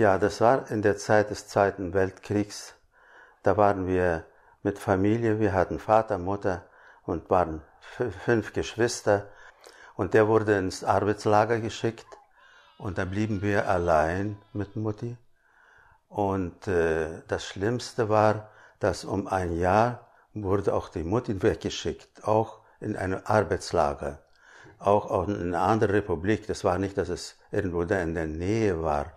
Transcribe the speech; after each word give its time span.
Ja, 0.00 0.16
das 0.16 0.40
war 0.40 0.70
in 0.70 0.80
der 0.80 0.96
Zeit 0.96 1.28
des 1.28 1.46
Zweiten 1.46 1.92
Weltkriegs. 1.92 2.72
Da 3.42 3.58
waren 3.58 3.86
wir 3.86 4.24
mit 4.62 4.78
Familie, 4.78 5.40
wir 5.40 5.52
hatten 5.52 5.78
Vater, 5.78 6.16
Mutter 6.16 6.64
und 7.04 7.28
waren 7.28 7.60
fünf 8.24 8.54
Geschwister. 8.54 9.28
Und 9.96 10.14
der 10.14 10.26
wurde 10.26 10.56
ins 10.56 10.84
Arbeitslager 10.84 11.60
geschickt 11.60 12.06
und 12.78 12.96
da 12.96 13.04
blieben 13.04 13.42
wir 13.42 13.68
allein 13.68 14.38
mit 14.54 14.74
Mutti. 14.74 15.18
Und 16.08 16.66
äh, 16.66 17.20
das 17.28 17.44
Schlimmste 17.44 18.08
war, 18.08 18.48
dass 18.78 19.04
um 19.04 19.26
ein 19.26 19.52
Jahr 19.52 20.06
wurde 20.32 20.72
auch 20.72 20.88
die 20.88 21.04
Mutti 21.04 21.42
weggeschickt, 21.42 22.26
auch 22.26 22.60
in 22.80 22.96
ein 22.96 23.26
Arbeitslager, 23.26 24.22
auch 24.78 25.28
in 25.28 25.42
eine 25.42 25.58
andere 25.58 25.92
Republik. 25.92 26.46
Das 26.46 26.64
war 26.64 26.78
nicht, 26.78 26.96
dass 26.96 27.10
es 27.10 27.36
irgendwo 27.50 27.84
da 27.84 28.00
in 28.00 28.14
der 28.14 28.28
Nähe 28.28 28.82
war. 28.82 29.12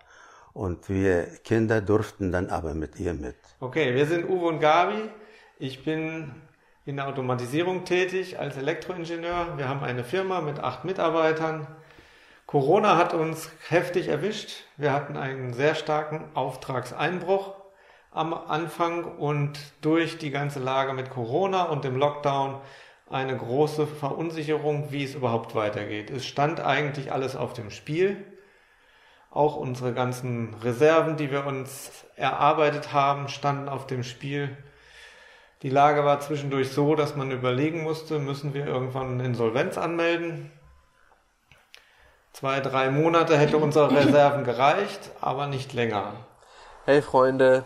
Und 0.54 0.88
wir 0.88 1.26
Kinder 1.42 1.80
durften 1.80 2.30
dann 2.30 2.48
aber 2.48 2.74
mit 2.74 2.98
ihr 3.00 3.12
mit. 3.12 3.34
Okay, 3.58 3.94
wir 3.94 4.06
sind 4.06 4.28
Uwe 4.28 4.46
und 4.46 4.60
Gabi. 4.60 5.10
Ich 5.58 5.84
bin 5.84 6.30
in 6.86 6.96
der 6.96 7.08
Automatisierung 7.08 7.84
tätig 7.84 8.38
als 8.38 8.56
Elektroingenieur. 8.56 9.58
Wir 9.58 9.68
haben 9.68 9.82
eine 9.82 10.04
Firma 10.04 10.40
mit 10.40 10.60
acht 10.60 10.84
Mitarbeitern. 10.84 11.66
Corona 12.46 12.96
hat 12.96 13.14
uns 13.14 13.50
heftig 13.68 14.06
erwischt. 14.06 14.64
Wir 14.76 14.92
hatten 14.92 15.16
einen 15.16 15.54
sehr 15.54 15.74
starken 15.74 16.24
Auftragseinbruch 16.34 17.54
am 18.12 18.32
Anfang 18.32 19.16
und 19.16 19.58
durch 19.80 20.18
die 20.18 20.30
ganze 20.30 20.60
Lage 20.60 20.92
mit 20.92 21.10
Corona 21.10 21.64
und 21.64 21.82
dem 21.82 21.96
Lockdown 21.96 22.60
eine 23.10 23.36
große 23.36 23.88
Verunsicherung, 23.88 24.92
wie 24.92 25.02
es 25.02 25.16
überhaupt 25.16 25.56
weitergeht. 25.56 26.10
Es 26.10 26.24
stand 26.24 26.60
eigentlich 26.60 27.10
alles 27.10 27.34
auf 27.34 27.54
dem 27.54 27.70
Spiel. 27.70 28.24
Auch 29.34 29.56
unsere 29.56 29.92
ganzen 29.92 30.54
Reserven, 30.62 31.16
die 31.16 31.32
wir 31.32 31.44
uns 31.44 31.90
erarbeitet 32.14 32.92
haben, 32.92 33.28
standen 33.28 33.68
auf 33.68 33.88
dem 33.88 34.04
Spiel. 34.04 34.56
Die 35.62 35.70
Lage 35.70 36.04
war 36.04 36.20
zwischendurch 36.20 36.70
so, 36.70 36.94
dass 36.94 37.16
man 37.16 37.32
überlegen 37.32 37.82
musste, 37.82 38.20
müssen 38.20 38.54
wir 38.54 38.64
irgendwann 38.64 39.18
Insolvenz 39.18 39.76
anmelden. 39.76 40.52
Zwei, 42.32 42.60
drei 42.60 42.90
Monate 42.90 43.36
hätte 43.36 43.56
unsere 43.56 43.90
Reserven 43.96 44.44
gereicht, 44.44 45.10
aber 45.20 45.48
nicht 45.48 45.72
länger. 45.72 46.12
Hey 46.84 47.02
Freunde, 47.02 47.64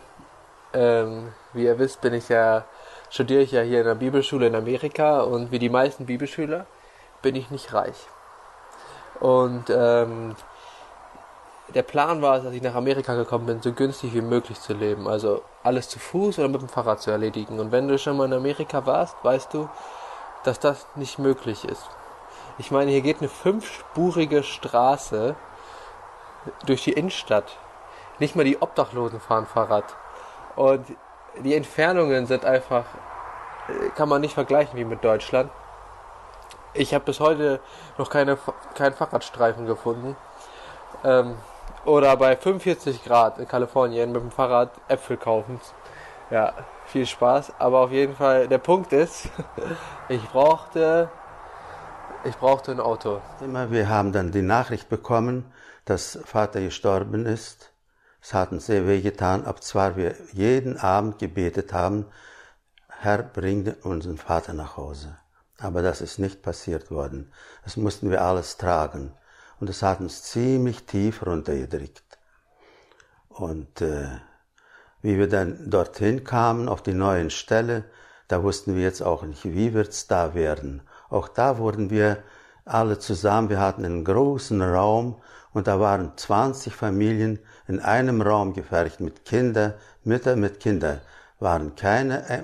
ähm, 0.72 1.34
wie 1.52 1.64
ihr 1.64 1.78
wisst, 1.78 2.00
bin 2.00 2.14
ich 2.14 2.30
ja, 2.30 2.64
studiere 3.10 3.42
ich 3.42 3.52
ja 3.52 3.60
hier 3.60 3.80
in 3.80 3.86
der 3.86 3.94
Bibelschule 3.94 4.46
in 4.46 4.54
Amerika 4.54 5.20
und 5.20 5.52
wie 5.52 5.58
die 5.58 5.68
meisten 5.68 6.06
Bibelschüler 6.06 6.64
bin 7.20 7.34
ich 7.34 7.50
nicht 7.50 7.74
reich. 7.74 8.06
Und 9.20 9.64
ähm, 9.68 10.34
der 11.74 11.82
Plan 11.82 12.22
war 12.22 12.40
dass 12.40 12.52
ich 12.52 12.62
nach 12.62 12.74
Amerika 12.74 13.14
gekommen 13.14 13.46
bin, 13.46 13.62
so 13.62 13.72
günstig 13.72 14.14
wie 14.14 14.20
möglich 14.20 14.60
zu 14.60 14.72
leben. 14.72 15.06
Also 15.08 15.42
alles 15.62 15.88
zu 15.88 15.98
Fuß 15.98 16.38
oder 16.38 16.48
mit 16.48 16.60
dem 16.60 16.68
Fahrrad 16.68 17.00
zu 17.00 17.10
erledigen. 17.10 17.60
Und 17.60 17.72
wenn 17.72 17.88
du 17.88 17.98
schon 17.98 18.16
mal 18.16 18.24
in 18.24 18.32
Amerika 18.32 18.86
warst, 18.86 19.16
weißt 19.22 19.52
du, 19.52 19.68
dass 20.44 20.60
das 20.60 20.86
nicht 20.94 21.18
möglich 21.18 21.64
ist. 21.64 21.88
Ich 22.58 22.70
meine, 22.70 22.90
hier 22.90 23.02
geht 23.02 23.18
eine 23.18 23.28
fünfspurige 23.28 24.42
Straße 24.42 25.36
durch 26.66 26.84
die 26.84 26.92
Innenstadt. 26.92 27.56
Nicht 28.18 28.34
mal 28.34 28.44
die 28.44 28.60
Obdachlosen 28.60 29.20
fahren 29.20 29.46
Fahrrad. 29.46 29.84
Und 30.56 30.84
die 31.40 31.54
Entfernungen 31.54 32.26
sind 32.26 32.44
einfach, 32.44 32.84
äh, 33.68 33.90
kann 33.90 34.08
man 34.08 34.20
nicht 34.20 34.34
vergleichen 34.34 34.76
wie 34.78 34.84
mit 34.84 35.04
Deutschland. 35.04 35.50
Ich 36.74 36.94
habe 36.94 37.04
bis 37.04 37.20
heute 37.20 37.60
noch 37.96 38.10
keine, 38.10 38.38
keinen 38.74 38.94
Fahrradstreifen 38.94 39.66
gefunden. 39.66 40.16
Ähm, 41.04 41.36
oder 41.88 42.16
bei 42.18 42.36
45 42.36 43.02
Grad 43.02 43.38
in 43.38 43.48
Kalifornien 43.48 44.12
mit 44.12 44.20
dem 44.20 44.30
Fahrrad 44.30 44.70
Äpfel 44.88 45.16
kaufen. 45.16 45.58
Ja, 46.30 46.52
viel 46.84 47.06
Spaß. 47.06 47.54
Aber 47.58 47.80
auf 47.80 47.90
jeden 47.90 48.14
Fall, 48.14 48.46
der 48.46 48.58
Punkt 48.58 48.92
ist, 48.92 49.30
ich 50.08 50.22
brauchte, 50.28 51.10
ich 52.24 52.36
brauchte 52.36 52.72
ein 52.72 52.80
Auto. 52.80 53.22
Immer, 53.40 53.70
wir 53.70 53.88
haben 53.88 54.12
dann 54.12 54.32
die 54.32 54.42
Nachricht 54.42 54.90
bekommen, 54.90 55.50
dass 55.86 56.18
Vater 56.24 56.60
gestorben 56.60 57.24
ist. 57.24 57.72
Es 58.20 58.34
hat 58.34 58.52
uns 58.52 58.66
sehr 58.66 58.86
wehgetan, 58.86 59.46
ob 59.46 59.62
zwar 59.62 59.96
wir 59.96 60.14
jeden 60.32 60.76
Abend 60.76 61.18
gebetet 61.18 61.72
haben, 61.72 62.04
Herr, 63.00 63.22
bring 63.22 63.74
unseren 63.82 64.18
Vater 64.18 64.52
nach 64.52 64.76
Hause. 64.76 65.16
Aber 65.58 65.82
das 65.82 66.02
ist 66.02 66.18
nicht 66.18 66.42
passiert 66.42 66.90
worden. 66.90 67.32
Das 67.64 67.76
mussten 67.76 68.10
wir 68.10 68.22
alles 68.22 68.58
tragen 68.58 69.14
und 69.60 69.70
es 69.70 69.82
hat 69.82 70.00
uns 70.00 70.22
ziemlich 70.22 70.84
tief 70.84 71.24
runtergedrückt. 71.24 72.18
Und 73.28 73.80
äh, 73.80 74.08
wie 75.02 75.18
wir 75.18 75.28
dann 75.28 75.70
dorthin 75.70 76.24
kamen, 76.24 76.68
auf 76.68 76.82
die 76.82 76.94
neuen 76.94 77.30
Stelle, 77.30 77.84
da 78.26 78.42
wussten 78.42 78.74
wir 78.74 78.82
jetzt 78.82 79.02
auch 79.02 79.22
nicht, 79.22 79.44
wie 79.44 79.74
wird's 79.74 80.06
da 80.06 80.34
werden. 80.34 80.82
Auch 81.08 81.28
da 81.28 81.58
wurden 81.58 81.90
wir 81.90 82.22
alle 82.64 82.98
zusammen, 82.98 83.48
wir 83.48 83.60
hatten 83.60 83.84
einen 83.84 84.04
großen 84.04 84.60
Raum 84.60 85.20
und 85.52 85.66
da 85.66 85.80
waren 85.80 86.12
20 86.16 86.74
Familien 86.74 87.38
in 87.66 87.80
einem 87.80 88.20
Raum 88.20 88.52
gefertigt 88.52 89.00
mit 89.00 89.24
Kindern, 89.24 89.74
Mütter 90.04 90.36
mit 90.36 90.60
Kindern, 90.60 91.00
waren 91.40 91.74
keine 91.76 92.28
äh, 92.28 92.42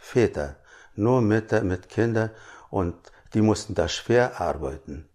Väter, 0.00 0.56
nur 0.94 1.20
Mütter 1.20 1.62
mit 1.62 1.88
Kindern 1.88 2.30
und 2.70 2.94
die 3.34 3.42
mussten 3.42 3.74
da 3.74 3.88
schwer 3.88 4.40
arbeiten. 4.40 5.08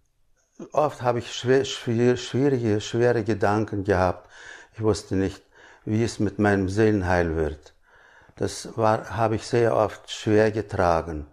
Oft 0.72 1.02
habe 1.02 1.20
ich 1.20 1.32
schwer, 1.32 1.64
schwer, 1.64 2.16
schwierige, 2.16 2.80
schwere 2.80 3.24
Gedanken 3.24 3.84
gehabt. 3.84 4.28
Ich 4.74 4.82
wusste 4.82 5.16
nicht, 5.16 5.42
wie 5.84 6.04
es 6.04 6.18
mit 6.18 6.38
meinem 6.38 6.68
Seelenheil 6.68 7.36
wird. 7.36 7.74
Das 8.36 8.76
war, 8.76 9.16
habe 9.16 9.36
ich 9.36 9.46
sehr 9.46 9.74
oft 9.74 10.10
schwer 10.10 10.50
getragen 10.50 11.26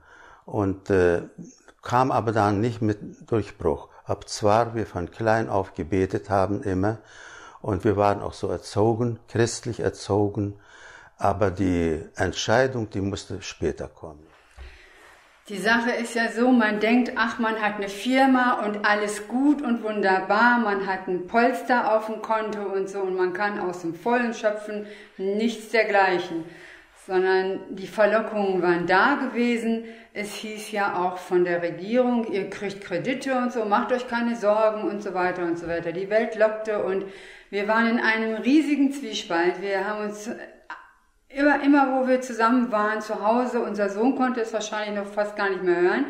und 0.45 0.89
äh, 0.89 1.23
kam 1.81 2.11
aber 2.11 2.31
dann 2.31 2.61
nicht 2.61 2.81
mit 2.81 2.99
Durchbruch. 3.29 3.89
Ob 4.05 4.27
zwar 4.29 4.75
wir 4.75 4.85
von 4.85 5.11
klein 5.11 5.49
auf 5.49 5.73
gebetet 5.73 6.29
haben 6.29 6.63
immer 6.63 6.99
und 7.61 7.83
wir 7.83 7.97
waren 7.97 8.21
auch 8.21 8.33
so 8.33 8.47
erzogen, 8.47 9.19
christlich 9.27 9.79
erzogen, 9.79 10.59
aber 11.17 11.51
die 11.51 12.01
Entscheidung, 12.15 12.89
die 12.89 13.01
musste 13.01 13.41
später 13.41 13.87
kommen. 13.87 14.26
Die 15.49 15.59
Sache 15.59 15.91
ist 15.91 16.13
ja 16.13 16.29
so, 16.29 16.51
man 16.51 16.81
denkt, 16.81 17.13
ach, 17.15 17.39
man 17.39 17.61
hat 17.61 17.75
eine 17.77 17.87
Firma 17.87 18.65
und 18.65 18.85
alles 18.85 19.29
gut 19.29 19.61
und 19.61 19.81
wunderbar, 19.81 20.59
man 20.59 20.85
hat 20.85 21.07
ein 21.07 21.25
Polster 21.25 21.95
auf 21.95 22.07
dem 22.07 22.21
Konto 22.21 22.63
und 22.63 22.89
so 22.89 22.99
und 22.99 23.15
man 23.15 23.31
kann 23.31 23.57
aus 23.57 23.79
dem 23.79 23.95
Vollen 23.95 24.33
schöpfen, 24.33 24.87
nichts 25.17 25.69
dergleichen. 25.69 26.43
Sondern 27.05 27.61
die 27.69 27.87
Verlockungen 27.87 28.61
waren 28.61 28.87
da 28.87 29.15
gewesen. 29.15 29.85
Es 30.13 30.33
hieß 30.33 30.73
ja 30.73 30.97
auch 30.97 31.17
von 31.17 31.45
der 31.45 31.61
Regierung, 31.61 32.29
ihr 32.29 32.49
kriegt 32.49 32.81
Kredite 32.81 33.37
und 33.37 33.53
so, 33.53 33.63
macht 33.63 33.93
euch 33.93 34.09
keine 34.09 34.35
Sorgen 34.35 34.81
und 34.81 35.01
so 35.01 35.13
weiter 35.13 35.43
und 35.43 35.57
so 35.57 35.67
weiter. 35.67 35.93
Die 35.93 36.09
Welt 36.09 36.35
lockte 36.35 36.83
und 36.83 37.05
wir 37.49 37.69
waren 37.69 37.87
in 37.87 37.99
einem 38.01 38.35
riesigen 38.41 38.91
Zwiespalt. 38.91 39.61
Wir 39.61 39.87
haben 39.87 40.03
uns 40.03 40.29
Immer, 41.37 41.61
immer, 41.61 41.93
wo 41.93 42.07
wir 42.07 42.19
zusammen 42.19 42.71
waren, 42.71 42.99
zu 42.99 43.23
Hause, 43.23 43.59
unser 43.59 43.89
Sohn 43.89 44.15
konnte 44.15 44.41
es 44.41 44.53
wahrscheinlich 44.53 44.95
noch 44.95 45.05
fast 45.05 45.35
gar 45.35 45.51
nicht 45.51 45.61
mehr 45.61 45.79
hören. 45.79 46.05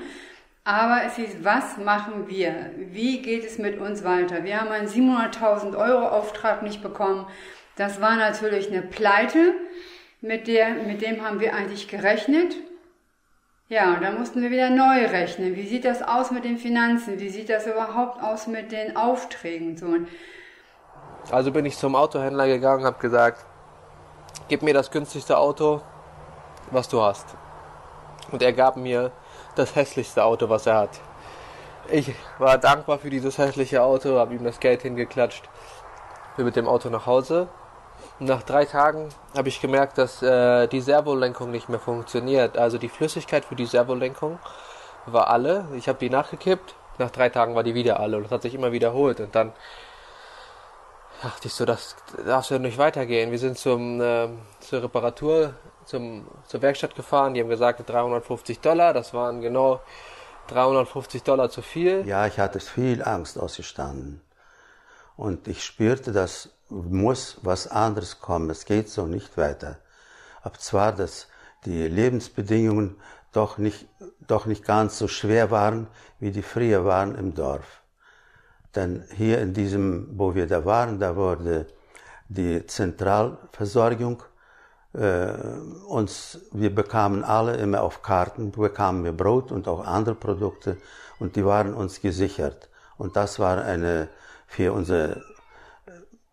Aber 0.64 1.02
es 1.06 1.18
hieß, 1.18 1.40
was 1.44 1.76
machen 1.76 2.30
wir? 2.30 2.72
Wie 2.78 3.22
geht 3.22 3.44
es 3.44 3.58
mit 3.58 3.78
uns 3.78 4.06
weiter? 4.06 4.46
Wir 4.46 4.62
haben 4.62 4.70
einen 4.70 4.88
700.000 4.88 5.78
Euro 5.78 6.08
Auftrag 6.08 6.64
nicht 6.64 6.82
bekommen. 6.82 7.28
Das 7.76 8.00
war 8.00 8.16
natürlich 8.16 8.72
eine 8.72 8.82
Pleite. 8.82 9.52
Mit, 10.22 10.48
der, 10.48 10.76
mit 10.76 11.02
dem 11.02 11.22
haben 11.22 11.42
wir 11.42 11.54
eigentlich 11.54 11.90
gerechnet. 11.90 12.56
Ja, 13.68 13.96
und 13.96 14.04
dann 14.04 14.18
mussten 14.18 14.42
wir 14.42 14.50
wieder 14.50 14.70
neu 14.70 15.08
rechnen. 15.08 15.58
Wie 15.58 15.68
sieht 15.68 15.84
das 15.84 16.04
aus 16.04 16.32
mit 16.32 16.46
den 16.46 16.58
Finanzen? 16.58 17.20
Wie 17.20 17.28
sieht 17.28 17.50
das 17.50 17.68
überhaupt 17.68 18.24
aus 18.24 18.48
mit 18.48 18.72
den 18.72 18.96
Aufträgen? 18.96 19.76
So. 19.76 19.94
Also 21.32 21.52
bin 21.52 21.66
ich 21.66 21.76
zum 21.76 21.96
Autohändler 21.96 22.48
gegangen, 22.48 22.86
habe 22.86 23.00
gesagt, 23.00 23.46
gib 24.48 24.62
mir 24.62 24.74
das 24.74 24.92
günstigste 24.92 25.38
Auto, 25.38 25.82
was 26.72 26.88
du 26.88 27.02
hast. 27.02 27.26
Und 28.32 28.42
er 28.42 28.54
gab 28.54 28.78
mir 28.78 29.12
das 29.56 29.76
hässlichste 29.76 30.24
Auto, 30.24 30.50
was 30.50 30.66
er 30.66 30.76
hat. 30.76 31.00
Ich 31.90 32.14
war 32.38 32.58
dankbar 32.58 33.00
für 33.00 33.10
dieses 33.10 33.38
hässliche 33.38 33.82
Auto, 33.82 34.18
habe 34.18 34.34
ihm 34.34 34.44
das 34.44 34.60
Geld 34.60 34.82
hingeklatscht, 34.82 35.48
bin 36.36 36.46
mit 36.46 36.56
dem 36.56 36.68
Auto 36.68 36.90
nach 36.90 37.06
Hause. 37.06 37.48
Nach 38.20 38.44
drei 38.44 38.66
Tagen 38.66 39.10
habe 39.36 39.48
ich 39.48 39.62
gemerkt, 39.62 39.98
dass 39.98 40.22
äh, 40.22 40.68
die 40.68 40.82
Servolenkung 40.82 41.50
nicht 41.52 41.70
mehr 41.70 41.80
funktioniert. 41.80 42.58
Also 42.58 42.78
die 42.78 42.90
Flüssigkeit 42.90 43.46
für 43.46 43.56
die 43.56 43.66
Servolenkung 43.66 44.40
war 45.06 45.30
alle. 45.30 45.68
Ich 45.76 45.88
habe 45.88 46.00
die 46.00 46.10
nachgekippt. 46.10 46.76
Nach 46.98 47.12
drei 47.12 47.30
Tagen 47.30 47.56
war 47.56 47.64
die 47.64 47.76
wieder 47.76 48.00
alle 48.00 48.18
und 48.18 48.24
das 48.24 48.32
hat 48.32 48.42
sich 48.42 48.56
immer 48.56 48.72
wiederholt. 48.72 49.20
Und 49.20 49.36
dann 49.36 49.54
dachte 51.22 51.48
ich 51.48 51.54
so, 51.54 51.66
das 51.66 51.96
darf 52.26 52.50
ja 52.50 52.60
nicht 52.60 52.78
weitergehen. 52.78 53.32
Wir 53.32 53.40
sind 53.40 53.58
zum, 53.58 54.02
äh, 54.02 54.30
zur 54.60 54.84
Reparatur, 54.84 55.54
zum, 55.86 56.28
zur 56.46 56.62
Werkstatt 56.62 56.96
gefahren. 56.96 57.34
Die 57.34 57.42
haben 57.42 57.50
gesagt 57.50 57.88
350 57.88 58.60
Dollar. 58.60 58.94
Das 58.94 59.14
waren 59.14 59.42
genau 59.42 59.82
350 60.48 61.24
Dollar 61.24 61.50
zu 61.50 61.62
viel. 61.62 62.06
Ja, 62.08 62.28
ich 62.28 62.40
hatte 62.40 62.60
viel 62.60 63.04
Angst 63.04 63.38
ausgestanden. 63.40 64.22
Und 65.16 65.48
ich 65.48 65.64
spürte, 65.64 66.12
dass 66.12 66.50
muss 66.70 67.38
was 67.42 67.68
anderes 67.68 68.20
kommen. 68.20 68.50
Es 68.50 68.66
geht 68.66 68.90
so 68.90 69.06
nicht 69.06 69.38
weiter. 69.38 69.78
Ob 70.44 70.60
zwar, 70.60 70.94
dass 70.94 71.28
die 71.66 71.88
Lebensbedingungen 71.88 72.98
doch 73.32 73.58
nicht, 73.58 73.88
doch 74.28 74.46
nicht 74.46 74.66
ganz 74.66 74.98
so 74.98 75.08
schwer 75.08 75.52
waren, 75.52 75.88
wie 76.20 76.32
die 76.32 76.42
früher 76.42 76.86
waren 76.86 77.16
im 77.16 77.34
Dorf. 77.34 77.77
Denn 78.76 79.04
hier 79.16 79.40
in 79.40 79.54
diesem, 79.54 80.08
wo 80.18 80.36
wir 80.36 80.48
da 80.48 80.66
waren, 80.66 81.00
da 81.00 81.16
wurde 81.16 81.68
die 82.30 82.66
Zentralversorgung 82.66 84.24
äh, 84.94 85.32
uns, 85.88 86.40
wir 86.52 86.74
bekamen 86.74 87.24
alle 87.24 87.56
immer 87.58 87.82
auf 87.82 88.02
Karten, 88.02 88.52
bekamen 88.52 89.04
wir 89.04 89.14
Brot 89.14 89.52
und 89.52 89.68
auch 89.68 89.86
andere 89.86 90.16
Produkte 90.16 90.78
und 91.20 91.36
die 91.36 91.46
waren 91.46 91.74
uns 91.74 92.02
gesichert. 92.02 92.70
Und 92.98 93.16
das 93.16 93.40
war 93.40 93.64
eine, 93.64 94.10
für 94.48 94.74
unser 94.74 95.18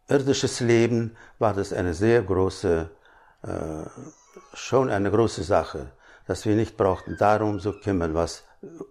irdisches 0.08 0.60
Leben 0.60 1.16
war 1.38 1.54
das 1.54 1.72
eine 1.72 1.94
sehr 1.94 2.22
große, 2.22 2.90
äh, 3.42 3.48
schon 4.54 4.90
eine 4.90 5.10
große 5.10 5.42
Sache, 5.42 5.92
dass 6.26 6.44
wir 6.46 6.56
nicht 6.56 6.76
brauchten 6.76 7.16
darum 7.18 7.60
zu 7.60 7.72
kümmern, 7.72 8.14
was 8.14 8.44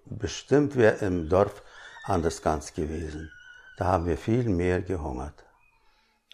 bestimmt 0.05 0.75
wäre 0.75 0.97
im 1.05 1.29
Dorf 1.29 1.63
anders 2.03 2.41
ganz 2.41 2.73
gewesen. 2.73 3.31
Da 3.77 3.85
haben 3.85 4.05
wir 4.05 4.17
viel 4.17 4.43
mehr 4.43 4.81
gehungert. 4.81 5.45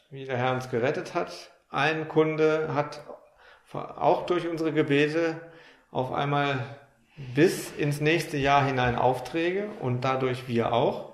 Wie 0.09 0.25
der 0.25 0.37
Herr 0.37 0.53
uns 0.53 0.69
gerettet 0.69 1.13
hat. 1.13 1.51
Ein 1.69 2.07
Kunde 2.07 2.73
hat 2.73 3.01
auch 3.73 4.25
durch 4.25 4.47
unsere 4.47 4.73
Gebete 4.73 5.39
auf 5.91 6.11
einmal 6.11 6.65
bis 7.35 7.71
ins 7.71 8.01
nächste 8.01 8.37
Jahr 8.37 8.65
hinein 8.65 8.95
Aufträge 8.95 9.69
und 9.79 10.01
dadurch 10.01 10.47
wir 10.47 10.73
auch. 10.73 11.13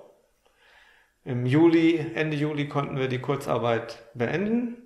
Im 1.24 1.44
Juli, 1.44 2.12
Ende 2.14 2.36
Juli 2.36 2.68
konnten 2.68 2.96
wir 2.96 3.08
die 3.08 3.20
Kurzarbeit 3.20 3.98
beenden. 4.14 4.76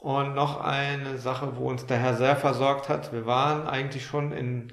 Und 0.00 0.34
noch 0.34 0.60
eine 0.60 1.18
Sache, 1.18 1.56
wo 1.56 1.68
uns 1.68 1.86
der 1.86 1.98
Herr 1.98 2.14
sehr 2.14 2.36
versorgt 2.36 2.88
hat. 2.88 3.12
Wir 3.12 3.26
waren 3.26 3.66
eigentlich 3.66 4.04
schon 4.06 4.32
in 4.32 4.72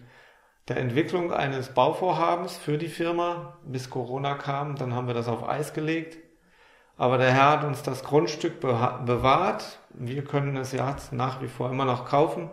der 0.68 0.78
Entwicklung 0.78 1.31
eines 1.31 1.74
Bauvorhabens 1.74 2.58
für 2.58 2.78
die 2.78 2.90
Firma, 2.90 3.58
bis 3.64 3.90
Corona 3.90 4.36
kam. 4.36 4.75
Dann 4.75 4.94
haben 4.94 5.08
wir 5.08 5.14
das 5.14 5.28
auf 5.28 5.48
Eis 5.48 5.74
gelegt. 5.74 6.18
Aber 6.98 7.18
der 7.18 7.31
Herr 7.31 7.52
hat 7.52 7.64
uns 7.64 7.84
das 7.84 8.04
Grundstück 8.04 8.60
bewahrt. 8.60 9.80
Wir 9.92 10.24
können 10.24 10.58
es 10.58 10.72
jetzt 10.72 11.14
nach 11.14 11.42
wie 11.42 11.48
vor 11.48 11.69
immer 11.69 11.86
noch 11.86 12.06
kaufen. 12.06 12.50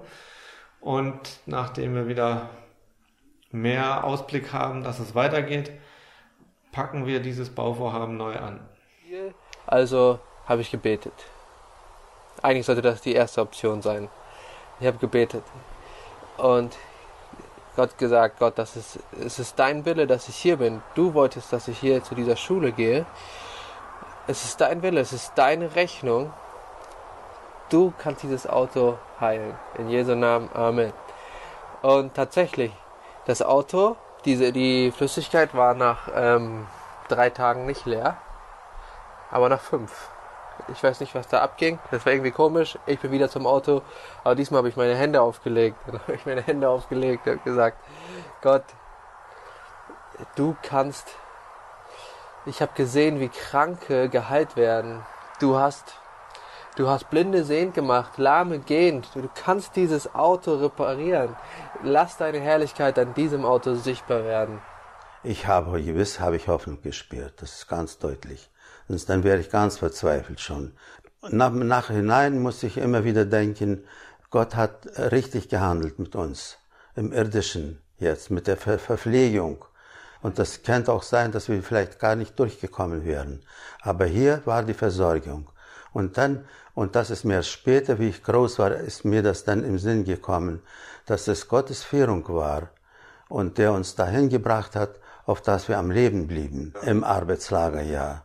Und 0.80 1.40
nachdem 1.46 1.94
wir 1.94 2.08
wieder 2.08 2.50
mehr 3.50 4.04
Ausblick 4.04 4.52
haben, 4.52 4.84
dass 4.84 4.98
es 4.98 5.14
weitergeht, 5.14 5.72
packen 6.72 7.06
wir 7.06 7.20
dieses 7.20 7.50
Bauvorhaben 7.50 8.16
neu 8.16 8.36
an. 8.36 8.60
Also 9.66 10.18
habe 10.46 10.60
ich 10.60 10.70
gebetet. 10.70 11.14
Eigentlich 12.42 12.66
sollte 12.66 12.82
das 12.82 13.00
die 13.00 13.14
erste 13.14 13.40
Option 13.40 13.80
sein. 13.80 14.10
Ich 14.78 14.86
habe 14.86 14.98
gebetet. 14.98 15.44
Und 16.36 16.76
Gott 17.76 17.98
gesagt, 17.98 18.38
Gott, 18.38 18.56
das 18.56 18.76
ist, 18.76 18.98
es 19.20 19.38
ist 19.38 19.58
dein 19.58 19.84
Wille, 19.84 20.06
dass 20.06 20.28
ich 20.28 20.36
hier 20.36 20.58
bin. 20.58 20.82
Du 20.94 21.14
wolltest, 21.14 21.52
dass 21.52 21.68
ich 21.68 21.78
hier 21.78 22.02
zu 22.02 22.14
dieser 22.14 22.36
Schule 22.36 22.72
gehe. 22.72 23.04
Es 24.26 24.44
ist 24.44 24.60
dein 24.60 24.82
Wille, 24.82 25.00
es 25.00 25.12
ist 25.12 25.32
deine 25.34 25.74
Rechnung. 25.74 26.32
Du 27.70 27.92
kannst 27.98 28.22
dieses 28.22 28.48
Auto 28.48 28.98
heilen. 29.20 29.54
In 29.78 29.88
Jesu 29.88 30.14
Namen. 30.14 30.48
Amen. 30.54 30.92
Und 31.82 32.14
tatsächlich, 32.14 32.72
das 33.26 33.42
Auto, 33.42 33.96
diese, 34.24 34.52
die 34.52 34.92
Flüssigkeit 34.92 35.54
war 35.54 35.74
nach 35.74 36.08
ähm, 36.14 36.66
drei 37.08 37.30
Tagen 37.30 37.66
nicht 37.66 37.84
leer, 37.86 38.16
aber 39.30 39.48
nach 39.48 39.60
fünf. 39.60 40.08
Ich 40.72 40.82
weiß 40.82 41.00
nicht, 41.00 41.14
was 41.14 41.28
da 41.28 41.42
abging. 41.42 41.78
Das 41.90 42.04
war 42.06 42.12
irgendwie 42.12 42.30
komisch. 42.30 42.78
Ich 42.86 43.00
bin 43.00 43.10
wieder 43.10 43.28
zum 43.28 43.46
Auto, 43.46 43.82
aber 44.22 44.34
diesmal 44.34 44.58
habe 44.58 44.68
ich 44.68 44.76
meine 44.76 44.94
Hände 44.94 45.20
aufgelegt. 45.20 45.76
Dann 45.86 46.00
habe 46.00 46.14
ich 46.14 46.26
meine 46.26 46.42
Hände 46.42 46.68
aufgelegt 46.68 47.26
und 47.26 47.44
gesagt, 47.44 47.78
Gott, 48.42 48.64
du 50.36 50.56
kannst. 50.62 51.14
Ich 52.46 52.60
habe 52.60 52.72
gesehen, 52.74 53.20
wie 53.20 53.28
Kranke 53.28 54.08
geheilt 54.08 54.56
werden. 54.56 55.02
Du 55.40 55.56
hast 55.56 55.94
Du 56.76 56.88
hast 56.88 57.08
Blinde 57.08 57.44
sehend 57.44 57.74
gemacht, 57.74 58.18
Lahme 58.18 58.58
gehend. 58.58 59.08
Du 59.14 59.28
kannst 59.32 59.76
dieses 59.76 60.12
Auto 60.12 60.56
reparieren. 60.56 61.36
Lass 61.84 62.16
deine 62.16 62.40
Herrlichkeit 62.40 62.98
an 62.98 63.14
diesem 63.14 63.44
Auto 63.44 63.74
sichtbar 63.74 64.24
werden. 64.24 64.60
Ich 65.22 65.46
habe 65.46 65.80
gewiss, 65.80 66.18
habe 66.18 66.34
ich 66.34 66.48
Hoffnung 66.48 66.82
gespürt. 66.82 67.40
Das 67.40 67.54
ist 67.54 67.68
ganz 67.68 67.98
deutlich. 67.98 68.50
Sonst 68.88 69.08
dann 69.08 69.24
wäre 69.24 69.40
ich 69.40 69.50
ganz 69.50 69.78
verzweifelt 69.78 70.40
schon. 70.40 70.72
Nach, 71.30 71.50
nachhinein 71.50 72.40
muss 72.40 72.62
ich 72.62 72.76
immer 72.76 73.04
wieder 73.04 73.24
denken, 73.24 73.84
Gott 74.30 74.56
hat 74.56 74.86
richtig 74.98 75.48
gehandelt 75.48 75.98
mit 75.98 76.14
uns. 76.16 76.58
Im 76.96 77.12
irdischen 77.12 77.80
jetzt, 77.98 78.30
mit 78.30 78.46
der 78.46 78.56
Ver 78.56 78.78
Verpflegung. 78.78 79.64
Und 80.22 80.38
das 80.38 80.62
könnte 80.62 80.92
auch 80.92 81.02
sein, 81.02 81.32
dass 81.32 81.48
wir 81.48 81.62
vielleicht 81.62 81.98
gar 81.98 82.16
nicht 82.16 82.38
durchgekommen 82.38 83.04
wären. 83.04 83.42
Aber 83.82 84.06
hier 84.06 84.42
war 84.44 84.62
die 84.62 84.74
Versorgung. 84.74 85.50
Und 85.92 86.18
dann, 86.18 86.44
und 86.74 86.96
das 86.96 87.10
ist 87.10 87.24
mir 87.24 87.42
später, 87.42 87.98
wie 87.98 88.08
ich 88.08 88.22
groß 88.22 88.58
war, 88.58 88.72
ist 88.74 89.04
mir 89.04 89.22
das 89.22 89.44
dann 89.44 89.64
im 89.64 89.78
Sinn 89.78 90.04
gekommen, 90.04 90.62
dass 91.06 91.28
es 91.28 91.46
Gottes 91.48 91.84
Führung 91.84 92.26
war 92.28 92.70
und 93.28 93.58
der 93.58 93.72
uns 93.72 93.94
dahin 93.94 94.28
gebracht 94.28 94.74
hat, 94.76 94.98
auf 95.26 95.40
das 95.40 95.68
wir 95.68 95.78
am 95.78 95.90
Leben 95.90 96.26
blieben, 96.26 96.74
im 96.82 97.04
Arbeitslager, 97.04 97.82
ja. 97.82 98.23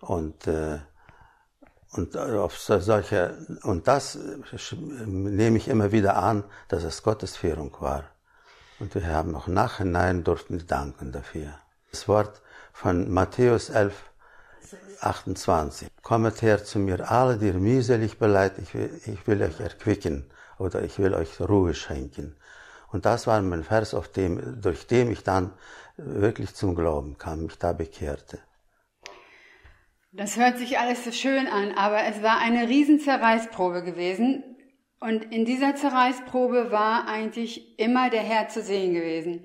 Und, 0.00 0.46
äh, 0.46 0.78
und 1.92 2.16
auf 2.16 2.56
solche, 2.58 3.38
und 3.62 3.88
das 3.88 4.18
nehme 5.06 5.56
ich 5.56 5.68
immer 5.68 5.90
wieder 5.92 6.16
an, 6.16 6.44
dass 6.68 6.84
es 6.84 7.02
Gottes 7.02 7.36
Führung 7.36 7.74
war. 7.80 8.04
Und 8.78 8.94
wir 8.94 9.06
haben 9.08 9.34
auch 9.34 9.48
nachhinein 9.48 10.22
durften 10.22 10.64
danken 10.66 11.10
dafür. 11.10 11.54
Das 11.90 12.06
Wort 12.06 12.42
von 12.72 13.10
Matthäus 13.10 13.70
11, 13.70 13.94
28. 15.00 15.88
Kommet 16.02 16.42
her 16.42 16.62
zu 16.62 16.78
mir, 16.78 17.10
alle, 17.10 17.38
die 17.38 17.46
ihr 17.46 17.54
mühselig 17.54 18.18
beleidigt, 18.18 18.58
ich 18.60 18.74
will, 18.74 19.00
ich 19.06 19.26
will 19.26 19.42
euch 19.42 19.58
erquicken 19.60 20.30
oder 20.58 20.82
ich 20.82 20.98
will 20.98 21.14
euch 21.14 21.40
Ruhe 21.40 21.74
schenken. 21.74 22.36
Und 22.90 23.04
das 23.04 23.26
war 23.26 23.40
mein 23.42 23.64
Vers, 23.64 23.94
auf 23.94 24.08
dem, 24.08 24.60
durch 24.60 24.86
den 24.86 25.10
ich 25.10 25.22
dann 25.22 25.52
wirklich 25.96 26.54
zum 26.54 26.74
Glauben 26.74 27.18
kam, 27.18 27.44
mich 27.44 27.58
da 27.58 27.72
bekehrte. 27.72 28.38
Das 30.12 30.38
hört 30.38 30.56
sich 30.56 30.78
alles 30.78 31.04
so 31.04 31.12
schön 31.12 31.46
an, 31.46 31.72
aber 31.72 32.04
es 32.04 32.22
war 32.22 32.38
eine 32.38 32.68
riesen 32.68 32.98
Zerreißprobe 32.98 33.82
gewesen. 33.82 34.42
Und 35.00 35.32
in 35.32 35.44
dieser 35.44 35.74
Zerreißprobe 35.74 36.72
war 36.72 37.06
eigentlich 37.06 37.78
immer 37.78 38.08
der 38.08 38.22
Herr 38.22 38.48
zu 38.48 38.62
sehen 38.62 38.94
gewesen. 38.94 39.44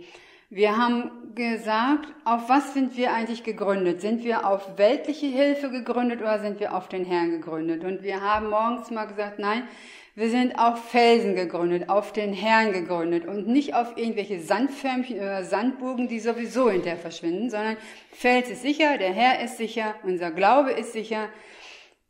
Wir 0.50 0.78
haben 0.78 1.36
gesagt, 1.36 2.08
auf 2.24 2.48
was 2.48 2.74
sind 2.74 2.96
wir 2.96 3.12
eigentlich 3.12 3.44
gegründet? 3.44 4.00
Sind 4.00 4.24
wir 4.24 4.48
auf 4.48 4.78
weltliche 4.78 5.26
Hilfe 5.26 5.70
gegründet 5.70 6.22
oder 6.22 6.40
sind 6.40 6.60
wir 6.60 6.74
auf 6.76 6.88
den 6.88 7.04
Herrn 7.04 7.32
gegründet? 7.32 7.84
Und 7.84 8.02
wir 8.02 8.22
haben 8.22 8.50
morgens 8.50 8.90
mal 8.90 9.06
gesagt, 9.06 9.40
nein, 9.40 9.68
wir 10.16 10.30
sind 10.30 10.60
auf 10.60 10.90
Felsen 10.90 11.36
gegründet, 11.36 11.90
auf 11.90 12.14
den 12.14 12.34
Herrn 12.34 12.72
gegründet 12.72 13.26
und 13.26 13.48
nicht 13.48 13.74
auf 13.74 13.98
irgendwelche 13.98 14.40
Sandförmchen 14.40 15.18
oder 15.18 15.44
Sandburgen, 15.44 16.08
die 16.08 16.20
sowieso 16.20 16.70
hinterher 16.70 17.00
verschwinden, 17.00 17.50
sondern 17.50 17.78
Fels 18.12 18.50
ist 18.50 18.62
sicher, 18.62 19.00
der 19.00 19.12
Herr 19.12 19.44
ist 19.44 19.58
sicher, 19.58 19.96
unser 20.04 20.30
Glaube 20.30 20.72
ist 20.72 20.94
sicher, 20.94 21.30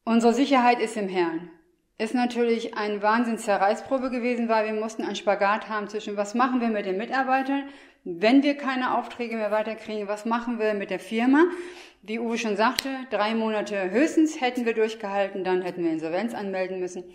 unsere 0.03 0.33
Sicherheit 0.33 0.81
ist 0.81 0.97
im 0.97 1.07
Herrn. 1.07 1.49
Ist 1.97 2.13
natürlich 2.13 2.75
eine 2.75 3.01
Wahnsinns-Zerreißprobe 3.01 4.09
gewesen, 4.09 4.49
weil 4.49 4.65
wir 4.65 4.73
mussten 4.73 5.03
einen 5.03 5.15
Spagat 5.15 5.69
haben 5.69 5.87
zwischen, 5.87 6.17
was 6.17 6.33
machen 6.33 6.59
wir 6.59 6.67
mit 6.67 6.85
den 6.85 6.97
Mitarbeitern, 6.97 7.69
wenn 8.03 8.43
wir 8.43 8.57
keine 8.57 8.97
Aufträge 8.97 9.37
mehr 9.37 9.51
weiterkriegen, 9.51 10.09
was 10.09 10.25
machen 10.25 10.59
wir 10.59 10.73
mit 10.73 10.89
der 10.89 10.99
Firma? 10.99 11.45
Wie 12.01 12.19
Uwe 12.19 12.37
schon 12.37 12.57
sagte, 12.57 12.89
drei 13.11 13.33
Monate 13.33 13.91
höchstens 13.91 14.41
hätten 14.41 14.65
wir 14.65 14.73
durchgehalten, 14.73 15.45
dann 15.45 15.61
hätten 15.61 15.85
wir 15.85 15.91
Insolvenz 15.91 16.33
anmelden 16.33 16.81
müssen. 16.81 17.05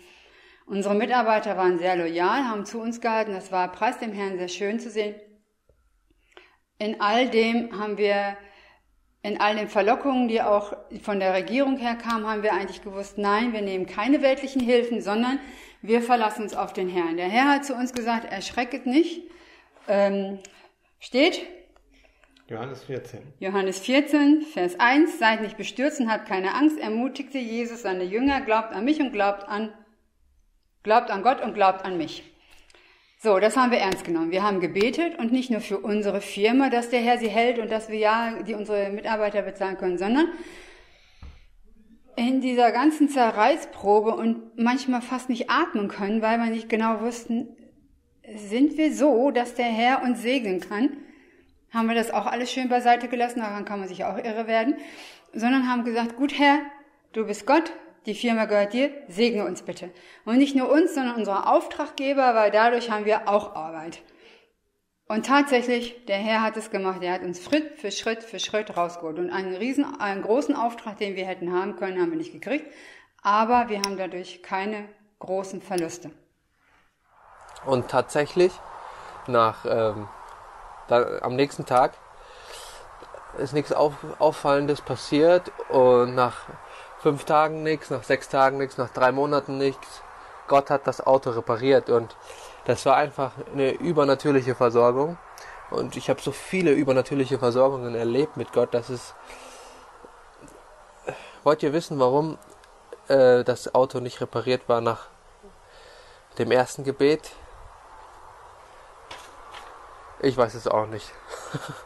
Unsere 0.69 0.93
Mitarbeiter 0.93 1.57
waren 1.57 1.79
sehr 1.79 1.95
loyal, 1.95 2.47
haben 2.47 2.63
zu 2.63 2.79
uns 2.79 3.01
gehalten. 3.01 3.33
Das 3.33 3.51
war 3.51 3.71
preis 3.71 3.97
dem 3.97 4.13
Herrn 4.13 4.37
sehr 4.37 4.47
schön 4.47 4.79
zu 4.79 4.91
sehen. 4.91 5.15
In 6.77 7.01
all 7.01 7.27
dem 7.27 7.79
haben 7.79 7.97
wir, 7.97 8.37
in 9.23 9.41
all 9.41 9.55
den 9.55 9.67
Verlockungen, 9.67 10.27
die 10.27 10.43
auch 10.43 10.73
von 11.01 11.19
der 11.19 11.33
Regierung 11.33 11.77
her 11.77 11.95
kamen, 11.95 12.27
haben 12.27 12.43
wir 12.43 12.53
eigentlich 12.53 12.83
gewusst, 12.83 13.17
nein, 13.17 13.51
wir 13.51 13.63
nehmen 13.63 13.87
keine 13.87 14.21
weltlichen 14.21 14.61
Hilfen, 14.61 15.01
sondern 15.01 15.39
wir 15.81 16.03
verlassen 16.03 16.43
uns 16.43 16.55
auf 16.55 16.71
den 16.71 16.87
Herrn. 16.87 17.17
Der 17.17 17.29
Herr 17.29 17.49
hat 17.49 17.65
zu 17.65 17.73
uns 17.73 17.91
gesagt, 17.91 18.31
erschrecket 18.31 18.85
nicht. 18.85 19.23
Ähm, 19.87 20.37
Steht? 20.99 21.41
Johannes 22.47 22.83
14. 22.83 23.21
Johannes 23.39 23.79
14, 23.79 24.43
Vers 24.43 24.79
1. 24.79 25.17
Seid 25.17 25.41
nicht 25.41 25.57
bestürzt 25.57 25.99
und 25.99 26.11
habt 26.11 26.27
keine 26.27 26.53
Angst, 26.53 26.77
ermutigte 26.77 27.39
Jesus 27.39 27.81
seine 27.81 28.03
Jünger, 28.03 28.41
glaubt 28.41 28.71
an 28.71 28.85
mich 28.85 28.99
und 28.99 29.11
glaubt 29.11 29.49
an, 29.49 29.73
glaubt 30.83 31.11
an 31.11 31.23
Gott 31.23 31.41
und 31.41 31.53
glaubt 31.53 31.85
an 31.85 31.97
mich. 31.97 32.23
So, 33.21 33.39
das 33.39 33.57
haben 33.57 33.71
wir 33.71 33.79
ernst 33.79 34.05
genommen. 34.05 34.31
Wir 34.31 34.43
haben 34.43 34.61
gebetet 34.61 35.19
und 35.19 35.33
nicht 35.33 35.51
nur 35.51 35.59
für 35.59 35.79
unsere 35.79 36.21
Firma, 36.21 36.69
dass 36.69 36.89
der 36.89 37.01
Herr 37.01 37.17
sie 37.17 37.27
hält 37.27 37.59
und 37.59 37.69
dass 37.69 37.89
wir 37.89 37.97
ja 37.97 38.41
die 38.43 38.53
unsere 38.53 38.89
Mitarbeiter 38.91 39.41
bezahlen 39.41 39.77
können, 39.77 39.97
sondern 39.97 40.29
in 42.15 42.41
dieser 42.41 42.71
ganzen 42.71 43.09
Zerreißprobe 43.09 44.11
und 44.11 44.57
manchmal 44.57 45.01
fast 45.01 45.29
nicht 45.29 45.49
atmen 45.49 45.89
können, 45.89 46.21
weil 46.21 46.37
wir 46.37 46.49
nicht 46.49 46.69
genau 46.69 47.01
wussten, 47.01 47.49
sind 48.35 48.77
wir 48.77 48.93
so, 48.93 49.31
dass 49.31 49.55
der 49.55 49.65
Herr 49.65 50.01
uns 50.03 50.21
segnen 50.21 50.59
kann, 50.59 50.97
haben 51.73 51.87
wir 51.87 51.95
das 51.95 52.11
auch 52.11 52.25
alles 52.25 52.51
schön 52.51 52.69
beiseite 52.69 53.07
gelassen, 53.07 53.39
daran 53.39 53.65
kann 53.65 53.79
man 53.79 53.87
sich 53.87 54.05
auch 54.05 54.17
irre 54.17 54.47
werden, 54.47 54.75
sondern 55.33 55.69
haben 55.69 55.83
gesagt, 55.83 56.15
gut 56.15 56.37
Herr, 56.37 56.59
du 57.13 57.25
bist 57.25 57.45
Gott, 57.45 57.71
die 58.09 58.15
Firma 58.15 58.45
gehört 58.45 58.73
dir, 58.73 58.91
segne 59.07 59.45
uns 59.45 59.61
bitte. 59.61 59.91
Und 60.25 60.39
nicht 60.39 60.55
nur 60.55 60.71
uns, 60.71 60.95
sondern 60.95 61.15
unsere 61.15 61.47
Auftraggeber, 61.47 62.33
weil 62.33 62.49
dadurch 62.49 62.89
haben 62.89 63.05
wir 63.05 63.27
auch 63.29 63.55
Arbeit. 63.55 64.01
Und 65.07 65.27
tatsächlich, 65.27 66.05
der 66.05 66.17
Herr 66.17 66.41
hat 66.41 66.57
es 66.57 66.71
gemacht. 66.71 67.03
Er 67.03 67.13
hat 67.13 67.21
uns 67.21 67.43
Schritt 67.43 67.77
für 67.77 67.91
Schritt 67.91 68.23
für 68.23 68.39
Schritt 68.39 68.75
rausgeholt. 68.75 69.19
Und 69.19 69.29
einen 69.29 69.55
riesen, 69.55 69.99
einen 69.99 70.23
großen 70.23 70.55
Auftrag, 70.55 70.97
den 70.97 71.15
wir 71.15 71.25
hätten 71.25 71.53
haben 71.53 71.75
können, 71.75 72.01
haben 72.01 72.09
wir 72.09 72.17
nicht 72.17 72.33
gekriegt. 72.33 72.65
Aber 73.21 73.69
wir 73.69 73.81
haben 73.81 73.97
dadurch 73.97 74.41
keine 74.41 74.89
großen 75.19 75.61
Verluste. 75.61 76.09
Und 77.65 77.89
tatsächlich, 77.89 78.51
nach, 79.27 79.65
ähm, 79.65 80.07
da, 80.87 81.19
am 81.21 81.35
nächsten 81.35 81.67
Tag 81.67 81.93
ist 83.37 83.53
nichts 83.53 83.71
auf, 83.71 83.93
Auffallendes 84.17 84.81
passiert 84.81 85.51
und 85.69 86.15
nach 86.15 86.47
fünf 87.01 87.25
Tagen 87.25 87.63
nichts, 87.63 87.89
nach 87.89 88.03
sechs 88.03 88.29
Tagen 88.29 88.57
nichts, 88.57 88.77
nach 88.77 88.89
drei 88.89 89.11
Monaten 89.11 89.57
nichts. 89.57 90.01
Gott 90.47 90.69
hat 90.69 90.87
das 90.87 91.05
Auto 91.05 91.29
repariert 91.31 91.89
und 91.89 92.15
das 92.65 92.85
war 92.85 92.95
einfach 92.95 93.31
eine 93.53 93.71
übernatürliche 93.71 94.55
Versorgung. 94.55 95.17
Und 95.69 95.95
ich 95.95 96.09
habe 96.09 96.21
so 96.21 96.31
viele 96.31 96.71
übernatürliche 96.71 97.37
Versorgungen 97.37 97.95
erlebt 97.95 98.37
mit 98.37 98.53
Gott, 98.53 98.73
dass 98.73 98.89
es. 98.89 99.13
Wollt 101.43 101.63
ihr 101.63 101.73
wissen, 101.73 101.99
warum 101.99 102.37
äh, 103.07 103.43
das 103.43 103.73
Auto 103.73 103.99
nicht 103.99 104.19
repariert 104.19 104.67
war 104.67 104.81
nach 104.81 105.05
dem 106.37 106.51
ersten 106.51 106.83
Gebet? 106.83 107.31
Ich 110.21 110.35
weiß 110.35 110.55
es 110.55 110.67
auch 110.67 110.87
nicht. 110.87 111.13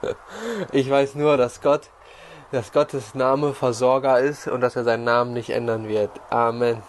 ich 0.72 0.90
weiß 0.90 1.16
nur, 1.16 1.38
dass 1.38 1.62
Gott, 1.62 1.90
dass 2.54 2.72
Gottes 2.72 3.16
Name 3.16 3.56
Versorger 3.56 4.20
ist 4.20 4.48
und 4.48 4.62
dass 4.62 4.76
er 4.76 4.84
seinen 4.84 5.06
Namen 5.06 5.34
nicht 5.34 5.50
ändern 5.50 5.88
wird. 5.88 6.12
Amen. 6.30 6.84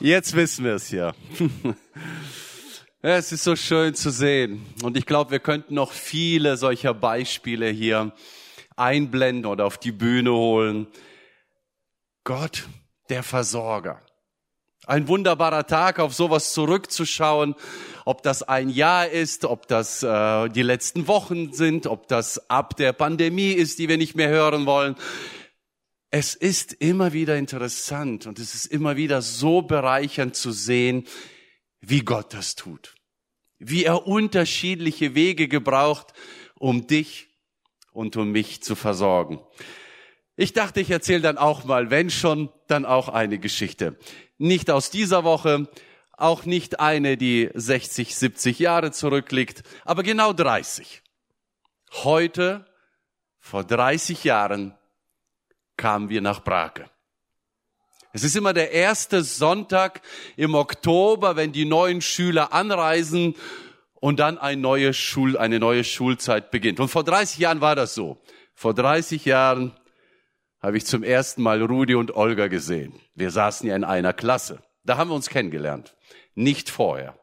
Jetzt 0.00 0.34
wissen 0.34 0.64
wir 0.64 0.74
es 0.74 0.90
ja. 0.90 1.14
Es 3.04 3.32
ist 3.32 3.42
so 3.42 3.56
schön 3.56 3.96
zu 3.96 4.10
sehen. 4.10 4.64
Und 4.84 4.96
ich 4.96 5.06
glaube, 5.06 5.32
wir 5.32 5.40
könnten 5.40 5.74
noch 5.74 5.90
viele 5.90 6.56
solcher 6.56 6.94
Beispiele 6.94 7.68
hier 7.68 8.12
einblenden 8.76 9.46
oder 9.46 9.64
auf 9.64 9.76
die 9.76 9.90
Bühne 9.90 10.32
holen. 10.32 10.86
Gott, 12.22 12.68
der 13.10 13.24
Versorger. 13.24 14.00
Ein 14.84 15.06
wunderbarer 15.06 15.68
Tag, 15.68 16.00
auf 16.00 16.12
sowas 16.12 16.52
zurückzuschauen, 16.52 17.54
ob 18.04 18.24
das 18.24 18.42
ein 18.42 18.68
Jahr 18.68 19.08
ist, 19.08 19.44
ob 19.44 19.68
das 19.68 20.02
äh, 20.02 20.48
die 20.48 20.62
letzten 20.62 21.06
Wochen 21.06 21.52
sind, 21.52 21.86
ob 21.86 22.08
das 22.08 22.50
ab 22.50 22.76
der 22.76 22.92
Pandemie 22.92 23.52
ist, 23.52 23.78
die 23.78 23.88
wir 23.88 23.96
nicht 23.96 24.16
mehr 24.16 24.28
hören 24.28 24.66
wollen. 24.66 24.96
Es 26.10 26.34
ist 26.34 26.72
immer 26.72 27.12
wieder 27.12 27.36
interessant 27.36 28.26
und 28.26 28.40
es 28.40 28.56
ist 28.56 28.66
immer 28.66 28.96
wieder 28.96 29.22
so 29.22 29.62
bereichernd 29.62 30.34
zu 30.34 30.50
sehen, 30.50 31.06
wie 31.80 32.00
Gott 32.00 32.34
das 32.34 32.56
tut. 32.56 32.96
Wie 33.60 33.84
er 33.84 34.08
unterschiedliche 34.08 35.14
Wege 35.14 35.46
gebraucht, 35.46 36.12
um 36.58 36.88
dich 36.88 37.28
und 37.92 38.16
um 38.16 38.32
mich 38.32 38.64
zu 38.64 38.74
versorgen. 38.74 39.38
Ich 40.34 40.54
dachte, 40.54 40.80
ich 40.80 40.90
erzähle 40.90 41.20
dann 41.20 41.38
auch 41.38 41.64
mal, 41.64 41.90
wenn 41.90 42.10
schon, 42.10 42.48
dann 42.66 42.84
auch 42.84 43.08
eine 43.08 43.38
Geschichte. 43.38 43.96
Nicht 44.42 44.72
aus 44.72 44.90
dieser 44.90 45.22
Woche, 45.22 45.68
auch 46.10 46.46
nicht 46.46 46.80
eine, 46.80 47.16
die 47.16 47.48
60, 47.54 48.16
70 48.16 48.58
Jahre 48.58 48.90
zurückliegt, 48.90 49.62
aber 49.84 50.02
genau 50.02 50.32
30. 50.32 51.00
Heute, 52.02 52.66
vor 53.38 53.62
30 53.62 54.24
Jahren, 54.24 54.74
kamen 55.76 56.08
wir 56.08 56.20
nach 56.22 56.42
Brake. 56.42 56.90
Es 58.12 58.24
ist 58.24 58.34
immer 58.34 58.52
der 58.52 58.72
erste 58.72 59.22
Sonntag 59.22 60.02
im 60.36 60.56
Oktober, 60.56 61.36
wenn 61.36 61.52
die 61.52 61.64
neuen 61.64 62.00
Schüler 62.00 62.52
anreisen 62.52 63.36
und 64.00 64.18
dann 64.18 64.38
eine 64.38 64.60
neue, 64.60 64.92
Schul, 64.92 65.38
eine 65.38 65.60
neue 65.60 65.84
Schulzeit 65.84 66.50
beginnt. 66.50 66.80
Und 66.80 66.88
vor 66.88 67.04
30 67.04 67.38
Jahren 67.38 67.60
war 67.60 67.76
das 67.76 67.94
so. 67.94 68.20
Vor 68.56 68.74
30 68.74 69.24
Jahren 69.24 69.72
habe 70.62 70.76
ich 70.76 70.86
zum 70.86 71.02
ersten 71.02 71.42
Mal 71.42 71.60
Rudi 71.60 71.94
und 71.94 72.14
Olga 72.14 72.46
gesehen. 72.46 72.94
Wir 73.14 73.30
saßen 73.30 73.68
ja 73.68 73.74
in 73.76 73.84
einer 73.84 74.12
Klasse. 74.12 74.62
Da 74.84 74.96
haben 74.96 75.10
wir 75.10 75.14
uns 75.14 75.28
kennengelernt. 75.28 75.96
Nicht 76.34 76.70
vorher. 76.70 77.18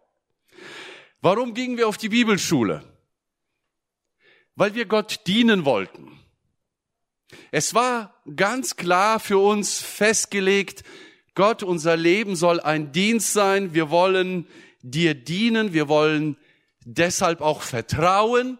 Warum 1.22 1.54
gingen 1.54 1.78
wir 1.78 1.88
auf 1.88 1.98
die 1.98 2.10
Bibelschule? 2.10 2.84
Weil 4.56 4.76
wir 4.76 4.86
Gott 4.86 5.22
dienen 5.26 5.66
wollten. 5.66 6.20
Es 7.52 7.74
war 7.74 8.22
ganz 8.36 8.76
klar 8.76 9.20
für 9.20 9.38
uns 9.38 9.80
festgelegt, 9.80 10.84
Gott, 11.36 11.64
unser 11.64 11.96
Leben 11.96 12.36
soll 12.36 12.60
ein 12.60 12.92
Dienst 12.92 13.32
sein. 13.32 13.74
Wir 13.74 13.90
wollen 13.90 14.46
dir 14.82 15.16
dienen. 15.16 15.72
Wir 15.72 15.88
wollen 15.88 16.36
deshalb 16.84 17.40
auch 17.40 17.62
vertrauen, 17.62 18.58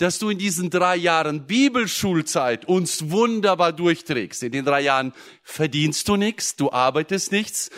dass 0.00 0.18
du 0.18 0.30
in 0.30 0.38
diesen 0.38 0.70
drei 0.70 0.96
Jahren 0.96 1.46
Bibelschulzeit 1.46 2.64
uns 2.64 3.10
wunderbar 3.10 3.74
durchträgst. 3.74 4.42
In 4.42 4.52
den 4.52 4.64
drei 4.64 4.80
Jahren 4.80 5.12
verdienst 5.42 6.08
du 6.08 6.16
nichts, 6.16 6.56
du 6.56 6.72
arbeitest 6.72 7.32
nichts. 7.32 7.68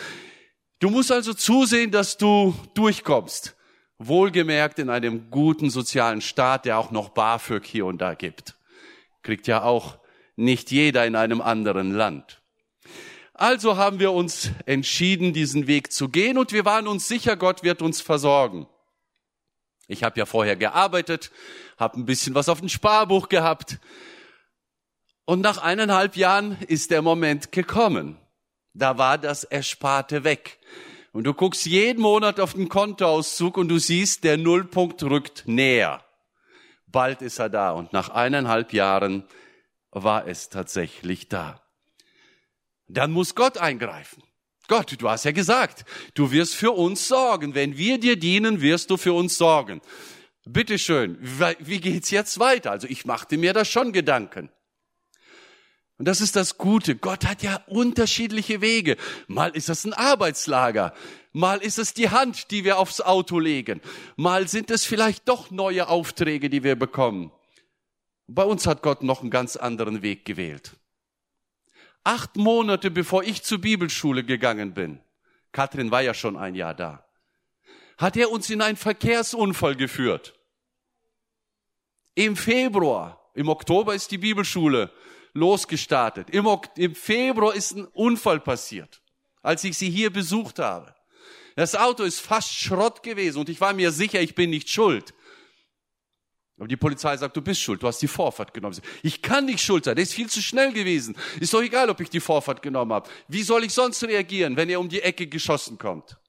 Du 0.79 0.89
musst 0.89 1.11
also 1.11 1.33
zusehen, 1.33 1.91
dass 1.91 2.17
du 2.17 2.55
durchkommst. 2.75 3.57
Wohlgemerkt 3.97 4.79
in 4.79 4.89
einem 4.89 5.31
guten 5.31 5.69
sozialen 5.69 6.21
Staat, 6.21 6.63
der 6.63 6.77
auch 6.77 6.91
noch 6.91 7.09
BAföG 7.09 7.65
hier 7.65 7.85
und 7.85 8.01
da 8.01 8.13
gibt. 8.13 8.55
Kriegt 9.21 9.45
ja 9.47 9.63
auch 9.63 9.97
nicht 10.37 10.71
jeder 10.71 11.05
in 11.05 11.17
einem 11.17 11.41
anderen 11.41 11.91
Land. 11.91 12.41
Also 13.33 13.75
haben 13.75 13.99
wir 13.99 14.13
uns 14.13 14.49
entschieden, 14.65 15.33
diesen 15.33 15.67
Weg 15.67 15.91
zu 15.91 16.07
gehen 16.07 16.37
und 16.37 16.53
wir 16.53 16.63
waren 16.63 16.87
uns 16.87 17.05
sicher, 17.05 17.35
Gott 17.35 17.63
wird 17.63 17.81
uns 17.81 17.99
versorgen. 17.99 18.65
Ich 19.87 20.03
habe 20.03 20.17
ja 20.19 20.25
vorher 20.25 20.55
gearbeitet, 20.55 21.31
habe 21.77 21.99
ein 21.99 22.05
bisschen 22.05 22.35
was 22.35 22.49
auf 22.49 22.59
dem 22.59 22.69
Sparbuch 22.69 23.29
gehabt 23.29 23.79
und 25.25 25.41
nach 25.41 25.57
eineinhalb 25.57 26.17
Jahren 26.17 26.57
ist 26.67 26.91
der 26.91 27.01
Moment 27.01 27.51
gekommen. 27.51 28.17
Da 28.73 28.97
war 28.97 29.17
das 29.17 29.43
Ersparte 29.43 30.23
weg. 30.23 30.59
Und 31.13 31.25
du 31.25 31.33
guckst 31.33 31.65
jeden 31.65 32.01
Monat 32.01 32.39
auf 32.39 32.53
den 32.53 32.69
Kontoauszug 32.69 33.57
und 33.57 33.67
du 33.69 33.77
siehst, 33.77 34.23
der 34.23 34.37
Nullpunkt 34.37 35.03
rückt 35.03 35.43
näher. 35.45 36.03
Bald 36.87 37.21
ist 37.21 37.39
er 37.39 37.49
da 37.49 37.71
und 37.71 37.93
nach 37.93 38.09
eineinhalb 38.09 38.73
Jahren 38.73 39.23
war 39.91 40.27
es 40.27 40.49
tatsächlich 40.49 41.29
da. 41.29 41.61
Dann 42.87 43.11
muss 43.11 43.35
Gott 43.35 43.57
eingreifen. 43.57 44.23
Gott, 44.67 44.95
du 44.99 45.09
hast 45.09 45.25
ja 45.25 45.31
gesagt, 45.31 45.85
du 46.13 46.31
wirst 46.31 46.55
für 46.55 46.71
uns 46.71 47.07
sorgen. 47.07 47.53
Wenn 47.53 47.77
wir 47.77 47.99
dir 47.99 48.17
dienen, 48.17 48.61
wirst 48.61 48.89
du 48.89 48.97
für 48.97 49.13
uns 49.13 49.37
sorgen. 49.37 49.81
Bitteschön, 50.45 51.17
wie 51.59 51.79
geht's 51.79 52.11
jetzt 52.11 52.39
weiter? 52.39 52.71
Also 52.71 52.87
ich 52.87 53.05
machte 53.05 53.37
mir 53.37 53.53
da 53.53 53.65
schon 53.65 53.93
Gedanken. 53.93 54.49
Und 55.97 56.07
das 56.07 56.21
ist 56.21 56.35
das 56.35 56.57
Gute. 56.57 56.95
Gott 56.95 57.25
hat 57.25 57.43
ja 57.43 57.61
unterschiedliche 57.67 58.61
Wege. 58.61 58.97
Mal 59.27 59.51
ist 59.55 59.69
es 59.69 59.85
ein 59.85 59.93
Arbeitslager. 59.93 60.93
Mal 61.31 61.59
ist 61.59 61.79
es 61.79 61.93
die 61.93 62.09
Hand, 62.09 62.51
die 62.51 62.63
wir 62.63 62.77
aufs 62.77 62.99
Auto 62.99 63.39
legen. 63.39 63.79
Mal 64.15 64.47
sind 64.47 64.71
es 64.71 64.85
vielleicht 64.85 65.29
doch 65.29 65.51
neue 65.51 65.87
Aufträge, 65.87 66.49
die 66.49 66.63
wir 66.63 66.75
bekommen. 66.75 67.31
Bei 68.27 68.43
uns 68.43 68.65
hat 68.67 68.81
Gott 68.81 69.03
noch 69.03 69.21
einen 69.21 69.29
ganz 69.29 69.55
anderen 69.55 70.01
Weg 70.01 70.25
gewählt. 70.25 70.73
Acht 72.03 72.35
Monate 72.35 72.91
bevor 72.91 73.23
ich 73.23 73.43
zur 73.43 73.59
Bibelschule 73.59 74.23
gegangen 74.23 74.73
bin, 74.73 74.99
Katrin 75.51 75.91
war 75.91 76.01
ja 76.01 76.13
schon 76.13 76.35
ein 76.35 76.55
Jahr 76.55 76.73
da, 76.73 77.05
hat 77.97 78.17
er 78.17 78.31
uns 78.31 78.49
in 78.49 78.61
einen 78.61 78.77
Verkehrsunfall 78.77 79.75
geführt. 79.75 80.33
Im 82.15 82.35
Februar, 82.35 83.31
im 83.33 83.49
Oktober 83.49 83.95
ist 83.95 84.11
die 84.11 84.17
Bibelschule 84.17 84.91
losgestartet. 85.33 86.29
Im, 86.29 86.47
Im, 86.75 86.95
Februar 86.95 87.55
ist 87.55 87.71
ein 87.71 87.85
Unfall 87.85 88.39
passiert, 88.39 89.01
als 89.41 89.63
ich 89.63 89.77
sie 89.77 89.89
hier 89.89 90.11
besucht 90.11 90.59
habe. 90.59 90.93
Das 91.55 91.75
Auto 91.75 92.03
ist 92.03 92.19
fast 92.19 92.53
Schrott 92.53 93.03
gewesen 93.03 93.39
und 93.39 93.49
ich 93.49 93.61
war 93.61 93.73
mir 93.73 93.91
sicher, 93.91 94.21
ich 94.21 94.35
bin 94.35 94.49
nicht 94.49 94.69
schuld. 94.69 95.13
Aber 96.57 96.67
die 96.67 96.77
Polizei 96.77 97.17
sagt, 97.17 97.35
du 97.35 97.41
bist 97.41 97.61
schuld, 97.61 97.81
du 97.81 97.87
hast 97.87 98.01
die 98.01 98.07
Vorfahrt 98.07 98.53
genommen. 98.53 98.79
Ich 99.01 99.21
kann 99.21 99.45
nicht 99.45 99.63
schuld 99.63 99.85
sein, 99.85 99.95
der 99.95 100.03
ist 100.03 100.13
viel 100.13 100.29
zu 100.29 100.41
schnell 100.41 100.71
gewesen. 100.71 101.17
Ist 101.39 101.53
doch 101.53 101.61
egal, 101.61 101.89
ob 101.89 101.99
ich 101.99 102.09
die 102.09 102.19
Vorfahrt 102.19 102.61
genommen 102.61 102.93
habe. 102.93 103.09
Wie 103.27 103.41
soll 103.41 103.63
ich 103.63 103.73
sonst 103.73 104.03
reagieren, 104.03 104.55
wenn 104.55 104.69
er 104.69 104.79
um 104.79 104.87
die 104.87 105.01
Ecke 105.01 105.27
geschossen 105.27 105.77
kommt? 105.77 106.19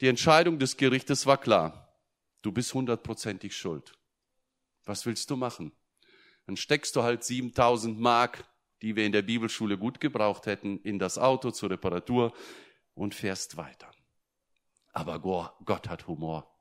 Die 0.00 0.08
Entscheidung 0.08 0.58
des 0.58 0.76
Gerichtes 0.76 1.26
war 1.26 1.38
klar. 1.38 1.94
Du 2.42 2.52
bist 2.52 2.74
hundertprozentig 2.74 3.56
schuld. 3.56 3.92
Was 4.84 5.06
willst 5.06 5.30
du 5.30 5.36
machen? 5.36 5.72
Dann 6.46 6.56
steckst 6.56 6.96
du 6.96 7.02
halt 7.02 7.22
7000 7.24 7.98
Mark, 7.98 8.44
die 8.82 8.96
wir 8.96 9.04
in 9.04 9.12
der 9.12 9.22
Bibelschule 9.22 9.76
gut 9.76 10.00
gebraucht 10.00 10.46
hätten, 10.46 10.80
in 10.82 10.98
das 10.98 11.18
Auto 11.18 11.50
zur 11.50 11.70
Reparatur 11.70 12.32
und 12.94 13.14
fährst 13.14 13.56
weiter. 13.56 13.90
Aber 14.92 15.20
Gott 15.20 15.88
hat 15.88 16.06
Humor. 16.06 16.57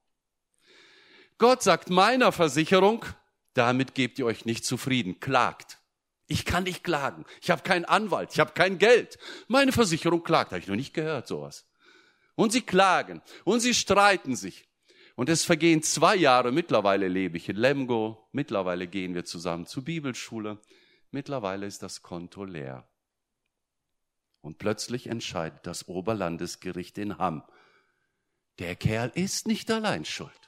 Gott 1.38 1.62
sagt 1.62 1.90
meiner 1.90 2.32
Versicherung, 2.32 3.06
damit 3.54 3.94
gebt 3.94 4.18
ihr 4.20 4.26
euch 4.26 4.46
nicht 4.46 4.66
zufrieden, 4.66 5.20
klagt. 5.20 5.80
Ich 6.28 6.46
kann 6.46 6.64
nicht 6.64 6.84
klagen. 6.84 7.26
Ich 7.42 7.50
habe 7.50 7.62
keinen 7.62 7.86
Anwalt, 7.86 8.32
ich 8.34 8.40
habe 8.40 8.54
kein 8.54 8.78
Geld. 8.78 9.18
Meine 9.48 9.72
Versicherung 9.72 10.24
klagt, 10.24 10.52
habe 10.52 10.60
ich 10.60 10.68
noch 10.68 10.76
nicht 10.76 10.94
gehört 10.94 11.28
sowas. 11.28 11.66
Und 12.36 12.52
sie 12.52 12.62
klagen 12.62 13.22
und 13.46 13.62
sie 13.62 13.74
streiten 13.74 14.36
sich. 14.36 14.68
Und 15.16 15.30
es 15.30 15.46
vergehen 15.46 15.82
zwei 15.82 16.16
Jahre, 16.16 16.52
mittlerweile 16.52 17.08
lebe 17.08 17.38
ich 17.38 17.50
in 17.50 17.56
Lemgo, 17.56 18.30
mittlerweile 18.32 18.88
gehen 18.88 19.16
wir 19.16 19.26
zusammen 19.26 19.66
zur 19.66 19.84
Bibelschule, 19.84 20.60
mittlerweile 21.10 21.66
ist 21.66 21.82
das 21.82 22.04
Konto 22.04 22.44
leer. 22.44 22.88
Und 24.42 24.60
plötzlich 24.60 25.08
entscheidet 25.08 25.66
das 25.66 25.88
Oberlandesgericht 25.88 27.00
in 27.00 27.18
Hamm, 27.18 27.44
der 28.60 28.76
Kerl 28.76 29.12
ist 29.16 29.48
nicht 29.48 29.72
allein 29.72 30.06
schuld. 30.06 30.47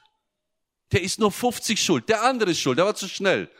Der 0.92 1.02
ist 1.02 1.18
nur 1.18 1.30
50 1.30 1.82
schuld, 1.82 2.08
der 2.08 2.22
andere 2.22 2.50
ist 2.50 2.60
schuld, 2.60 2.78
der 2.78 2.86
war 2.86 2.94
zu 2.94 3.08
schnell. 3.08 3.50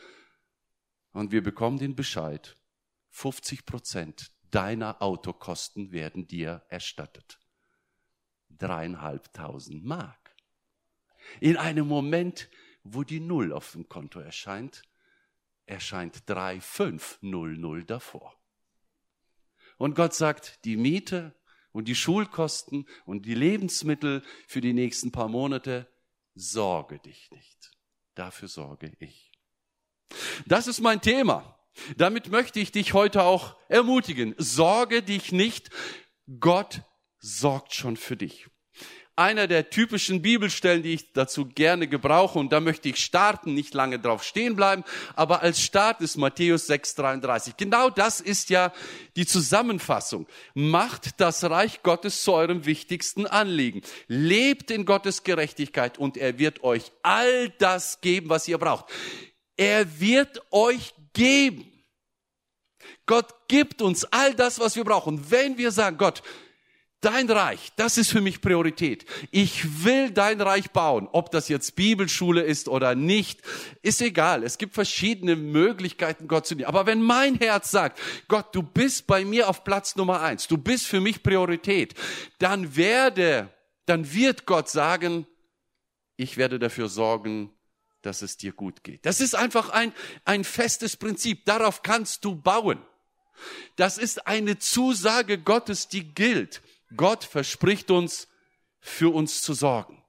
Und 1.12 1.32
wir 1.32 1.42
bekommen 1.42 1.78
den 1.78 1.94
Bescheid, 1.94 2.56
50 3.10 3.66
Prozent 3.66 4.30
deiner 4.50 5.00
Autokosten 5.00 5.92
werden 5.92 6.26
dir 6.26 6.64
erstattet. 6.68 7.38
Dreieinhalbtausend 8.50 9.84
Mark. 9.84 10.34
In 11.40 11.56
einem 11.56 11.86
Moment, 11.86 12.48
wo 12.82 13.04
die 13.04 13.20
Null 13.20 13.52
auf 13.52 13.72
dem 13.72 13.88
Konto 13.88 14.20
erscheint, 14.20 14.82
erscheint 15.66 16.28
3500 16.28 17.88
davor. 17.88 18.36
Und 19.78 19.94
Gott 19.94 20.14
sagt, 20.14 20.64
die 20.64 20.76
Miete 20.76 21.34
und 21.72 21.86
die 21.86 21.94
Schulkosten 21.94 22.86
und 23.06 23.24
die 23.24 23.34
Lebensmittel 23.34 24.22
für 24.46 24.60
die 24.60 24.72
nächsten 24.72 25.12
paar 25.12 25.28
Monate, 25.28 25.86
sorge 26.40 26.98
dich 26.98 27.30
nicht. 27.30 27.70
Dafür 28.14 28.48
sorge 28.48 28.92
ich. 28.98 29.30
Das 30.46 30.66
ist 30.66 30.80
mein 30.80 31.00
Thema. 31.00 31.58
Damit 31.96 32.28
möchte 32.28 32.58
ich 32.58 32.72
dich 32.72 32.94
heute 32.94 33.22
auch 33.22 33.56
ermutigen. 33.68 34.34
Sorge 34.38 35.02
dich 35.02 35.32
nicht. 35.32 35.70
Gott 36.40 36.82
sorgt 37.18 37.74
schon 37.74 37.96
für 37.96 38.16
dich 38.16 38.49
einer 39.20 39.46
der 39.46 39.68
typischen 39.68 40.22
Bibelstellen, 40.22 40.82
die 40.82 40.94
ich 40.94 41.12
dazu 41.12 41.44
gerne 41.44 41.86
gebrauche. 41.86 42.38
Und 42.38 42.52
da 42.52 42.58
möchte 42.60 42.88
ich 42.88 42.96
starten, 42.96 43.52
nicht 43.52 43.74
lange 43.74 43.98
drauf 43.98 44.24
stehen 44.24 44.56
bleiben. 44.56 44.82
Aber 45.14 45.42
als 45.42 45.60
Start 45.60 46.00
ist 46.00 46.16
Matthäus 46.16 46.70
6,33. 46.70 47.52
Genau 47.58 47.90
das 47.90 48.22
ist 48.22 48.48
ja 48.48 48.72
die 49.16 49.26
Zusammenfassung. 49.26 50.26
Macht 50.54 51.20
das 51.20 51.44
Reich 51.44 51.82
Gottes 51.82 52.22
zu 52.22 52.32
eurem 52.32 52.64
wichtigsten 52.64 53.26
Anliegen. 53.26 53.82
Lebt 54.08 54.70
in 54.70 54.86
Gottes 54.86 55.22
Gerechtigkeit 55.22 55.98
und 55.98 56.16
er 56.16 56.38
wird 56.38 56.64
euch 56.64 56.90
all 57.02 57.50
das 57.58 58.00
geben, 58.00 58.30
was 58.30 58.48
ihr 58.48 58.56
braucht. 58.56 58.86
Er 59.58 60.00
wird 60.00 60.40
euch 60.50 60.94
geben. 61.12 61.70
Gott 63.04 63.34
gibt 63.48 63.82
uns 63.82 64.04
all 64.04 64.34
das, 64.34 64.58
was 64.60 64.76
wir 64.76 64.84
brauchen. 64.84 65.30
Wenn 65.30 65.58
wir 65.58 65.72
sagen, 65.72 65.98
Gott, 65.98 66.22
Dein 67.02 67.30
Reich, 67.30 67.72
das 67.76 67.96
ist 67.96 68.10
für 68.10 68.20
mich 68.20 68.42
Priorität. 68.42 69.06
Ich 69.30 69.84
will 69.84 70.10
dein 70.10 70.38
Reich 70.42 70.70
bauen. 70.70 71.08
Ob 71.12 71.30
das 71.30 71.48
jetzt 71.48 71.74
Bibelschule 71.74 72.42
ist 72.42 72.68
oder 72.68 72.94
nicht, 72.94 73.40
ist 73.80 74.02
egal. 74.02 74.44
Es 74.44 74.58
gibt 74.58 74.74
verschiedene 74.74 75.34
Möglichkeiten, 75.34 76.28
Gott 76.28 76.46
zu 76.46 76.54
dienen. 76.54 76.68
Aber 76.68 76.84
wenn 76.84 77.00
mein 77.00 77.36
Herz 77.36 77.70
sagt, 77.70 77.98
Gott, 78.28 78.54
du 78.54 78.62
bist 78.62 79.06
bei 79.06 79.24
mir 79.24 79.48
auf 79.48 79.64
Platz 79.64 79.96
Nummer 79.96 80.20
eins, 80.20 80.46
du 80.46 80.58
bist 80.58 80.86
für 80.86 81.00
mich 81.00 81.22
Priorität, 81.22 81.94
dann 82.38 82.76
werde, 82.76 83.50
dann 83.86 84.12
wird 84.12 84.44
Gott 84.44 84.68
sagen, 84.68 85.26
ich 86.16 86.36
werde 86.36 86.58
dafür 86.58 86.90
sorgen, 86.90 87.50
dass 88.02 88.20
es 88.20 88.36
dir 88.36 88.52
gut 88.52 88.84
geht. 88.84 89.06
Das 89.06 89.22
ist 89.22 89.34
einfach 89.34 89.70
ein, 89.70 89.94
ein 90.26 90.44
festes 90.44 90.98
Prinzip. 90.98 91.46
Darauf 91.46 91.82
kannst 91.82 92.26
du 92.26 92.34
bauen. 92.34 92.78
Das 93.76 93.96
ist 93.96 94.26
eine 94.26 94.58
Zusage 94.58 95.38
Gottes, 95.38 95.88
die 95.88 96.12
gilt. 96.14 96.60
Gott 96.96 97.24
verspricht 97.24 97.90
uns, 97.90 98.28
für 98.80 99.14
uns 99.14 99.42
zu 99.42 99.54
sorgen. 99.54 100.02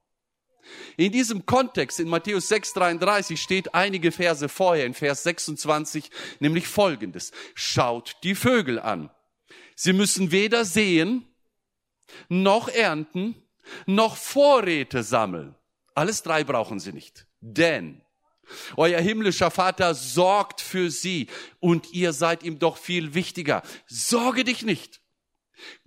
In 0.97 1.11
diesem 1.11 1.45
Kontext, 1.45 1.99
in 1.99 2.07
Matthäus 2.07 2.49
6,33 2.49 3.37
steht 3.37 3.73
einige 3.73 4.11
Verse 4.11 4.47
vorher, 4.47 4.85
in 4.85 4.93
Vers 4.93 5.23
26, 5.23 6.09
nämlich 6.39 6.67
folgendes. 6.67 7.31
Schaut 7.55 8.15
die 8.23 8.35
Vögel 8.35 8.79
an. 8.79 9.09
Sie 9.75 9.93
müssen 9.93 10.31
weder 10.31 10.63
sehen, 10.63 11.27
noch 12.29 12.67
ernten, 12.67 13.35
noch 13.85 14.15
Vorräte 14.15 15.03
sammeln. 15.03 15.55
Alles 15.95 16.23
drei 16.23 16.43
brauchen 16.43 16.79
sie 16.79 16.93
nicht. 16.93 17.27
Denn 17.41 18.01
euer 18.75 18.99
himmlischer 18.99 19.51
Vater 19.51 19.93
sorgt 19.95 20.61
für 20.61 20.89
sie 20.89 21.27
und 21.59 21.93
ihr 21.93 22.13
seid 22.13 22.43
ihm 22.43 22.59
doch 22.59 22.77
viel 22.77 23.13
wichtiger. 23.13 23.63
Sorge 23.87 24.43
dich 24.43 24.63
nicht. 24.63 25.00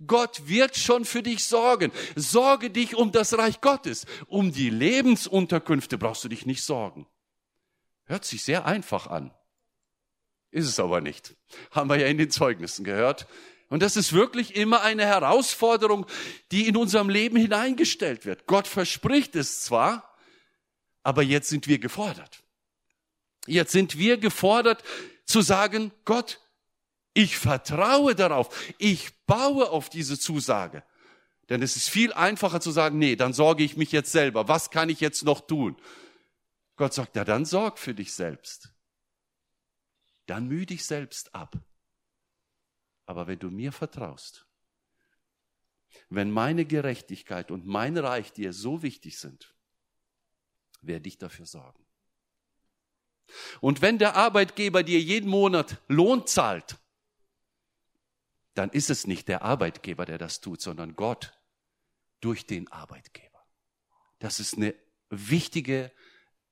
Gott 0.05 0.47
wird 0.47 0.77
schon 0.77 1.05
für 1.05 1.23
dich 1.23 1.43
sorgen. 1.43 1.91
Sorge 2.15 2.69
dich 2.69 2.95
um 2.95 3.11
das 3.11 3.37
Reich 3.37 3.61
Gottes. 3.61 4.05
Um 4.27 4.51
die 4.51 4.69
Lebensunterkünfte 4.69 5.97
brauchst 5.97 6.23
du 6.23 6.29
dich 6.29 6.45
nicht 6.45 6.63
sorgen. 6.63 7.07
Hört 8.05 8.25
sich 8.25 8.43
sehr 8.43 8.65
einfach 8.65 9.07
an. 9.07 9.33
Ist 10.51 10.67
es 10.67 10.79
aber 10.79 11.01
nicht. 11.01 11.35
Haben 11.71 11.89
wir 11.89 11.97
ja 11.97 12.07
in 12.07 12.17
den 12.17 12.29
Zeugnissen 12.29 12.85
gehört. 12.85 13.27
Und 13.69 13.81
das 13.81 13.97
ist 13.97 14.13
wirklich 14.13 14.55
immer 14.55 14.81
eine 14.83 15.05
Herausforderung, 15.05 16.05
die 16.51 16.67
in 16.67 16.77
unserem 16.77 17.09
Leben 17.09 17.35
hineingestellt 17.35 18.25
wird. 18.25 18.45
Gott 18.45 18.67
verspricht 18.67 19.35
es 19.35 19.61
zwar, 19.61 20.15
aber 21.03 21.23
jetzt 21.23 21.49
sind 21.49 21.67
wir 21.67 21.79
gefordert. 21.79 22.43
Jetzt 23.47 23.71
sind 23.71 23.97
wir 23.97 24.17
gefordert 24.17 24.83
zu 25.25 25.41
sagen, 25.41 25.91
Gott, 26.05 26.39
ich 27.15 27.37
vertraue 27.37 28.13
darauf. 28.13 28.73
Ich 28.77 29.15
baue 29.25 29.69
auf 29.69 29.89
diese 29.89 30.19
Zusage. 30.19 30.83
Denn 31.49 31.61
es 31.61 31.77
ist 31.77 31.89
viel 31.89 32.11
einfacher 32.11 32.59
zu 32.59 32.71
sagen, 32.71 32.99
nee, 32.99 33.15
dann 33.15 33.31
sorge 33.31 33.63
ich 33.63 33.77
mich 33.77 33.93
jetzt 33.93 34.11
selber. 34.11 34.49
Was 34.49 34.69
kann 34.69 34.89
ich 34.89 34.99
jetzt 34.99 35.23
noch 35.23 35.47
tun? 35.47 35.77
Gott 36.75 36.93
sagt, 36.93 37.15
ja, 37.15 37.23
dann 37.23 37.45
sorg 37.45 37.79
für 37.79 37.93
dich 37.93 38.13
selbst. 38.13 38.73
Dann 40.25 40.47
mühe 40.47 40.65
dich 40.65 40.85
selbst 40.85 41.33
ab. 41.33 41.55
Aber 43.05 43.27
wenn 43.27 43.39
du 43.39 43.49
mir 43.49 43.71
vertraust, 43.71 44.45
wenn 46.09 46.29
meine 46.31 46.65
Gerechtigkeit 46.65 47.49
und 47.49 47.65
mein 47.65 47.97
Reich 47.97 48.33
dir 48.33 48.51
so 48.51 48.81
wichtig 48.81 49.17
sind, 49.19 49.55
werde 50.81 51.07
ich 51.07 51.17
dafür 51.17 51.45
sorgen. 51.45 51.85
Und 53.61 53.81
wenn 53.81 53.99
der 53.99 54.15
Arbeitgeber 54.15 54.83
dir 54.83 54.99
jeden 54.99 55.29
Monat 55.29 55.81
Lohn 55.87 56.27
zahlt, 56.27 56.77
dann 58.55 58.69
ist 58.71 58.89
es 58.89 59.05
nicht 59.05 59.27
der 59.27 59.43
Arbeitgeber, 59.43 60.05
der 60.05 60.17
das 60.17 60.41
tut, 60.41 60.61
sondern 60.61 60.95
Gott 60.95 61.33
durch 62.21 62.45
den 62.45 62.71
Arbeitgeber. 62.71 63.45
Das 64.19 64.39
ist 64.39 64.55
eine 64.55 64.73
wichtige, 65.09 65.91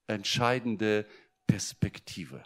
entscheidende 0.07 1.07
Perspektive. 1.47 2.45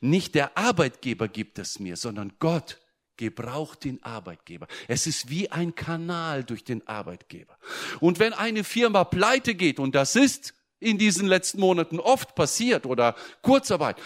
Nicht 0.00 0.34
der 0.34 0.56
Arbeitgeber 0.56 1.28
gibt 1.28 1.58
es 1.58 1.78
mir, 1.78 1.96
sondern 1.96 2.34
Gott 2.38 2.78
gebraucht 3.16 3.84
den 3.84 4.02
Arbeitgeber. 4.02 4.66
Es 4.88 5.06
ist 5.06 5.30
wie 5.30 5.50
ein 5.50 5.74
Kanal 5.74 6.44
durch 6.44 6.64
den 6.64 6.86
Arbeitgeber. 6.86 7.58
Und 8.00 8.18
wenn 8.18 8.32
eine 8.32 8.64
Firma 8.64 9.04
pleite 9.04 9.54
geht, 9.54 9.78
und 9.78 9.94
das 9.94 10.16
ist 10.16 10.54
in 10.80 10.98
diesen 10.98 11.26
letzten 11.26 11.60
Monaten 11.60 12.00
oft 12.00 12.34
passiert 12.34 12.86
oder 12.86 13.14
Kurzarbeit, 13.42 13.96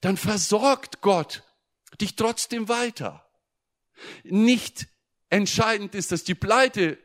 dann 0.00 0.16
versorgt 0.16 1.00
Gott 1.00 1.42
dich 2.00 2.16
trotzdem 2.16 2.68
weiter. 2.68 3.23
Nicht 4.24 4.88
entscheidend 5.30 5.94
ist, 5.94 6.12
dass 6.12 6.24
die 6.24 6.34
Pleite 6.34 6.98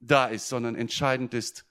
da 0.00 0.26
ist, 0.26 0.48
sondern 0.48 0.74
entscheidend 0.74 1.34
ist, 1.34 1.64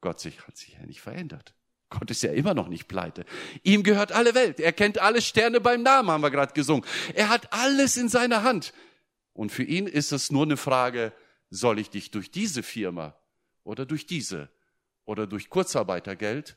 Gott 0.00 0.20
sich, 0.20 0.46
hat 0.46 0.56
sich 0.56 0.74
ja 0.74 0.86
nicht 0.86 1.00
verändert. 1.00 1.54
Gott 1.90 2.10
ist 2.10 2.22
ja 2.22 2.32
immer 2.32 2.54
noch 2.54 2.68
nicht 2.68 2.88
pleite. 2.88 3.24
Ihm 3.62 3.82
gehört 3.82 4.12
alle 4.12 4.34
Welt. 4.34 4.58
Er 4.58 4.72
kennt 4.72 4.98
alle 4.98 5.22
Sterne 5.22 5.60
beim 5.60 5.82
Namen, 5.82 6.10
haben 6.10 6.22
wir 6.22 6.30
gerade 6.30 6.52
gesungen. 6.52 6.84
Er 7.14 7.28
hat 7.28 7.52
alles 7.52 7.96
in 7.96 8.08
seiner 8.08 8.42
Hand. 8.42 8.72
Und 9.32 9.50
für 9.50 9.62
ihn 9.62 9.86
ist 9.86 10.12
es 10.12 10.30
nur 10.30 10.44
eine 10.44 10.56
Frage, 10.56 11.12
soll 11.50 11.78
ich 11.78 11.90
dich 11.90 12.10
durch 12.10 12.30
diese 12.30 12.62
Firma 12.62 13.16
oder 13.62 13.86
durch 13.86 14.06
diese 14.06 14.50
oder 15.04 15.26
durch 15.26 15.50
Kurzarbeitergeld 15.50 16.56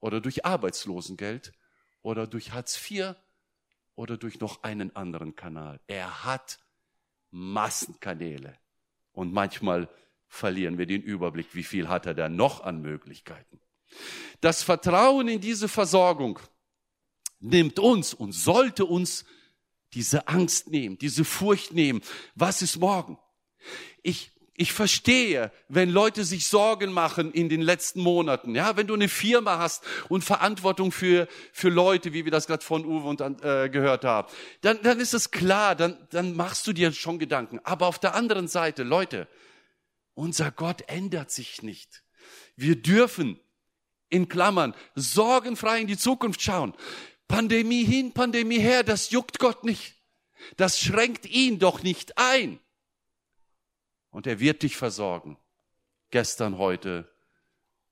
oder 0.00 0.20
durch 0.20 0.44
Arbeitslosengeld 0.44 1.52
oder 2.02 2.26
durch 2.26 2.52
Hartz 2.52 2.80
IV 2.90 3.14
oder 3.96 4.16
durch 4.16 4.38
noch 4.38 4.62
einen 4.62 4.94
anderen 4.94 5.34
Kanal. 5.34 5.80
Er 5.88 6.24
hat 6.24 6.58
Massenkanäle. 7.30 8.56
Und 9.12 9.32
manchmal 9.32 9.88
verlieren 10.28 10.78
wir 10.78 10.86
den 10.86 11.02
Überblick, 11.02 11.54
wie 11.54 11.64
viel 11.64 11.88
hat 11.88 12.06
er 12.06 12.14
da 12.14 12.28
noch 12.28 12.60
an 12.60 12.82
Möglichkeiten. 12.82 13.60
Das 14.40 14.62
Vertrauen 14.62 15.28
in 15.28 15.40
diese 15.40 15.68
Versorgung 15.68 16.38
nimmt 17.40 17.78
uns 17.78 18.14
und 18.14 18.32
sollte 18.32 18.84
uns 18.84 19.24
diese 19.94 20.28
Angst 20.28 20.68
nehmen, 20.68 20.98
diese 20.98 21.24
Furcht 21.24 21.72
nehmen. 21.72 22.02
Was 22.34 22.60
ist 22.60 22.76
morgen? 22.76 23.18
Ich, 24.02 24.32
ich 24.56 24.72
verstehe, 24.72 25.52
wenn 25.68 25.90
Leute 25.90 26.24
sich 26.24 26.46
Sorgen 26.46 26.92
machen 26.92 27.32
in 27.32 27.48
den 27.48 27.60
letzten 27.60 28.00
Monaten. 28.00 28.54
Ja, 28.54 28.76
wenn 28.76 28.86
du 28.86 28.94
eine 28.94 29.08
Firma 29.08 29.58
hast 29.58 29.84
und 30.08 30.24
Verantwortung 30.24 30.92
für, 30.92 31.28
für 31.52 31.68
Leute, 31.68 32.12
wie 32.12 32.24
wir 32.24 32.32
das 32.32 32.46
gerade 32.46 32.64
von 32.64 32.84
Uwe 32.84 33.08
und, 33.08 33.20
äh, 33.20 33.68
gehört 33.68 34.04
haben, 34.04 34.28
dann, 34.62 34.80
dann 34.82 34.98
ist 34.98 35.14
es 35.14 35.30
klar, 35.30 35.74
dann, 35.74 35.98
dann 36.10 36.34
machst 36.34 36.66
du 36.66 36.72
dir 36.72 36.92
schon 36.92 37.18
Gedanken. 37.18 37.60
Aber 37.64 37.86
auf 37.86 37.98
der 37.98 38.14
anderen 38.14 38.48
Seite, 38.48 38.82
Leute, 38.82 39.28
unser 40.14 40.50
Gott 40.50 40.82
ändert 40.86 41.30
sich 41.30 41.62
nicht. 41.62 42.02
Wir 42.56 42.76
dürfen 42.76 43.38
in 44.08 44.28
Klammern 44.28 44.74
sorgenfrei 44.94 45.80
in 45.80 45.86
die 45.86 45.98
Zukunft 45.98 46.40
schauen. 46.40 46.74
Pandemie 47.28 47.84
hin, 47.84 48.12
Pandemie 48.12 48.60
her, 48.60 48.82
das 48.82 49.10
juckt 49.10 49.38
Gott 49.38 49.64
nicht. 49.64 49.96
Das 50.56 50.80
schränkt 50.80 51.26
ihn 51.26 51.58
doch 51.58 51.82
nicht 51.82 52.16
ein. 52.16 52.60
Und 54.16 54.26
er 54.26 54.40
wird 54.40 54.62
dich 54.62 54.78
versorgen. 54.78 55.36
Gestern, 56.08 56.56
heute 56.56 57.06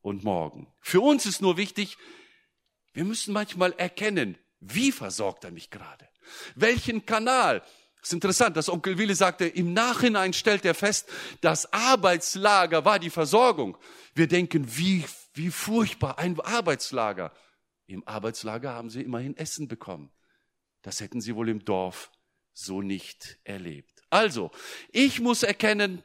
und 0.01 0.25
morgen. 0.25 0.73
Für 0.81 1.03
uns 1.03 1.27
ist 1.27 1.43
nur 1.43 1.59
wichtig, 1.59 1.99
wir 2.95 3.05
müssen 3.05 3.35
manchmal 3.35 3.73
erkennen, 3.73 4.39
wie 4.59 4.91
versorgt 4.91 5.45
er 5.45 5.51
mich 5.51 5.69
gerade? 5.69 6.09
Welchen 6.55 7.05
Kanal? 7.05 7.61
Das 8.01 8.09
ist 8.09 8.15
interessant, 8.15 8.57
dass 8.57 8.71
Onkel 8.71 8.97
Willi 8.97 9.15
sagte, 9.15 9.45
im 9.45 9.75
Nachhinein 9.75 10.33
stellt 10.33 10.65
er 10.65 10.73
fest, 10.73 11.13
das 11.43 11.71
Arbeitslager 11.75 12.87
war 12.87 12.99
die 12.99 13.11
Versorgung. 13.11 13.77
Wir 14.15 14.27
denken, 14.27 14.79
wie, 14.79 15.05
wie 15.35 15.51
furchtbar, 15.51 16.19
ein 16.19 16.41
Arbeitslager. 16.41 17.35
Im 17.87 18.03
Arbeitslager 18.09 18.73
haben 18.73 18.89
sie 18.89 19.03
immerhin 19.03 19.37
Essen 19.37 19.69
bekommen. 19.69 20.11
Das 20.81 21.03
hätten 21.03 21.21
sie 21.21 21.37
wohl 21.37 21.51
im 21.51 21.67
Dorf 21.67 22.11
so 22.55 22.81
nicht 22.81 23.39
erlebt. 23.45 24.07
Also, 24.09 24.53
ich 24.89 25.21
muss 25.21 25.43
erkennen, 25.43 26.03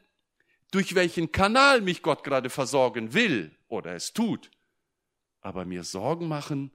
durch 0.70 0.94
welchen 0.94 1.32
Kanal 1.32 1.80
mich 1.80 2.02
Gott 2.02 2.24
gerade 2.24 2.50
versorgen 2.50 3.14
will 3.14 3.56
oder 3.68 3.94
es 3.94 4.12
tut. 4.12 4.50
Aber 5.40 5.64
mir 5.64 5.84
Sorgen 5.84 6.28
machen 6.28 6.70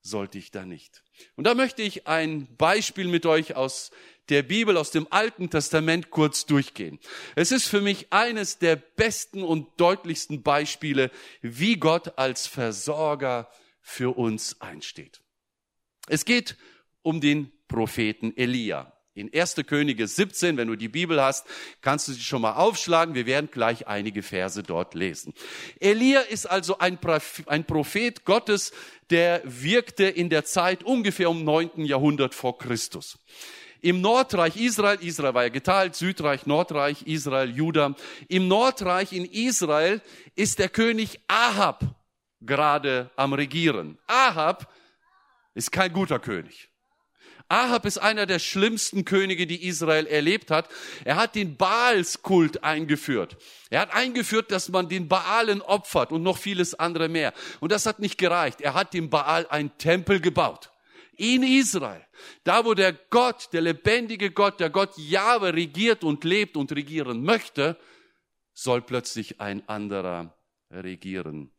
sollte 0.00 0.38
ich 0.38 0.50
da 0.50 0.64
nicht. 0.64 1.04
Und 1.36 1.44
da 1.44 1.54
möchte 1.54 1.82
ich 1.82 2.06
ein 2.06 2.56
Beispiel 2.56 3.06
mit 3.06 3.24
euch 3.26 3.54
aus 3.54 3.90
der 4.28 4.42
Bibel, 4.42 4.76
aus 4.76 4.90
dem 4.90 5.06
Alten 5.10 5.50
Testament 5.50 6.10
kurz 6.10 6.46
durchgehen. 6.46 6.98
Es 7.36 7.52
ist 7.52 7.66
für 7.66 7.80
mich 7.80 8.12
eines 8.12 8.58
der 8.58 8.76
besten 8.76 9.42
und 9.42 9.80
deutlichsten 9.80 10.42
Beispiele, 10.42 11.10
wie 11.40 11.76
Gott 11.76 12.18
als 12.18 12.46
Versorger 12.46 13.48
für 13.80 14.16
uns 14.16 14.60
einsteht. 14.60 15.22
Es 16.08 16.24
geht 16.24 16.56
um 17.02 17.20
den 17.20 17.52
Propheten 17.68 18.36
Elia. 18.36 18.92
In 19.14 19.30
1. 19.30 19.56
Könige 19.66 20.06
17, 20.06 20.56
wenn 20.56 20.68
du 20.68 20.76
die 20.76 20.88
Bibel 20.88 21.20
hast, 21.20 21.46
kannst 21.82 22.08
du 22.08 22.12
sie 22.12 22.22
schon 22.22 22.40
mal 22.40 22.54
aufschlagen. 22.54 23.14
Wir 23.14 23.26
werden 23.26 23.50
gleich 23.52 23.86
einige 23.86 24.22
Verse 24.22 24.62
dort 24.62 24.94
lesen. 24.94 25.34
Elia 25.80 26.20
ist 26.20 26.46
also 26.46 26.78
ein 26.78 26.98
Prophet 26.98 28.24
Gottes, 28.24 28.72
der 29.10 29.42
wirkte 29.44 30.04
in 30.04 30.30
der 30.30 30.46
Zeit 30.46 30.82
ungefähr 30.82 31.28
um 31.28 31.44
9. 31.44 31.84
Jahrhundert 31.84 32.34
vor 32.34 32.56
Christus. 32.56 33.18
Im 33.82 34.00
Nordreich 34.00 34.56
Israel, 34.56 34.98
Israel 35.02 35.34
war 35.34 35.42
ja 35.42 35.48
geteilt, 35.50 35.94
Südreich, 35.94 36.46
Nordreich, 36.46 37.02
Israel, 37.02 37.50
Juda. 37.50 37.94
Im 38.28 38.48
Nordreich 38.48 39.12
in 39.12 39.26
Israel 39.26 40.00
ist 40.36 40.58
der 40.58 40.70
König 40.70 41.20
Ahab 41.28 41.84
gerade 42.40 43.10
am 43.16 43.34
Regieren. 43.34 43.98
Ahab 44.06 44.72
ist 45.52 45.70
kein 45.70 45.92
guter 45.92 46.18
König. 46.18 46.71
Ahab 47.52 47.84
ist 47.84 47.98
einer 47.98 48.24
der 48.24 48.38
schlimmsten 48.38 49.04
Könige, 49.04 49.46
die 49.46 49.66
Israel 49.66 50.06
erlebt 50.06 50.50
hat. 50.50 50.70
Er 51.04 51.16
hat 51.16 51.34
den 51.34 51.58
Baalskult 51.58 52.64
eingeführt. 52.64 53.36
Er 53.68 53.82
hat 53.82 53.92
eingeführt, 53.92 54.50
dass 54.50 54.70
man 54.70 54.88
den 54.88 55.06
Baalen 55.06 55.60
opfert 55.60 56.12
und 56.12 56.22
noch 56.22 56.38
vieles 56.38 56.72
andere 56.72 57.10
mehr. 57.10 57.34
Und 57.60 57.70
das 57.70 57.84
hat 57.84 57.98
nicht 57.98 58.16
gereicht. 58.16 58.62
Er 58.62 58.72
hat 58.72 58.94
dem 58.94 59.10
Baal 59.10 59.46
einen 59.50 59.76
Tempel 59.76 60.18
gebaut. 60.18 60.70
In 61.18 61.42
Israel. 61.42 62.02
Da, 62.42 62.64
wo 62.64 62.72
der 62.72 62.94
Gott, 62.94 63.50
der 63.52 63.60
lebendige 63.60 64.30
Gott, 64.30 64.58
der 64.58 64.70
Gott 64.70 64.96
Jahwe 64.96 65.52
regiert 65.52 66.04
und 66.04 66.24
lebt 66.24 66.56
und 66.56 66.72
regieren 66.72 67.22
möchte, 67.22 67.76
soll 68.54 68.80
plötzlich 68.80 69.42
ein 69.42 69.68
anderer 69.68 70.34
regieren 70.70 71.52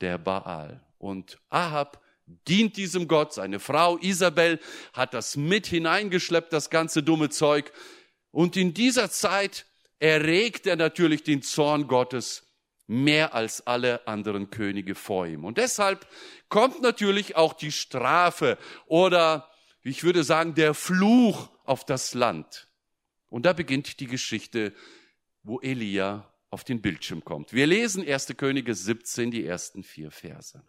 der 0.00 0.18
Baal. 0.18 0.84
Und 0.98 1.38
Ahab 1.50 2.02
dient 2.26 2.76
diesem 2.76 3.08
Gott. 3.08 3.32
Seine 3.32 3.60
Frau 3.60 3.98
Isabel 3.98 4.60
hat 4.92 5.14
das 5.14 5.36
mit 5.36 5.66
hineingeschleppt, 5.66 6.52
das 6.52 6.70
ganze 6.70 7.02
dumme 7.02 7.30
Zeug. 7.30 7.72
Und 8.30 8.56
in 8.56 8.74
dieser 8.74 9.10
Zeit 9.10 9.66
erregt 9.98 10.66
er 10.66 10.76
natürlich 10.76 11.22
den 11.22 11.42
Zorn 11.42 11.86
Gottes 11.88 12.44
mehr 12.86 13.34
als 13.34 13.66
alle 13.66 14.06
anderen 14.06 14.50
Könige 14.50 14.94
vor 14.94 15.26
ihm. 15.26 15.44
Und 15.44 15.58
deshalb 15.58 16.06
kommt 16.48 16.82
natürlich 16.82 17.36
auch 17.36 17.52
die 17.52 17.72
Strafe 17.72 18.58
oder, 18.86 19.50
ich 19.82 20.04
würde 20.04 20.22
sagen, 20.22 20.54
der 20.54 20.74
Fluch 20.74 21.48
auf 21.64 21.84
das 21.84 22.14
Land. 22.14 22.68
Und 23.28 23.44
da 23.44 23.52
beginnt 23.52 23.98
die 24.00 24.06
Geschichte, 24.06 24.72
wo 25.42 25.60
Elia 25.60 26.32
auf 26.50 26.62
den 26.62 26.80
Bildschirm 26.80 27.24
kommt. 27.24 27.52
Wir 27.52 27.66
lesen 27.66 28.06
1. 28.06 28.34
Könige 28.36 28.74
17, 28.74 29.30
die 29.30 29.44
ersten 29.44 29.82
vier 29.82 30.10
Verse. 30.10 30.62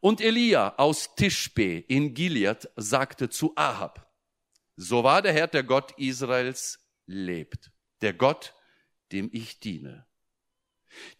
Und 0.00 0.20
Elia 0.22 0.74
aus 0.76 1.14
Tischbe 1.14 1.78
in 1.78 2.14
Gilead 2.14 2.68
sagte 2.76 3.28
zu 3.28 3.52
Ahab, 3.56 4.10
so 4.76 5.04
war 5.04 5.20
der 5.20 5.34
Herr, 5.34 5.46
der 5.46 5.62
Gott 5.62 5.92
Israels, 5.98 6.78
lebt, 7.06 7.70
der 8.00 8.14
Gott, 8.14 8.54
dem 9.12 9.28
ich 9.32 9.60
diene. 9.60 10.06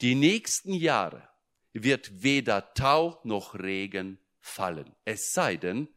Die 0.01 0.15
nächsten 0.15 0.73
Jahre 0.73 1.29
wird 1.75 2.23
weder 2.23 2.73
Tau 2.73 3.21
noch 3.23 3.55
Regen 3.55 4.19
fallen, 4.41 4.97
es 5.05 5.33
sei 5.33 5.57
denn, 5.57 5.89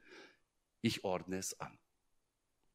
ich 0.81 1.05
ordne 1.05 1.37
es 1.37 1.59
an. 1.59 1.79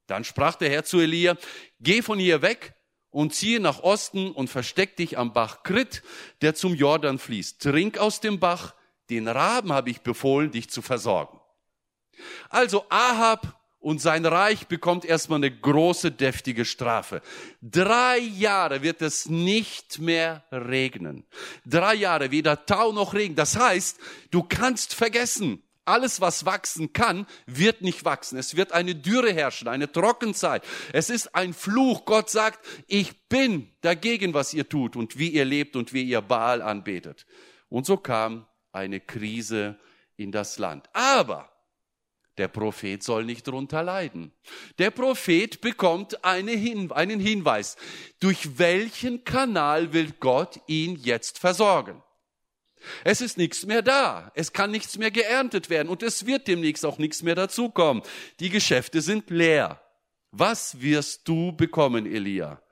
Dann 0.06 0.24
sprach 0.24 0.56
der 0.56 0.70
Herr 0.70 0.84
zu 0.84 0.98
Elia, 0.98 1.36
geh 1.80 2.00
von 2.00 2.18
hier 2.18 2.40
weg 2.40 2.74
und 3.10 3.34
ziehe 3.34 3.60
nach 3.60 3.80
Osten 3.80 4.32
und 4.32 4.48
versteck 4.48 4.96
dich 4.96 5.18
am 5.18 5.34
Bach 5.34 5.62
Krit, 5.62 6.02
der 6.40 6.54
zum 6.54 6.74
Jordan 6.74 7.18
fließt. 7.18 7.60
Trink 7.60 7.98
aus 7.98 8.20
dem 8.20 8.40
Bach, 8.40 8.74
den 9.10 9.28
Raben 9.28 9.72
habe 9.72 9.90
ich 9.90 10.00
befohlen, 10.00 10.50
dich 10.50 10.70
zu 10.70 10.82
versorgen. 10.82 11.40
Also 12.48 12.84
Ahab 12.88 13.58
und 13.80 14.00
sein 14.00 14.26
Reich 14.26 14.66
bekommt 14.66 15.04
erstmal 15.04 15.38
eine 15.38 15.56
große, 15.56 16.10
deftige 16.10 16.64
Strafe. 16.64 17.22
Drei 17.62 18.18
Jahre 18.18 18.82
wird 18.82 19.02
es 19.02 19.26
nicht 19.26 19.98
mehr 20.00 20.44
regnen. 20.50 21.24
Drei 21.64 21.94
Jahre, 21.94 22.30
weder 22.30 22.66
Tau 22.66 22.92
noch 22.92 23.14
Regen. 23.14 23.36
Das 23.36 23.56
heißt, 23.56 23.98
du 24.30 24.42
kannst 24.42 24.94
vergessen, 24.94 25.62
alles, 25.84 26.20
was 26.20 26.44
wachsen 26.44 26.92
kann, 26.92 27.26
wird 27.46 27.80
nicht 27.80 28.04
wachsen. 28.04 28.38
Es 28.38 28.56
wird 28.56 28.72
eine 28.72 28.94
Dürre 28.94 29.32
herrschen, 29.32 29.68
eine 29.68 29.90
Trockenzeit. 29.90 30.62
Es 30.92 31.08
ist 31.08 31.34
ein 31.34 31.54
Fluch. 31.54 32.04
Gott 32.04 32.28
sagt, 32.28 32.64
ich 32.86 33.28
bin 33.28 33.70
dagegen, 33.80 34.34
was 34.34 34.52
ihr 34.52 34.68
tut 34.68 34.96
und 34.96 35.18
wie 35.18 35.30
ihr 35.30 35.46
lebt 35.46 35.76
und 35.76 35.94
wie 35.94 36.02
ihr 36.02 36.20
Baal 36.20 36.60
anbetet. 36.60 37.26
Und 37.70 37.86
so 37.86 37.96
kam 37.96 38.46
eine 38.78 39.00
Krise 39.00 39.78
in 40.16 40.32
das 40.32 40.58
Land. 40.58 40.88
Aber 40.92 41.50
der 42.38 42.48
Prophet 42.48 43.02
soll 43.02 43.24
nicht 43.24 43.46
darunter 43.46 43.82
leiden. 43.82 44.32
Der 44.78 44.90
Prophet 44.90 45.60
bekommt 45.60 46.24
eine 46.24 46.52
Hin 46.52 46.92
einen 46.92 47.20
Hinweis. 47.20 47.76
Durch 48.20 48.58
welchen 48.58 49.24
Kanal 49.24 49.92
will 49.92 50.12
Gott 50.20 50.60
ihn 50.66 50.96
jetzt 50.96 51.38
versorgen? 51.38 52.02
Es 53.02 53.20
ist 53.20 53.38
nichts 53.38 53.66
mehr 53.66 53.82
da. 53.82 54.30
Es 54.36 54.52
kann 54.52 54.70
nichts 54.70 54.96
mehr 54.98 55.10
geerntet 55.10 55.68
werden 55.68 55.88
und 55.88 56.04
es 56.04 56.26
wird 56.26 56.46
demnächst 56.46 56.86
auch 56.86 56.98
nichts 56.98 57.22
mehr 57.22 57.34
dazukommen. 57.34 58.04
Die 58.38 58.50
Geschäfte 58.50 59.02
sind 59.02 59.30
leer. 59.30 59.82
Was 60.30 60.80
wirst 60.80 61.26
du 61.26 61.52
bekommen, 61.52 62.06
Elia? 62.06 62.62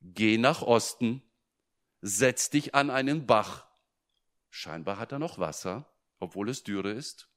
Geh 0.00 0.38
nach 0.38 0.62
Osten, 0.62 1.22
setz 2.00 2.50
dich 2.50 2.74
an 2.74 2.90
einen 2.90 3.26
Bach 3.26 3.64
Scheinbar 4.56 4.98
hat 4.98 5.10
er 5.10 5.18
noch 5.18 5.40
Wasser, 5.40 5.84
obwohl 6.20 6.48
es 6.48 6.62
Dürre 6.62 6.92
ist. 6.92 7.28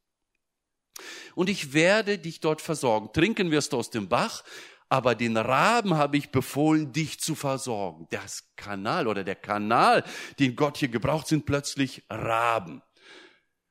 Und 1.34 1.49
ich 1.49 1.73
werde 1.73 2.19
dich 2.19 2.41
dort 2.41 2.62
versorgen. 2.62 3.12
Trinken 3.12 3.49
wirst 3.49 3.73
du 3.73 3.77
aus 3.77 3.89
dem 3.89 4.08
Bach, 4.08 4.43
aber 4.88 5.15
den 5.15 5.36
Raben 5.36 5.95
habe 5.95 6.17
ich 6.17 6.30
befohlen, 6.30 6.93
dich 6.93 7.19
zu 7.19 7.34
versorgen. 7.34 8.08
Das 8.12 8.47
Kanal 8.56 9.08
oder 9.08 9.23
der 9.23 9.34
Kanal, 9.36 10.03
den 10.38 10.56
Gott 10.56 10.77
hier 10.77 10.89
gebraucht, 10.89 11.25
sind 11.25 11.47
plötzlich 11.47 12.03
Raben. 12.08 12.84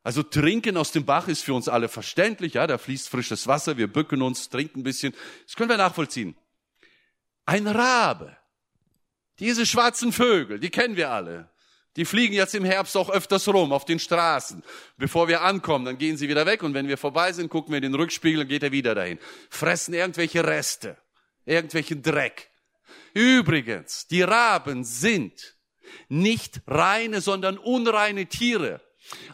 Also 0.03 0.25
trinken 0.25 0.77
aus 0.77 0.91
dem 0.91 1.05
Bach 1.05 1.29
ist 1.29 1.45
für 1.45 1.55
uns 1.55 1.69
alle 1.69 1.89
verständlich, 1.89 2.55
ja, 2.55 2.67
da 2.67 2.79
fließt 2.79 3.09
frisches 3.09 3.47
Wasser, 3.47 3.77
wir 3.77 3.87
bücken 3.87 4.23
uns, 4.23 4.49
trinken 4.49 4.81
ein 4.81 4.83
bisschen. 4.83 5.15
Das 5.47 5.55
können 5.55 5.71
wir 5.71 5.77
nachvollziehen. 5.77 6.37
Ein 7.45 7.69
Rabe 7.69 8.37
Diese 9.39 9.67
schwarzen 9.67 10.13
Vögel, 10.13 10.59
die 10.59 10.71
kennen 10.71 10.97
wir 10.97 11.13
alle. 11.13 11.49
Die 11.97 12.05
fliegen 12.05 12.35
jetzt 12.35 12.55
im 12.55 12.65
Herbst 12.65 12.97
auch 12.97 13.11
öfters 13.11 13.49
rum 13.49 13.73
auf 13.73 13.85
den 13.85 13.99
Straßen. 13.99 14.63
Bevor 14.97 15.29
wir 15.29 15.43
ankommen, 15.43 15.85
dann 15.85 15.99
gehen 15.99 16.17
sie 16.17 16.29
wieder 16.29 16.47
weg 16.47 16.63
und 16.63 16.75
wenn 16.75 16.89
wir 16.89 16.99
vorbei 16.99 17.33
sind, 17.33 17.49
gucken 17.49 17.73
wir 17.73 17.79
in 17.79 17.83
den 17.83 17.95
Rückspiegel 17.95 18.43
und 18.43 18.49
geht 18.49 18.63
er 18.63 18.73
wieder 18.73 18.95
dahin. 18.95 19.19
Fressen 19.49 19.95
irgendwelche 19.95 20.47
Reste, 20.47 20.99
irgendwelchen 21.45 22.03
Dreck. 22.03 22.51
Übrigens, 23.15 24.07
die 24.09 24.23
Raben 24.23 24.85
sind 24.85 25.57
nicht 26.09 26.61
reine, 26.67 27.21
sondern 27.21 27.57
unreine 27.57 28.27
Tiere. 28.27 28.83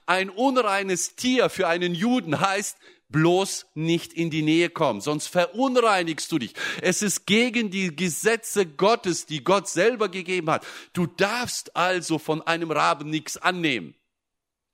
Ein 0.07 0.31
unreines 0.31 1.17
Tier 1.17 1.49
für 1.49 1.67
einen 1.67 1.95
Juden 1.95 2.41
heißt 2.41 2.77
bloß 3.13 3.67
nicht 3.75 4.13
in 4.13 4.31
die 4.31 4.43
Nähe 4.43 4.71
kommen, 4.71 5.01
sonst 5.01 5.29
verunreinigst 5.29 6.33
du 6.33 6.39
dich. 6.39 6.55
Es 6.81 7.03
ist 7.03 7.27
gegen 7.27 7.71
die 7.71 7.95
Gesetze 7.95 8.67
Gottes, 8.67 9.27
die 9.27 9.45
Gott 9.45 9.69
selber 9.69 10.09
gegeben 10.09 10.51
hat. 10.51 10.67
Du 10.93 11.07
darfst 11.07 11.77
also 11.77 12.19
von 12.19 12.43
einem 12.43 12.71
Raben 12.71 13.11
nichts 13.11 13.37
annehmen. 13.37 13.95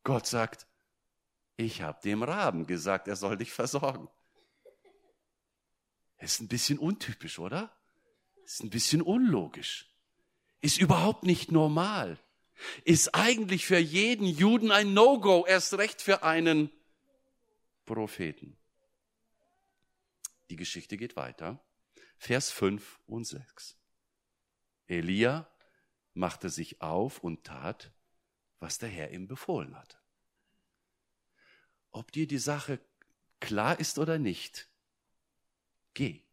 Gott 0.04 0.26
sagt, 0.26 0.66
ich 1.56 1.82
habe 1.82 1.98
dem 2.02 2.22
Raben 2.22 2.66
gesagt, 2.66 3.08
er 3.08 3.16
soll 3.16 3.36
dich 3.36 3.52
versorgen. 3.52 4.08
Ist 6.18 6.40
ein 6.40 6.48
bisschen 6.48 6.78
untypisch, 6.78 7.38
oder? 7.38 7.70
Ist 8.44 8.62
ein 8.62 8.70
bisschen 8.70 9.02
unlogisch. 9.02 9.86
Ist 10.60 10.78
überhaupt 10.78 11.24
nicht 11.24 11.52
normal. 11.52 12.18
Ist 12.84 13.14
eigentlich 13.14 13.66
für 13.66 13.78
jeden 13.78 14.26
Juden 14.26 14.72
ein 14.72 14.94
No-Go, 14.94 15.44
erst 15.46 15.74
recht 15.74 16.02
für 16.02 16.22
einen 16.22 16.70
Propheten. 17.88 18.54
Die 20.50 20.56
Geschichte 20.56 20.98
geht 20.98 21.16
weiter. 21.16 21.64
Vers 22.18 22.50
5 22.50 23.00
und 23.06 23.24
6. 23.24 23.78
Elia 24.86 25.50
machte 26.12 26.50
sich 26.50 26.82
auf 26.82 27.20
und 27.20 27.44
tat, 27.44 27.90
was 28.60 28.76
der 28.76 28.90
Herr 28.90 29.10
ihm 29.12 29.26
befohlen 29.26 29.74
hatte. 29.74 29.96
Ob 31.90 32.12
dir 32.12 32.26
die 32.26 32.38
Sache 32.38 32.78
klar 33.40 33.80
ist 33.80 33.98
oder 33.98 34.18
nicht, 34.18 34.68
geh. 35.94 36.26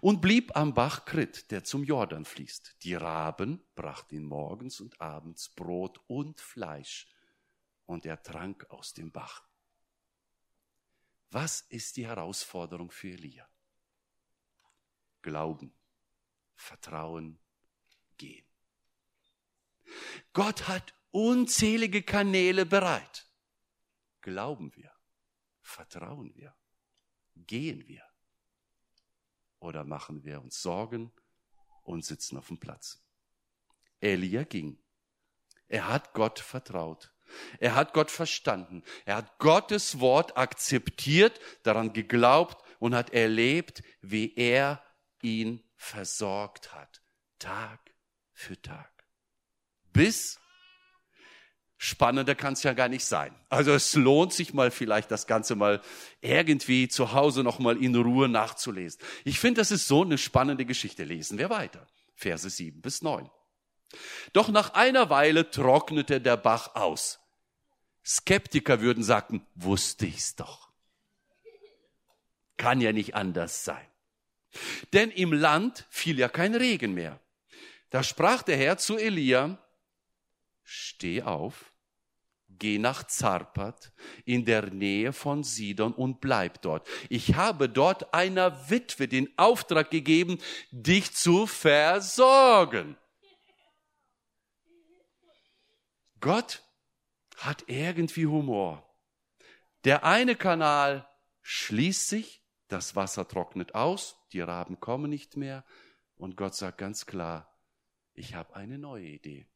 Und 0.00 0.20
blieb 0.20 0.56
am 0.56 0.74
Bach 0.74 1.04
Krit, 1.04 1.52
der 1.52 1.62
zum 1.62 1.84
Jordan 1.84 2.24
fließt. 2.24 2.82
Die 2.82 2.94
Raben 2.94 3.64
brachten 3.76 4.16
ihn 4.16 4.24
morgens 4.24 4.80
und 4.80 5.00
abends 5.00 5.50
Brot 5.50 6.00
und 6.08 6.40
Fleisch, 6.40 7.06
und 7.86 8.06
er 8.06 8.22
trank 8.22 8.66
aus 8.70 8.92
dem 8.92 9.12
Bach. 9.12 9.46
Was 11.30 11.62
ist 11.62 11.96
die 11.96 12.06
Herausforderung 12.06 12.90
für 12.90 13.08
Elia? 13.08 13.48
Glauben, 15.22 15.74
Vertrauen, 16.54 17.38
gehen. 18.16 18.46
Gott 20.32 20.68
hat 20.68 20.94
unzählige 21.10 22.02
Kanäle 22.02 22.66
bereit. 22.66 23.28
Glauben 24.20 24.74
wir, 24.74 24.92
vertrauen 25.60 26.34
wir, 26.34 26.54
gehen 27.36 27.86
wir 27.86 28.04
oder 29.58 29.84
machen 29.84 30.24
wir 30.24 30.42
uns 30.42 30.60
Sorgen 30.60 31.12
und 31.82 32.04
sitzen 32.04 32.36
auf 32.36 32.48
dem 32.48 32.58
Platz. 32.58 33.02
Elia 34.00 34.44
ging. 34.44 34.78
Er 35.68 35.88
hat 35.88 36.12
Gott 36.12 36.38
vertraut. 36.38 37.13
Er 37.60 37.74
hat 37.74 37.92
Gott 37.92 38.10
verstanden. 38.10 38.82
Er 39.04 39.16
hat 39.16 39.38
Gottes 39.38 40.00
Wort 40.00 40.36
akzeptiert, 40.36 41.40
daran 41.62 41.92
geglaubt 41.92 42.62
und 42.78 42.94
hat 42.94 43.10
erlebt, 43.10 43.82
wie 44.02 44.34
er 44.34 44.82
ihn 45.22 45.62
versorgt 45.76 46.74
hat. 46.74 47.02
Tag 47.38 47.80
für 48.32 48.60
Tag. 48.60 48.90
Bis 49.92 50.38
Spannender 51.84 52.34
kann 52.34 52.54
es 52.54 52.62
ja 52.62 52.72
gar 52.72 52.88
nicht 52.88 53.04
sein. 53.04 53.34
Also 53.50 53.72
es 53.72 53.92
lohnt 53.94 54.32
sich 54.32 54.54
mal 54.54 54.70
vielleicht 54.70 55.10
das 55.10 55.26
Ganze 55.26 55.54
mal 55.54 55.82
irgendwie 56.22 56.88
zu 56.88 57.12
Hause 57.12 57.42
noch 57.42 57.58
mal 57.58 57.76
in 57.76 57.94
Ruhe 57.94 58.26
nachzulesen. 58.26 59.00
Ich 59.24 59.38
finde, 59.38 59.60
das 59.60 59.70
ist 59.70 59.86
so 59.86 60.02
eine 60.02 60.16
spannende 60.16 60.64
Geschichte. 60.64 61.04
Lesen 61.04 61.36
wir 61.36 61.50
weiter. 61.50 61.86
Verse 62.14 62.48
7 62.48 62.80
bis 62.80 63.02
9. 63.02 63.28
Doch 64.32 64.48
nach 64.48 64.72
einer 64.72 65.10
Weile 65.10 65.50
trocknete 65.50 66.22
der 66.22 66.38
Bach 66.38 66.74
aus. 66.74 67.20
Skeptiker 68.04 68.80
würden 68.80 69.02
sagen, 69.02 69.46
wusste 69.54 70.06
ich's 70.06 70.36
doch. 70.36 70.68
Kann 72.56 72.80
ja 72.80 72.92
nicht 72.92 73.14
anders 73.14 73.64
sein. 73.64 73.86
Denn 74.92 75.10
im 75.10 75.32
Land 75.32 75.86
fiel 75.90 76.18
ja 76.18 76.28
kein 76.28 76.54
Regen 76.54 76.94
mehr. 76.94 77.18
Da 77.90 78.02
sprach 78.02 78.42
der 78.42 78.56
Herr 78.56 78.76
zu 78.76 78.96
Elia, 78.96 79.58
steh 80.62 81.22
auf, 81.22 81.72
geh 82.48 82.78
nach 82.78 83.04
Zarpat 83.06 83.92
in 84.24 84.44
der 84.44 84.70
Nähe 84.70 85.12
von 85.12 85.44
Sidon 85.44 85.92
und 85.92 86.20
bleib 86.20 86.62
dort. 86.62 86.86
Ich 87.08 87.34
habe 87.34 87.68
dort 87.68 88.14
einer 88.14 88.70
Witwe 88.70 89.08
den 89.08 89.32
Auftrag 89.36 89.90
gegeben, 89.90 90.38
dich 90.70 91.14
zu 91.14 91.46
versorgen. 91.46 92.96
Gott 96.20 96.63
hat 97.34 97.64
irgendwie 97.66 98.26
Humor. 98.26 98.88
Der 99.84 100.04
eine 100.04 100.36
Kanal 100.36 101.06
schließt 101.42 102.08
sich, 102.08 102.42
das 102.68 102.96
Wasser 102.96 103.28
trocknet 103.28 103.74
aus, 103.74 104.16
die 104.32 104.40
Raben 104.40 104.80
kommen 104.80 105.10
nicht 105.10 105.36
mehr 105.36 105.64
und 106.16 106.36
Gott 106.36 106.54
sagt 106.54 106.78
ganz 106.78 107.06
klar, 107.06 107.54
ich 108.14 108.34
habe 108.34 108.54
eine 108.54 108.78
neue 108.78 109.06
Idee. 109.06 109.46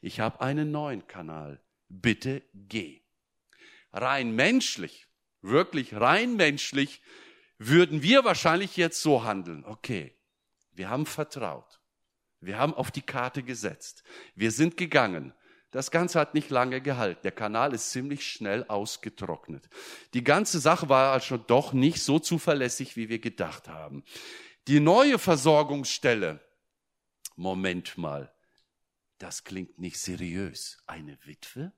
Ich 0.00 0.20
habe 0.20 0.40
einen 0.40 0.70
neuen 0.70 1.06
Kanal. 1.06 1.62
Bitte 1.88 2.42
geh. 2.52 3.00
Rein 3.92 4.34
menschlich, 4.34 5.06
wirklich 5.40 5.94
rein 5.94 6.36
menschlich, 6.36 7.02
würden 7.58 8.02
wir 8.02 8.24
wahrscheinlich 8.24 8.76
jetzt 8.76 9.00
so 9.00 9.24
handeln. 9.24 9.64
Okay, 9.64 10.16
wir 10.72 10.90
haben 10.90 11.06
vertraut. 11.06 11.80
Wir 12.40 12.58
haben 12.58 12.74
auf 12.74 12.90
die 12.90 13.02
Karte 13.02 13.42
gesetzt. 13.42 14.02
Wir 14.34 14.50
sind 14.50 14.76
gegangen. 14.76 15.32
Das 15.72 15.90
Ganze 15.90 16.20
hat 16.20 16.34
nicht 16.34 16.50
lange 16.50 16.82
gehalten. 16.82 17.22
Der 17.24 17.32
Kanal 17.32 17.72
ist 17.72 17.90
ziemlich 17.90 18.26
schnell 18.26 18.64
ausgetrocknet. 18.68 19.68
Die 20.12 20.22
ganze 20.22 20.60
Sache 20.60 20.90
war 20.90 21.12
also 21.12 21.38
doch 21.38 21.72
nicht 21.72 22.02
so 22.02 22.18
zuverlässig, 22.18 22.94
wie 22.94 23.08
wir 23.08 23.18
gedacht 23.18 23.68
haben. 23.68 24.04
Die 24.68 24.80
neue 24.80 25.18
Versorgungsstelle, 25.18 26.40
Moment 27.36 27.96
mal, 27.96 28.32
das 29.16 29.44
klingt 29.44 29.78
nicht 29.78 29.98
seriös. 29.98 30.82
Eine 30.86 31.18
Witwe? 31.24 31.72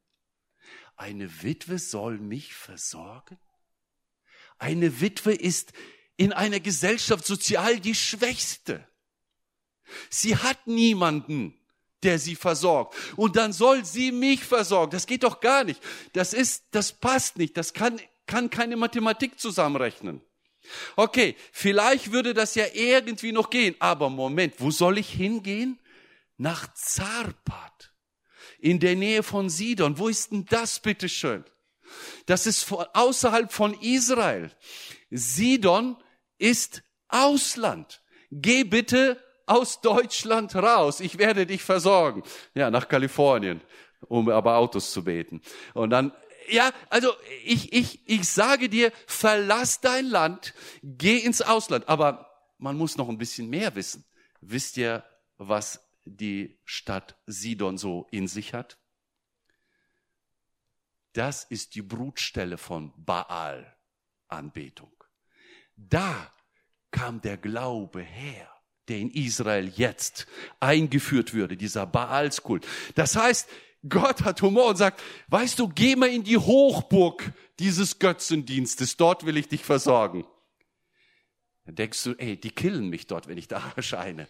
Eine 0.97 1.43
Witwe 1.43 1.79
soll 1.79 2.19
mich 2.19 2.53
versorgen? 2.53 3.39
Eine 4.59 5.01
Witwe 5.01 5.35
ist 5.35 5.73
in 6.17 6.33
einer 6.33 6.59
Gesellschaft 6.59 7.25
sozial 7.25 7.79
die 7.79 7.95
Schwächste. 7.95 8.89
Sie 10.11 10.37
hat 10.37 10.67
niemanden, 10.67 11.55
der 12.05 12.19
sie 12.19 12.37
versorgt. 12.37 12.95
Und 13.17 13.37
dann 13.37 13.53
soll 13.53 13.85
sie 13.85 14.13
mich 14.13 14.45
versorgen. 14.45 14.93
Das 14.93 15.07
geht 15.07 15.23
doch 15.23 15.41
gar 15.41 15.65
nicht. 15.65 15.81
Das 16.13 16.33
ist, 16.33 16.65
das 16.71 16.93
passt 16.93 17.39
nicht. 17.39 17.57
Das 17.57 17.73
kann, 17.73 18.01
kann 18.27 18.51
keine 18.51 18.77
Mathematik 18.77 19.41
zusammenrechnen. 19.41 20.21
Okay, 20.97 21.37
vielleicht 21.53 22.13
würde 22.13 22.35
das 22.35 22.55
ja 22.55 22.65
irgendwie 22.73 23.33
noch 23.33 23.51
gehen. 23.51 23.75
Aber 23.79 24.11
Moment, 24.11 24.55
wo 24.59 24.71
soll 24.71 24.99
ich 24.99 25.11
hingehen? 25.11 25.79
Nach 26.37 26.73
Zarpat. 26.75 27.93
In 28.59 28.81
der 28.81 28.97
Nähe 28.97 29.23
von 29.23 29.51
Sidon. 29.51 29.99
Wo 29.99 30.09
ist 30.09 30.33
denn 30.33 30.47
das, 30.47 30.81
bitteschön? 30.81 31.45
Das 32.27 32.47
ist 32.47 32.71
außerhalb 32.73 33.53
von 33.53 33.75
Israel. 33.81 34.51
Sidon 35.11 35.97
ist 36.39 36.83
Ausland. 37.09 38.03
Geh 38.31 38.65
bitte 38.65 39.23
aus 39.47 39.81
Deutschland 39.81 40.55
raus, 40.55 41.01
ich 41.01 41.19
werde 41.19 41.47
dich 41.47 41.63
versorgen. 41.63 42.23
Ja, 42.55 42.71
nach 42.71 42.89
Kalifornien, 42.89 43.61
um 44.09 44.29
aber 44.29 44.57
Autos 44.57 44.93
zu 44.93 45.05
beten. 45.05 45.43
Und 45.75 45.91
dann, 45.91 46.13
ja, 46.49 46.73
also 46.91 47.13
ich, 47.45 47.73
ich, 47.73 48.09
ich 48.09 48.29
sage 48.29 48.69
dir, 48.69 48.93
verlass 49.07 49.81
dein 49.81 50.07
Land, 50.07 50.55
geh 50.83 51.19
ins 51.19 51.43
Ausland. 51.43 51.89
Aber 51.89 52.31
man 52.59 52.77
muss 52.77 52.97
noch 52.97 53.09
ein 53.09 53.19
bisschen 53.19 53.49
mehr 53.49 53.75
wissen. 53.75 54.05
Wisst 54.41 54.77
ihr, 54.77 55.05
was 55.37 55.81
die 56.05 56.59
Stadt 56.65 57.17
Sidon 57.27 57.79
so 57.79 58.07
in 58.11 58.29
sich 58.29 58.55
hat? 58.55 58.79
Das 61.13 61.45
ist 61.45 61.75
die 61.77 61.83
Brutstelle 61.83 62.59
von 62.59 62.93
Baal 62.97 63.77
Anbetung. 64.29 64.93
Da 65.77 66.33
kam 66.91 67.21
der 67.21 67.37
Glaube 67.37 68.01
her 68.03 68.54
der 68.89 68.99
in 68.99 69.11
Israel 69.11 69.73
jetzt 69.77 70.27
eingeführt 70.61 71.35
würde, 71.35 71.57
dieser 71.57 71.87
Baalskult. 71.87 72.67
Das 72.95 73.17
heißt, 73.17 73.49
Gott 73.89 74.23
hat 74.23 74.41
Humor 74.43 74.69
und 74.69 74.77
sagt, 74.77 75.03
weißt 75.29 75.59
du, 75.59 75.69
geh 75.69 75.97
mal 75.97 76.09
in 76.09 76.25
die 76.25 76.39
Hochburg 76.39 77.33
dieses 77.59 77.99
Götzendienstes, 77.99 78.97
dort 78.97 79.27
will 79.27 79.37
ich 79.37 79.49
dich 79.49 79.65
versorgen. 79.65 80.25
Dann 81.67 81.77
denkst 81.77 82.03
du, 82.05 82.15
ey, 82.15 82.37
die 82.39 82.51
killen 82.51 82.89
mich 82.89 83.07
dort, 83.07 83.29
wenn 83.29 83.39
ich 83.39 83.49
da 83.49 83.73
erscheine. 83.77 84.29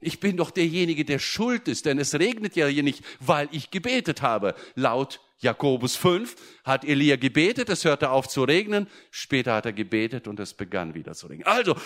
Ich 0.00 0.18
bin 0.18 0.36
doch 0.36 0.50
derjenige, 0.50 1.04
der 1.04 1.20
schuld 1.20 1.68
ist, 1.68 1.86
denn 1.86 1.98
es 1.98 2.14
regnet 2.14 2.56
ja 2.56 2.66
hier 2.66 2.82
nicht, 2.82 3.04
weil 3.20 3.48
ich 3.52 3.70
gebetet 3.70 4.20
habe. 4.20 4.54
Laut 4.74 5.20
Jakobus 5.42 5.96
5 5.96 6.36
hat 6.64 6.84
Elia 6.84 7.16
gebetet, 7.16 7.68
es 7.68 7.84
hörte 7.84 8.10
auf 8.10 8.28
zu 8.28 8.44
regnen, 8.44 8.88
später 9.10 9.54
hat 9.54 9.66
er 9.66 9.72
gebetet 9.72 10.28
und 10.28 10.38
es 10.40 10.54
begann 10.54 10.94
wieder 10.94 11.14
zu 11.14 11.26
regnen. 11.26 11.46
Also, 11.46 11.76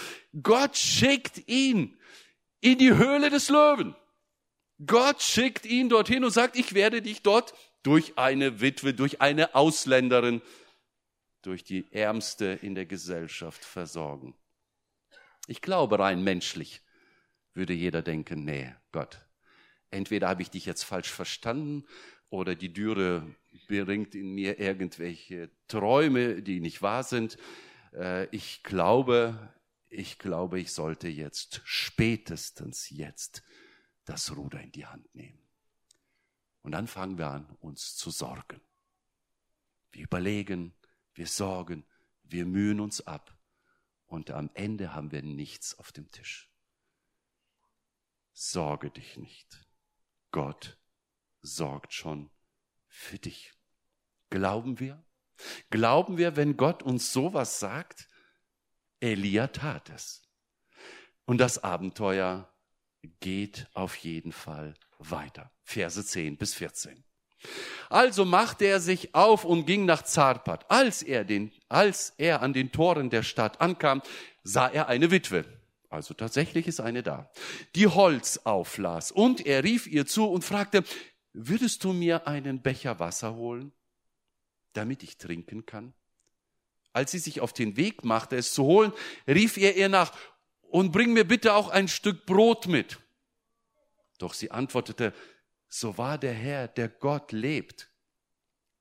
Gott 0.42 0.76
schickt 0.76 1.48
ihn 1.48 1.98
in 2.60 2.78
die 2.78 2.94
Höhle 2.94 3.30
des 3.30 3.48
Löwen. 3.48 3.96
Gott 4.84 5.22
schickt 5.22 5.64
ihn 5.64 5.88
dorthin 5.88 6.24
und 6.24 6.30
sagt, 6.30 6.56
ich 6.56 6.74
werde 6.74 7.00
dich 7.00 7.22
dort 7.22 7.54
durch 7.82 8.18
eine 8.18 8.60
Witwe, 8.60 8.92
durch 8.92 9.22
eine 9.22 9.54
Ausländerin, 9.54 10.42
durch 11.42 11.64
die 11.64 11.90
Ärmste 11.92 12.58
in 12.60 12.74
der 12.74 12.84
Gesellschaft 12.84 13.64
versorgen. 13.64 14.34
Ich 15.46 15.62
glaube 15.62 15.98
rein 15.98 16.22
menschlich 16.22 16.82
würde 17.54 17.72
jeder 17.72 18.02
denken, 18.02 18.44
nee, 18.44 18.74
Gott, 18.92 19.20
entweder 19.90 20.28
habe 20.28 20.42
ich 20.42 20.50
dich 20.50 20.66
jetzt 20.66 20.82
falsch 20.82 21.10
verstanden 21.10 21.86
oder 22.30 22.54
die 22.54 22.72
Dürre 22.72 23.34
bringt 23.68 24.14
in 24.14 24.34
mir 24.34 24.58
irgendwelche 24.58 25.50
Träume, 25.68 26.42
die 26.42 26.60
nicht 26.60 26.82
wahr 26.82 27.04
sind. 27.04 27.36
Äh, 27.92 28.26
ich 28.34 28.62
glaube, 28.62 29.52
ich 29.88 30.18
glaube, 30.18 30.60
ich 30.60 30.72
sollte 30.72 31.08
jetzt, 31.08 31.62
spätestens 31.64 32.90
jetzt, 32.90 33.42
das 34.04 34.36
Ruder 34.36 34.60
in 34.60 34.72
die 34.72 34.86
Hand 34.86 35.12
nehmen. 35.14 35.38
Und 36.62 36.72
dann 36.72 36.86
fangen 36.86 37.18
wir 37.18 37.28
an, 37.28 37.56
uns 37.60 37.96
zu 37.96 38.10
sorgen. 38.10 38.60
Wir 39.92 40.04
überlegen, 40.04 40.74
wir 41.14 41.26
sorgen, 41.26 41.84
wir 42.22 42.44
mühen 42.44 42.80
uns 42.80 43.06
ab 43.06 43.36
und 44.06 44.30
am 44.30 44.50
Ende 44.54 44.94
haben 44.94 45.12
wir 45.12 45.22
nichts 45.22 45.78
auf 45.78 45.92
dem 45.92 46.10
Tisch. 46.10 46.50
Sorge 48.32 48.90
dich 48.90 49.16
nicht. 49.16 49.64
Gott 50.30 50.76
sorgt 51.46 51.92
schon 51.92 52.30
für 52.88 53.18
dich. 53.18 53.52
Glauben 54.30 54.80
wir? 54.80 55.02
Glauben 55.70 56.18
wir, 56.18 56.36
wenn 56.36 56.56
Gott 56.56 56.82
uns 56.82 57.12
sowas 57.12 57.60
sagt? 57.60 58.08
Elia 59.00 59.48
tat 59.48 59.90
es. 59.90 60.22
Und 61.24 61.38
das 61.38 61.62
Abenteuer 61.62 62.52
geht 63.20 63.68
auf 63.74 63.96
jeden 63.96 64.32
Fall 64.32 64.74
weiter. 64.98 65.50
Verse 65.62 66.04
10 66.04 66.36
bis 66.36 66.54
14. 66.54 67.04
Also 67.90 68.24
machte 68.24 68.64
er 68.64 68.80
sich 68.80 69.14
auf 69.14 69.44
und 69.44 69.66
ging 69.66 69.84
nach 69.84 70.02
Zarpat. 70.02 70.70
Als 70.70 71.02
er, 71.02 71.24
den, 71.24 71.52
als 71.68 72.14
er 72.16 72.42
an 72.42 72.52
den 72.52 72.72
Toren 72.72 73.10
der 73.10 73.22
Stadt 73.22 73.60
ankam, 73.60 74.02
sah 74.42 74.68
er 74.68 74.88
eine 74.88 75.10
Witwe. 75.10 75.44
Also 75.88 76.14
tatsächlich 76.14 76.66
ist 76.66 76.80
eine 76.80 77.02
da, 77.02 77.30
die 77.74 77.86
Holz 77.86 78.38
auflas. 78.44 79.12
Und 79.12 79.46
er 79.46 79.62
rief 79.62 79.86
ihr 79.86 80.06
zu 80.06 80.26
und 80.28 80.44
fragte, 80.44 80.82
würdest 81.36 81.84
du 81.84 81.92
mir 81.92 82.26
einen 82.26 82.62
Becher 82.62 82.98
Wasser 82.98 83.34
holen, 83.34 83.72
damit 84.72 85.02
ich 85.02 85.18
trinken 85.18 85.66
kann? 85.66 85.92
Als 86.92 87.10
sie 87.10 87.18
sich 87.18 87.40
auf 87.40 87.52
den 87.52 87.76
Weg 87.76 88.04
machte, 88.04 88.36
es 88.36 88.54
zu 88.54 88.64
holen, 88.64 88.92
rief 89.28 89.58
er 89.58 89.76
ihr 89.76 89.88
nach, 89.88 90.16
und 90.62 90.92
bring 90.92 91.12
mir 91.12 91.24
bitte 91.24 91.54
auch 91.54 91.68
ein 91.68 91.88
Stück 91.88 92.26
Brot 92.26 92.66
mit. 92.66 92.98
Doch 94.18 94.34
sie 94.34 94.50
antwortete, 94.50 95.12
so 95.68 95.96
wahr 95.98 96.18
der 96.18 96.32
Herr, 96.32 96.68
der 96.68 96.88
Gott 96.88 97.32
lebt, 97.32 97.90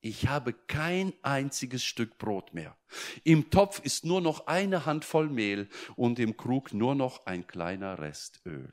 ich 0.02 0.28
habe 0.28 0.54
kein 0.54 1.14
einziges 1.24 1.84
Stück 1.84 2.18
Brot 2.20 2.54
mehr. 2.54 2.78
Im 3.24 3.50
Topf 3.50 3.80
ist 3.80 4.06
nur 4.06 4.22
noch 4.22 4.46
eine 4.46 4.86
Handvoll 4.86 5.30
Mehl 5.30 5.68
und 5.96 6.20
im 6.20 6.38
Krug 6.38 6.74
nur 6.74 6.94
noch 6.94 7.26
ein 7.26 7.48
kleiner 7.48 7.98
Rest 7.98 8.42
Öl. 8.46 8.72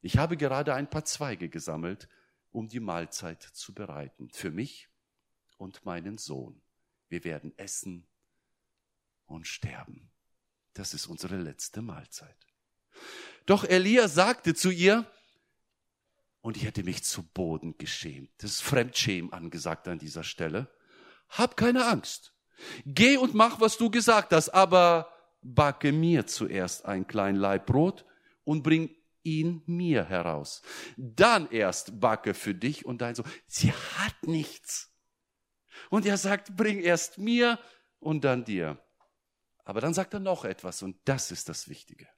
Ich 0.00 0.16
habe 0.16 0.36
gerade 0.36 0.74
ein 0.74 0.88
paar 0.88 1.04
Zweige 1.04 1.48
gesammelt, 1.48 2.08
um 2.50 2.68
die 2.68 2.80
Mahlzeit 2.80 3.42
zu 3.42 3.72
bereiten, 3.74 4.30
für 4.30 4.50
mich 4.50 4.88
und 5.56 5.84
meinen 5.84 6.18
Sohn. 6.18 6.60
Wir 7.08 7.24
werden 7.24 7.56
essen 7.56 8.06
und 9.26 9.46
sterben. 9.46 10.10
Das 10.72 10.94
ist 10.94 11.06
unsere 11.06 11.36
letzte 11.36 11.82
Mahlzeit. 11.82 12.36
Doch 13.46 13.64
Elia 13.64 14.08
sagte 14.08 14.54
zu 14.54 14.70
ihr, 14.70 15.10
und 16.42 16.56
ich 16.56 16.64
hätte 16.64 16.82
mich 16.82 17.04
zu 17.04 17.22
Boden 17.22 17.76
geschämt. 17.76 18.30
Das 18.38 18.52
ist 18.52 18.62
Fremdschämen 18.62 19.32
angesagt 19.32 19.88
an 19.88 19.98
dieser 19.98 20.24
Stelle. 20.24 20.70
Hab 21.28 21.56
keine 21.56 21.86
Angst. 21.86 22.34
Geh 22.86 23.16
und 23.16 23.34
mach, 23.34 23.60
was 23.60 23.76
du 23.76 23.90
gesagt 23.90 24.32
hast, 24.32 24.48
aber 24.50 25.12
backe 25.42 25.92
mir 25.92 26.26
zuerst 26.26 26.84
ein 26.86 27.06
klein 27.06 27.36
Laib 27.36 27.66
Brot 27.66 28.04
und 28.44 28.62
bring 28.62 28.94
ihn 29.22 29.62
mir 29.66 30.04
heraus. 30.04 30.62
Dann 30.96 31.50
erst 31.50 32.00
backe 32.00 32.34
für 32.34 32.54
dich 32.54 32.84
und 32.84 33.00
dein 33.00 33.14
Sohn. 33.14 33.30
Sie 33.46 33.72
hat 33.72 34.22
nichts. 34.22 34.92
Und 35.88 36.06
er 36.06 36.16
sagt, 36.16 36.56
bring 36.56 36.80
erst 36.80 37.18
mir 37.18 37.58
und 37.98 38.24
dann 38.24 38.44
dir. 38.44 38.82
Aber 39.64 39.80
dann 39.80 39.94
sagt 39.94 40.14
er 40.14 40.20
noch 40.20 40.44
etwas 40.44 40.82
und 40.82 40.96
das 41.04 41.30
ist 41.30 41.48
das 41.48 41.68
Wichtige. 41.68 42.08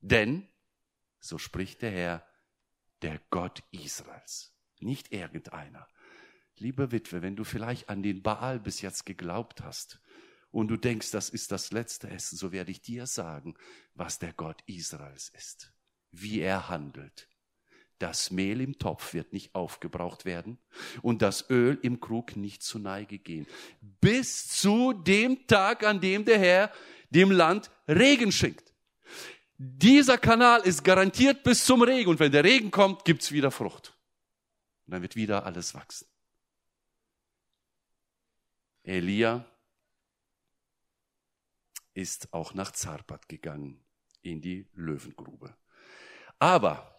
Denn, 0.00 0.48
so 1.18 1.38
spricht 1.38 1.82
der 1.82 1.90
Herr, 1.90 2.26
der 3.02 3.20
Gott 3.30 3.62
Israels, 3.70 4.54
nicht 4.78 5.12
irgendeiner. 5.12 5.88
Liebe 6.56 6.92
Witwe, 6.92 7.22
wenn 7.22 7.36
du 7.36 7.44
vielleicht 7.44 7.88
an 7.88 8.02
den 8.02 8.22
Baal 8.22 8.60
bis 8.60 8.80
jetzt 8.80 9.06
geglaubt 9.06 9.62
hast 9.62 10.00
und 10.50 10.68
du 10.68 10.76
denkst, 10.76 11.10
das 11.10 11.30
ist 11.30 11.52
das 11.52 11.72
letzte 11.72 12.10
Essen, 12.10 12.36
so 12.36 12.52
werde 12.52 12.70
ich 12.70 12.80
dir 12.80 13.06
sagen, 13.06 13.54
was 13.94 14.18
der 14.18 14.32
Gott 14.32 14.62
Israels 14.66 15.30
ist, 15.36 15.72
wie 16.10 16.40
er 16.40 16.68
handelt. 16.68 17.28
Das 17.98 18.30
Mehl 18.30 18.62
im 18.62 18.78
Topf 18.78 19.12
wird 19.12 19.34
nicht 19.34 19.54
aufgebraucht 19.54 20.24
werden 20.24 20.58
und 21.02 21.20
das 21.20 21.50
Öl 21.50 21.78
im 21.82 22.00
Krug 22.00 22.34
nicht 22.34 22.62
zu 22.62 22.78
Neige 22.78 23.18
gehen. 23.18 23.46
Bis 24.00 24.48
zu 24.48 24.94
dem 24.94 25.46
Tag, 25.46 25.84
an 25.84 26.00
dem 26.00 26.24
der 26.24 26.38
Herr 26.38 26.72
dem 27.10 27.30
Land 27.30 27.70
Regen 27.86 28.32
schenkt. 28.32 28.72
Dieser 29.58 30.16
Kanal 30.16 30.62
ist 30.62 30.82
garantiert 30.82 31.42
bis 31.42 31.66
zum 31.66 31.82
Regen 31.82 32.08
und 32.08 32.20
wenn 32.20 32.32
der 32.32 32.44
Regen 32.44 32.70
kommt, 32.70 33.04
gibt's 33.04 33.32
wieder 33.32 33.50
Frucht. 33.50 33.94
Und 34.86 34.92
dann 34.94 35.02
wird 35.02 35.16
wieder 35.16 35.44
alles 35.44 35.74
wachsen. 35.74 36.06
Elia 38.82 39.44
ist 41.94 42.32
auch 42.32 42.54
nach 42.54 42.72
Zarpat 42.72 43.28
gegangen, 43.28 43.80
in 44.22 44.40
die 44.40 44.68
Löwengrube. 44.74 45.54
Aber 46.38 46.90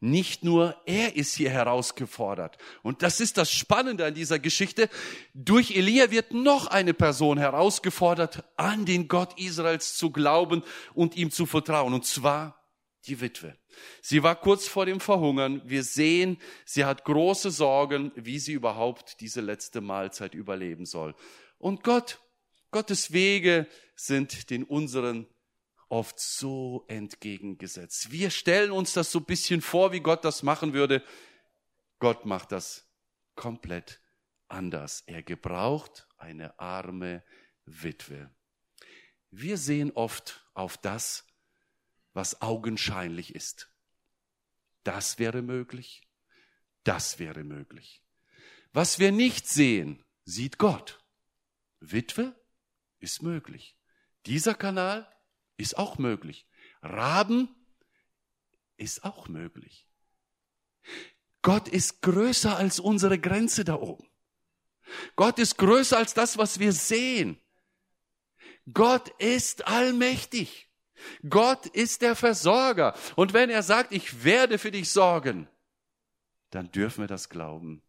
nicht 0.00 0.44
nur 0.44 0.76
er 0.86 1.16
ist 1.16 1.34
hier 1.34 1.50
herausgefordert. 1.50 2.58
Und 2.82 3.02
das 3.02 3.20
ist 3.20 3.36
das 3.36 3.50
Spannende 3.50 4.06
an 4.06 4.14
dieser 4.14 4.38
Geschichte. 4.38 4.88
Durch 5.34 5.72
Elia 5.72 6.10
wird 6.10 6.32
noch 6.32 6.66
eine 6.68 6.94
Person 6.94 7.38
herausgefordert, 7.38 8.44
an 8.56 8.86
den 8.86 9.08
Gott 9.08 9.38
Israels 9.38 9.96
zu 9.96 10.10
glauben 10.10 10.62
und 10.94 11.16
ihm 11.16 11.30
zu 11.30 11.46
vertrauen. 11.46 11.94
Und 11.94 12.06
zwar 12.06 12.58
die 13.06 13.20
Witwe. 13.20 13.56
Sie 14.02 14.22
war 14.22 14.36
kurz 14.36 14.68
vor 14.68 14.86
dem 14.86 15.00
Verhungern. 15.00 15.62
Wir 15.64 15.82
sehen, 15.82 16.38
sie 16.64 16.84
hat 16.84 17.04
große 17.04 17.50
Sorgen, 17.50 18.12
wie 18.14 18.38
sie 18.38 18.52
überhaupt 18.52 19.20
diese 19.20 19.40
letzte 19.40 19.80
Mahlzeit 19.80 20.34
überleben 20.34 20.86
soll. 20.86 21.14
Und 21.58 21.82
Gott, 21.82 22.20
Gottes 22.70 23.12
Wege 23.12 23.66
sind 23.96 24.50
den 24.50 24.64
unseren 24.64 25.26
oft 25.88 26.20
so 26.20 26.84
entgegengesetzt. 26.88 28.12
Wir 28.12 28.30
stellen 28.30 28.70
uns 28.70 28.92
das 28.92 29.10
so 29.10 29.20
ein 29.20 29.24
bisschen 29.24 29.62
vor, 29.62 29.92
wie 29.92 30.00
Gott 30.00 30.24
das 30.24 30.42
machen 30.42 30.74
würde. 30.74 31.02
Gott 31.98 32.26
macht 32.26 32.52
das 32.52 32.86
komplett 33.34 34.00
anders. 34.48 35.02
Er 35.06 35.22
gebraucht 35.22 36.06
eine 36.18 36.58
arme 36.58 37.24
Witwe. 37.64 38.30
Wir 39.30 39.56
sehen 39.56 39.92
oft 39.92 40.46
auf 40.54 40.76
das, 40.76 41.26
was 42.12 42.40
augenscheinlich 42.42 43.34
ist. 43.34 43.70
Das 44.84 45.18
wäre 45.18 45.42
möglich, 45.42 46.02
das 46.84 47.18
wäre 47.18 47.44
möglich. 47.44 48.02
Was 48.72 48.98
wir 48.98 49.12
nicht 49.12 49.46
sehen, 49.46 50.04
sieht 50.24 50.58
Gott. 50.58 51.02
Witwe 51.80 52.34
ist 53.00 53.22
möglich. 53.22 53.76
Dieser 54.26 54.54
Kanal 54.54 55.08
ist 55.56 55.78
auch 55.78 55.98
möglich. 55.98 56.46
Raben 56.82 57.54
ist 58.76 59.04
auch 59.04 59.28
möglich. 59.28 59.88
Gott 61.42 61.68
ist 61.68 62.02
größer 62.02 62.56
als 62.56 62.80
unsere 62.80 63.18
Grenze 63.18 63.64
da 63.64 63.74
oben. 63.74 64.08
Gott 65.16 65.38
ist 65.38 65.58
größer 65.58 65.96
als 65.96 66.14
das, 66.14 66.38
was 66.38 66.58
wir 66.58 66.72
sehen. 66.72 67.38
Gott 68.72 69.08
ist 69.20 69.66
allmächtig. 69.66 70.68
Gott 71.28 71.66
ist 71.66 72.02
der 72.02 72.16
Versorger. 72.16 72.94
Und 73.16 73.32
wenn 73.32 73.50
er 73.50 73.62
sagt, 73.62 73.92
ich 73.92 74.24
werde 74.24 74.58
für 74.58 74.70
dich 74.70 74.90
sorgen, 74.90 75.48
dann 76.50 76.70
dürfen 76.72 77.02
wir 77.02 77.08
das 77.08 77.28
glauben. 77.28 77.82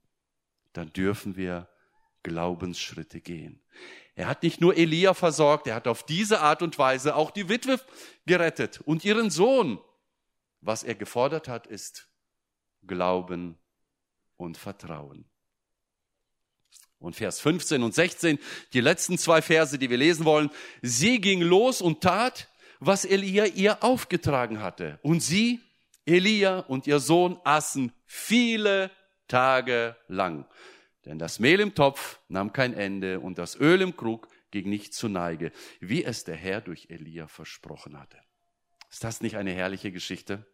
Dann 0.73 0.91
dürfen 0.93 1.35
wir 1.35 1.69
Glaubensschritte 2.23 3.21
gehen. 3.21 3.63
Er 4.19 4.27
hat 4.27 4.43
nicht 4.43 4.59
nur 4.59 4.75
Elia 4.75 5.13
versorgt, 5.13 5.65
er 5.65 5.75
hat 5.75 5.87
auf 5.87 6.03
diese 6.03 6.41
Art 6.41 6.61
und 6.61 6.77
Weise 6.77 7.15
auch 7.15 7.31
die 7.31 7.47
Witwe 7.47 7.79
gerettet 8.25 8.81
und 8.81 9.05
ihren 9.05 9.29
Sohn. 9.29 9.79
Was 10.59 10.83
er 10.83 10.95
gefordert 10.95 11.47
hat, 11.47 11.67
ist 11.67 12.09
Glauben 12.85 13.57
und 14.35 14.57
Vertrauen. 14.57 15.23
Und 16.99 17.15
Vers 17.15 17.39
15 17.39 17.81
und 17.81 17.95
16, 17.95 18.39
die 18.73 18.81
letzten 18.81 19.17
zwei 19.17 19.41
Verse, 19.41 19.79
die 19.79 19.89
wir 19.89 19.95
lesen 19.95 20.25
wollen. 20.25 20.49
Sie 20.81 21.21
ging 21.21 21.39
los 21.39 21.81
und 21.81 22.01
tat, 22.01 22.49
was 22.81 23.05
Elia 23.05 23.45
ihr 23.45 23.81
aufgetragen 23.85 24.61
hatte. 24.61 24.99
Und 25.01 25.21
sie, 25.21 25.61
Elia 26.05 26.59
und 26.59 26.87
ihr 26.87 26.99
Sohn, 26.99 27.39
aßen 27.45 27.93
viele 28.05 28.91
Tage 29.29 29.95
lang. 30.09 30.45
Denn 31.05 31.19
das 31.19 31.39
Mehl 31.39 31.59
im 31.59 31.75
Topf 31.75 32.19
nahm 32.27 32.53
kein 32.53 32.73
Ende 32.73 33.19
und 33.19 33.37
das 33.37 33.55
Öl 33.55 33.81
im 33.81 33.95
Krug 33.95 34.27
ging 34.51 34.69
nicht 34.69 34.93
zu 34.93 35.07
Neige, 35.07 35.51
wie 35.79 36.03
es 36.03 36.23
der 36.23 36.35
Herr 36.35 36.61
durch 36.61 36.87
Elia 36.89 37.27
versprochen 37.27 37.99
hatte. 37.99 38.17
Ist 38.89 39.03
das 39.03 39.21
nicht 39.21 39.37
eine 39.37 39.53
herrliche 39.53 39.91
Geschichte? 39.91 40.45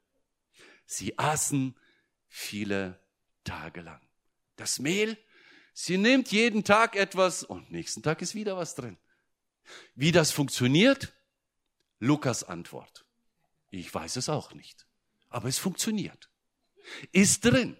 Sie 0.85 1.17
aßen 1.17 1.75
viele 2.27 2.99
Tage 3.43 3.81
lang. 3.81 4.01
Das 4.55 4.79
Mehl, 4.79 5.17
sie 5.73 5.97
nimmt 5.97 6.31
jeden 6.31 6.63
Tag 6.63 6.95
etwas 6.95 7.43
und 7.43 7.71
nächsten 7.71 8.03
Tag 8.03 8.21
ist 8.21 8.35
wieder 8.35 8.57
was 8.57 8.75
drin. 8.75 8.97
Wie 9.95 10.11
das 10.11 10.31
funktioniert? 10.31 11.13
Lukas 11.99 12.43
Antwort. 12.43 13.05
Ich 13.71 13.93
weiß 13.93 14.17
es 14.17 14.29
auch 14.29 14.53
nicht. 14.53 14.85
Aber 15.29 15.47
es 15.47 15.57
funktioniert. 15.57 16.29
Ist 17.11 17.45
drin. 17.45 17.77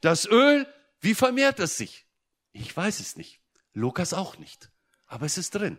Das 0.00 0.26
Öl, 0.26 0.66
wie 1.00 1.14
vermehrt 1.14 1.60
es 1.60 1.76
sich? 1.76 2.06
Ich 2.52 2.76
weiß 2.76 3.00
es 3.00 3.16
nicht. 3.16 3.40
Lukas 3.72 4.12
auch 4.12 4.38
nicht. 4.38 4.70
Aber 5.06 5.26
es 5.26 5.38
ist 5.38 5.54
drin. 5.54 5.78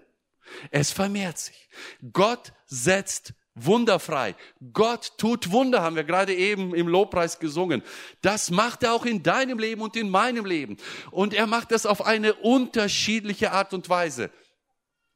Es 0.71 0.91
vermehrt 0.91 1.37
sich. 1.37 1.69
Gott 2.11 2.53
setzt 2.65 3.33
wunderfrei. 3.55 4.35
Gott 4.73 5.17
tut 5.17 5.51
Wunder, 5.51 5.81
haben 5.81 5.95
wir 5.95 6.03
gerade 6.03 6.33
eben 6.33 6.73
im 6.73 6.87
Lobpreis 6.87 7.39
gesungen. 7.39 7.83
Das 8.21 8.49
macht 8.49 8.83
er 8.83 8.93
auch 8.93 9.05
in 9.05 9.23
deinem 9.23 9.59
Leben 9.59 9.81
und 9.81 9.95
in 9.95 10.09
meinem 10.09 10.45
Leben. 10.45 10.77
Und 11.11 11.33
er 11.33 11.47
macht 11.47 11.71
das 11.71 11.85
auf 11.85 12.05
eine 12.05 12.33
unterschiedliche 12.35 13.51
Art 13.51 13.73
und 13.73 13.89
Weise. 13.89 14.31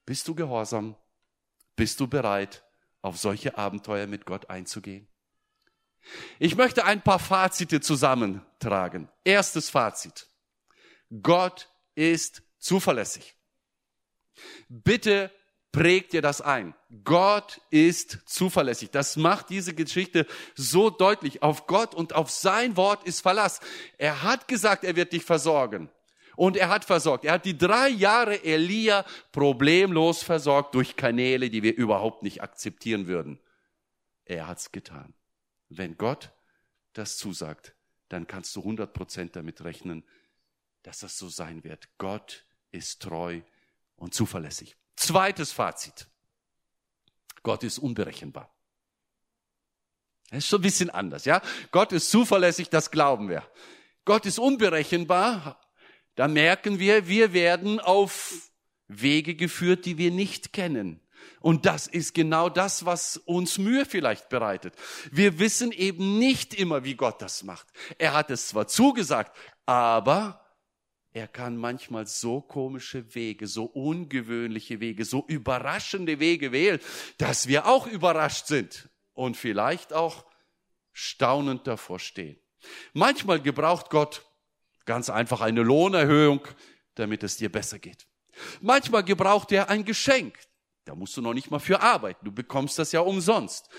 Bist 0.05 0.27
du 0.27 0.35
gehorsam? 0.35 0.95
Bist 1.75 1.99
du 1.99 2.07
bereit, 2.07 2.63
auf 3.01 3.17
solche 3.17 3.57
Abenteuer 3.57 4.07
mit 4.07 4.25
Gott 4.25 4.49
einzugehen? 4.49 5.07
Ich 6.39 6.55
möchte 6.55 6.85
ein 6.85 7.01
paar 7.01 7.19
Fazite 7.19 7.81
zusammentragen. 7.81 9.09
Erstes 9.23 9.69
Fazit. 9.69 10.27
Gott 11.21 11.69
ist 11.95 12.43
zuverlässig. 12.59 13.35
Bitte 14.67 15.31
prägt 15.71 16.13
dir 16.13 16.21
das 16.21 16.41
ein. 16.41 16.73
Gott 17.03 17.59
ist 17.69 18.19
zuverlässig. 18.25 18.91
Das 18.91 19.17
macht 19.17 19.49
diese 19.49 19.73
Geschichte 19.73 20.25
so 20.55 20.89
deutlich. 20.89 21.43
Auf 21.43 21.67
Gott 21.67 21.93
und 21.93 22.13
auf 22.13 22.29
sein 22.29 22.77
Wort 22.77 23.05
ist 23.05 23.21
Verlass. 23.21 23.59
Er 23.97 24.23
hat 24.23 24.47
gesagt, 24.47 24.83
er 24.83 24.95
wird 24.95 25.11
dich 25.11 25.25
versorgen. 25.25 25.89
Und 26.37 26.57
er 26.57 26.69
hat 26.69 26.85
versorgt. 26.85 27.25
Er 27.25 27.33
hat 27.33 27.45
die 27.45 27.57
drei 27.57 27.89
Jahre 27.89 28.43
Elia 28.43 29.05
problemlos 29.31 30.23
versorgt 30.23 30.75
durch 30.75 30.95
Kanäle, 30.95 31.49
die 31.49 31.63
wir 31.63 31.75
überhaupt 31.75 32.23
nicht 32.23 32.41
akzeptieren 32.41 33.07
würden. 33.07 33.39
Er 34.25 34.47
hat's 34.47 34.71
getan. 34.71 35.13
Wenn 35.77 35.97
Gott 35.97 36.31
das 36.93 37.17
zusagt, 37.17 37.75
dann 38.09 38.27
kannst 38.27 38.55
du 38.55 38.61
100 38.61 38.93
Prozent 38.93 39.35
damit 39.35 39.63
rechnen, 39.63 40.05
dass 40.83 40.99
das 40.99 41.17
so 41.17 41.29
sein 41.29 41.63
wird. 41.63 41.89
Gott 41.97 42.45
ist 42.71 43.01
treu 43.01 43.41
und 43.95 44.13
zuverlässig. 44.13 44.77
Zweites 44.95 45.51
Fazit. 45.51 46.07
Gott 47.43 47.63
ist 47.63 47.79
unberechenbar. 47.79 48.53
Das 50.29 50.39
ist 50.39 50.47
schon 50.47 50.59
ein 50.59 50.63
bisschen 50.63 50.89
anders, 50.89 51.25
ja? 51.25 51.41
Gott 51.71 51.91
ist 51.91 52.09
zuverlässig, 52.09 52.69
das 52.69 52.91
glauben 52.91 53.29
wir. 53.29 53.47
Gott 54.05 54.25
ist 54.25 54.39
unberechenbar, 54.39 55.61
da 56.15 56.27
merken 56.27 56.79
wir, 56.79 57.07
wir 57.07 57.33
werden 57.33 57.79
auf 57.79 58.51
Wege 58.87 59.35
geführt, 59.35 59.85
die 59.85 59.97
wir 59.97 60.11
nicht 60.11 60.53
kennen. 60.53 61.01
Und 61.39 61.65
das 61.65 61.87
ist 61.87 62.13
genau 62.13 62.49
das, 62.49 62.85
was 62.85 63.17
uns 63.17 63.57
Mühe 63.57 63.85
vielleicht 63.85 64.29
bereitet. 64.29 64.73
Wir 65.11 65.39
wissen 65.39 65.71
eben 65.71 66.17
nicht 66.17 66.53
immer, 66.53 66.83
wie 66.83 66.95
Gott 66.95 67.21
das 67.21 67.43
macht. 67.43 67.67
Er 67.97 68.13
hat 68.13 68.31
es 68.31 68.49
zwar 68.49 68.67
zugesagt, 68.67 69.35
aber 69.65 70.45
er 71.13 71.27
kann 71.27 71.55
manchmal 71.55 72.07
so 72.07 72.41
komische 72.41 73.15
Wege, 73.15 73.47
so 73.47 73.63
ungewöhnliche 73.65 74.81
Wege, 74.81 75.05
so 75.05 75.23
überraschende 75.27 76.19
Wege 76.19 76.51
wählen, 76.51 76.79
dass 77.17 77.47
wir 77.47 77.67
auch 77.67 77.87
überrascht 77.87 78.47
sind 78.47 78.89
und 79.13 79.37
vielleicht 79.37 79.93
auch 79.93 80.25
staunend 80.91 81.67
davor 81.67 81.99
stehen. 81.99 82.37
Manchmal 82.93 83.41
gebraucht 83.41 83.89
Gott 83.89 84.25
ganz 84.85 85.09
einfach 85.09 85.41
eine 85.41 85.61
Lohnerhöhung, 85.61 86.45
damit 86.95 87.23
es 87.23 87.37
dir 87.37 87.51
besser 87.51 87.79
geht. 87.79 88.07
Manchmal 88.61 89.03
gebraucht 89.03 89.51
er 89.51 89.69
ein 89.69 89.85
Geschenk. 89.85 90.37
Da 90.85 90.95
musst 90.95 91.17
du 91.17 91.21
noch 91.21 91.33
nicht 91.33 91.51
mal 91.51 91.59
für 91.59 91.81
arbeiten. 91.81 92.25
Du 92.25 92.31
bekommst 92.31 92.79
das 92.79 92.91
ja 92.91 93.01
umsonst. 93.01 93.69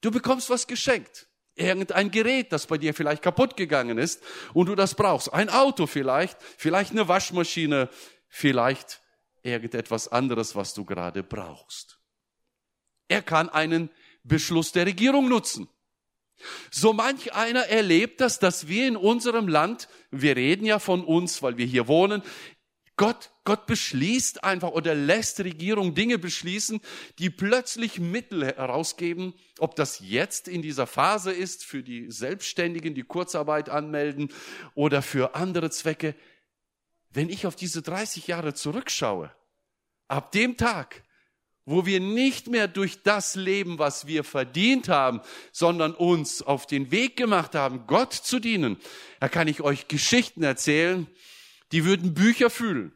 Du 0.00 0.10
bekommst 0.10 0.50
was 0.50 0.66
geschenkt 0.66 1.28
irgendein 1.56 2.10
Gerät, 2.10 2.52
das 2.52 2.66
bei 2.66 2.78
dir 2.78 2.94
vielleicht 2.94 3.22
kaputt 3.22 3.56
gegangen 3.56 3.98
ist 3.98 4.22
und 4.52 4.66
du 4.66 4.74
das 4.74 4.94
brauchst. 4.94 5.32
Ein 5.32 5.48
Auto 5.48 5.86
vielleicht, 5.86 6.36
vielleicht 6.56 6.92
eine 6.92 7.08
Waschmaschine, 7.08 7.88
vielleicht 8.28 9.02
irgendetwas 9.42 10.08
anderes, 10.08 10.54
was 10.54 10.74
du 10.74 10.84
gerade 10.84 11.22
brauchst. 11.22 11.98
Er 13.08 13.22
kann 13.22 13.48
einen 13.48 13.90
Beschluss 14.22 14.72
der 14.72 14.86
Regierung 14.86 15.28
nutzen. 15.28 15.68
So 16.70 16.92
manch 16.92 17.32
einer 17.32 17.66
erlebt 17.68 18.20
das, 18.20 18.38
dass 18.38 18.68
wir 18.68 18.86
in 18.86 18.96
unserem 18.96 19.48
Land, 19.48 19.88
wir 20.10 20.36
reden 20.36 20.66
ja 20.66 20.78
von 20.78 21.02
uns, 21.02 21.42
weil 21.42 21.56
wir 21.56 21.64
hier 21.64 21.88
wohnen, 21.88 22.22
Gott, 22.96 23.30
Gott 23.44 23.66
beschließt 23.66 24.42
einfach 24.42 24.70
oder 24.70 24.94
lässt 24.94 25.40
Regierung 25.40 25.94
Dinge 25.94 26.18
beschließen, 26.18 26.80
die 27.18 27.28
plötzlich 27.28 27.98
Mittel 27.98 28.46
herausgeben, 28.46 29.34
ob 29.58 29.76
das 29.76 30.00
jetzt 30.00 30.48
in 30.48 30.62
dieser 30.62 30.86
Phase 30.86 31.30
ist 31.30 31.62
für 31.62 31.82
die 31.82 32.10
Selbstständigen, 32.10 32.94
die 32.94 33.02
Kurzarbeit 33.02 33.68
anmelden 33.68 34.32
oder 34.74 35.02
für 35.02 35.34
andere 35.34 35.70
Zwecke. 35.70 36.14
Wenn 37.10 37.28
ich 37.28 37.46
auf 37.46 37.54
diese 37.54 37.82
30 37.82 38.28
Jahre 38.28 38.54
zurückschaue, 38.54 39.30
ab 40.08 40.32
dem 40.32 40.56
Tag, 40.56 41.02
wo 41.66 41.84
wir 41.84 42.00
nicht 42.00 42.46
mehr 42.46 42.68
durch 42.68 43.02
das 43.02 43.34
leben, 43.34 43.78
was 43.78 44.06
wir 44.06 44.24
verdient 44.24 44.88
haben, 44.88 45.20
sondern 45.52 45.94
uns 45.94 46.40
auf 46.40 46.66
den 46.66 46.90
Weg 46.90 47.16
gemacht 47.16 47.54
haben, 47.54 47.86
Gott 47.86 48.14
zu 48.14 48.38
dienen, 48.38 48.78
da 49.20 49.28
kann 49.28 49.48
ich 49.48 49.60
euch 49.60 49.88
Geschichten 49.88 50.42
erzählen, 50.42 51.06
die 51.72 51.84
würden 51.84 52.14
Bücher 52.14 52.50
füllen. 52.50 52.92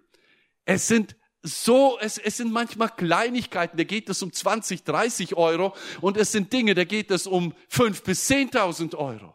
Es 0.65 0.89
sind 0.89 1.17
so, 1.43 1.99
es, 2.01 2.19
es 2.19 2.37
sind 2.37 2.53
manchmal 2.53 2.91
Kleinigkeiten, 2.91 3.77
da 3.77 3.85
geht 3.85 4.09
es 4.09 4.23
um 4.23 4.33
20, 4.33 4.85
30 4.85 5.37
Euro 5.37 5.75
und 6.01 6.17
es 6.17 6.33
sind 6.33 6.53
Dinge, 6.53 6.75
da 6.75 6.85
geht 6.85 7.11
es 7.11 7.27
um 7.27 7.55
5 7.69 8.03
bis 8.03 8.29
10.000 8.29 8.95
Euro. 8.95 9.35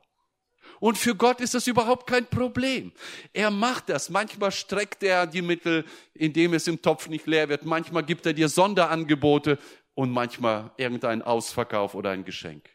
Und 0.80 0.98
für 0.98 1.16
Gott 1.16 1.42
ist 1.42 1.54
das 1.54 1.68
überhaupt 1.68 2.06
kein 2.08 2.28
Problem. 2.28 2.92
Er 3.34 3.50
macht 3.50 3.90
das. 3.90 4.10
Manchmal 4.10 4.52
streckt 4.52 5.04
er 5.04 5.26
die 5.26 5.42
Mittel, 5.42 5.86
indem 6.14 6.54
es 6.54 6.68
im 6.68 6.82
Topf 6.82 7.08
nicht 7.08 7.26
leer 7.26 7.50
wird. 7.50 7.66
Manchmal 7.66 8.04
gibt 8.04 8.26
er 8.26 8.34
dir 8.34 8.50
Sonderangebote 8.50 9.58
und 9.94 10.12
manchmal 10.12 10.72
irgendein 10.78 11.22
Ausverkauf 11.22 11.96
oder 11.96 12.12
ein 12.12 12.26
Geschenk. 12.26 12.70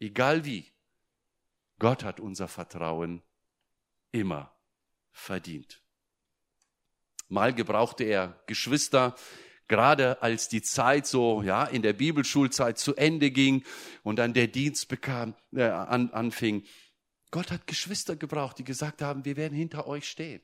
Egal 0.00 0.44
wie. 0.44 0.72
Gott 1.78 2.04
hat 2.04 2.20
unser 2.20 2.48
Vertrauen 2.48 3.22
immer 4.12 4.52
verdient. 5.12 5.82
Mal 7.28 7.54
gebrauchte 7.54 8.04
er 8.04 8.42
Geschwister, 8.46 9.14
gerade 9.68 10.20
als 10.20 10.48
die 10.48 10.62
Zeit 10.62 11.06
so 11.06 11.42
ja 11.42 11.64
in 11.64 11.82
der 11.82 11.92
Bibelschulzeit 11.92 12.78
zu 12.78 12.96
Ende 12.96 13.30
ging 13.30 13.64
und 14.02 14.16
dann 14.16 14.34
der 14.34 14.48
Dienst 14.48 14.88
bekam 14.88 15.34
äh, 15.52 15.62
an, 15.62 16.10
anfing. 16.10 16.64
Gott 17.30 17.52
hat 17.52 17.68
Geschwister 17.68 18.16
gebraucht, 18.16 18.58
die 18.58 18.64
gesagt 18.64 19.00
haben, 19.00 19.24
wir 19.24 19.36
werden 19.36 19.56
hinter 19.56 19.86
euch 19.86 20.08
stehen. 20.08 20.42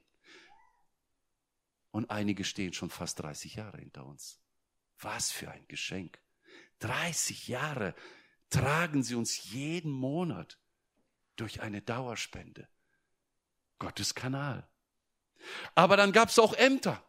Und 1.90 2.10
einige 2.10 2.44
stehen 2.44 2.72
schon 2.72 2.90
fast 2.90 3.20
30 3.20 3.56
Jahre 3.56 3.78
hinter 3.78 4.06
uns. 4.06 4.40
Was 5.00 5.32
für 5.32 5.50
ein 5.50 5.66
Geschenk. 5.66 6.20
30 6.78 7.48
Jahre 7.48 7.94
tragen 8.50 9.02
sie 9.02 9.14
uns 9.16 9.50
jeden 9.50 9.90
Monat 9.90 10.60
durch 11.36 11.62
eine 11.62 11.82
Dauerspende. 11.82 12.68
Gottes 13.78 14.14
Kanal. 14.14 14.66
Aber 15.74 15.96
dann 15.96 16.12
gab 16.12 16.28
es 16.28 16.38
auch 16.38 16.54
Ämter. 16.54 17.02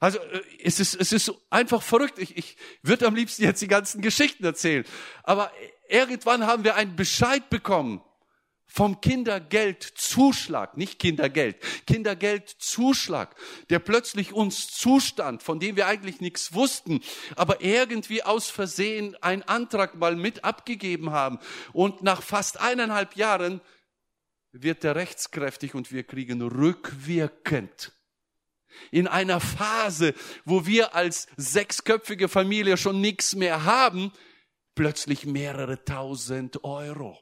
Also 0.00 0.18
äh, 0.18 0.42
es 0.62 0.80
ist, 0.80 0.94
es 0.94 1.12
ist 1.12 1.32
einfach 1.50 1.82
verrückt. 1.82 2.18
Ich, 2.18 2.36
ich 2.36 2.56
würde 2.82 3.06
am 3.06 3.14
liebsten 3.14 3.42
jetzt 3.42 3.62
die 3.62 3.68
ganzen 3.68 4.00
Geschichten 4.02 4.44
erzählen. 4.44 4.84
Aber 5.22 5.52
irgendwann 5.88 6.46
haben 6.46 6.64
wir 6.64 6.76
einen 6.76 6.96
Bescheid 6.96 7.48
bekommen 7.50 8.02
vom 8.72 9.02
Kindergeldzuschlag, 9.02 10.78
nicht 10.78 10.98
Kindergeld, 10.98 11.56
Kindergeldzuschlag, 11.86 13.36
der 13.68 13.80
plötzlich 13.80 14.32
uns 14.32 14.68
zustand, 14.68 15.42
von 15.42 15.60
dem 15.60 15.76
wir 15.76 15.86
eigentlich 15.86 16.22
nichts 16.22 16.54
wussten, 16.54 17.02
aber 17.36 17.60
irgendwie 17.60 18.22
aus 18.22 18.48
Versehen 18.48 19.14
einen 19.22 19.42
Antrag 19.42 19.96
mal 19.96 20.16
mit 20.16 20.44
abgegeben 20.44 21.10
haben. 21.10 21.38
Und 21.74 22.02
nach 22.02 22.22
fast 22.22 22.60
eineinhalb 22.60 23.14
Jahren 23.14 23.60
wird 24.52 24.84
der 24.84 24.94
rechtskräftig 24.94 25.74
und 25.74 25.92
wir 25.92 26.04
kriegen 26.04 26.42
rückwirkend 26.42 27.92
in 28.90 29.06
einer 29.06 29.40
Phase, 29.40 30.14
wo 30.44 30.66
wir 30.66 30.94
als 30.94 31.26
sechsköpfige 31.36 32.28
Familie 32.28 32.76
schon 32.76 33.00
nichts 33.00 33.34
mehr 33.34 33.64
haben, 33.64 34.12
plötzlich 34.74 35.26
mehrere 35.26 35.84
tausend 35.84 36.64
Euro. 36.64 37.18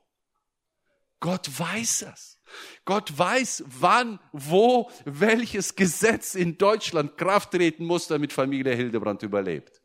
Gott 1.21 1.49
weiß 1.59 2.03
es. 2.03 2.39
Gott 2.85 3.17
weiß, 3.17 3.65
wann, 3.67 4.19
wo, 4.33 4.91
welches 5.05 5.77
Gesetz 5.77 6.35
in 6.35 6.59
Deutschland 6.59 7.17
Kraft 7.17 7.53
treten 7.53 7.85
muss, 7.85 8.09
damit 8.09 8.33
Familie 8.33 8.75
Hildebrand 8.75 9.23
überlebt. 9.23 9.81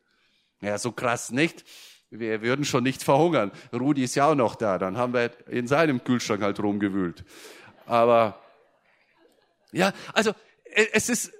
Ja, 0.62 0.78
so 0.78 0.91
krass 0.91 1.32
nicht. 1.32 1.66
Wir 2.10 2.41
würden 2.41 2.66
schon 2.66 2.84
nicht 2.84 3.03
verhungern. 3.03 3.51
Rudi 3.74 4.03
ist 4.03 4.16
ja 4.16 4.30
auch 4.30 4.36
noch 4.36 4.56
da. 4.56 4.78
Dann 4.78 4.97
haben 4.97 5.14
wir 5.14 5.32
in 5.47 5.68
seinem 5.68 6.03
Kühlschrank 6.03 6.41
halt 6.41 6.60
rumgewühlt. 6.60 7.26
Aber, 7.86 8.39
ja, 9.72 9.93
also, 10.14 10.32
es 10.93 11.10
ist 11.10 11.32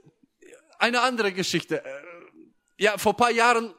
eine 0.80 1.02
andere 1.02 1.32
Geschichte. 1.32 1.82
Ja, 2.78 2.98
vor 2.98 3.16
paar 3.16 3.32
Jahren 3.32 3.74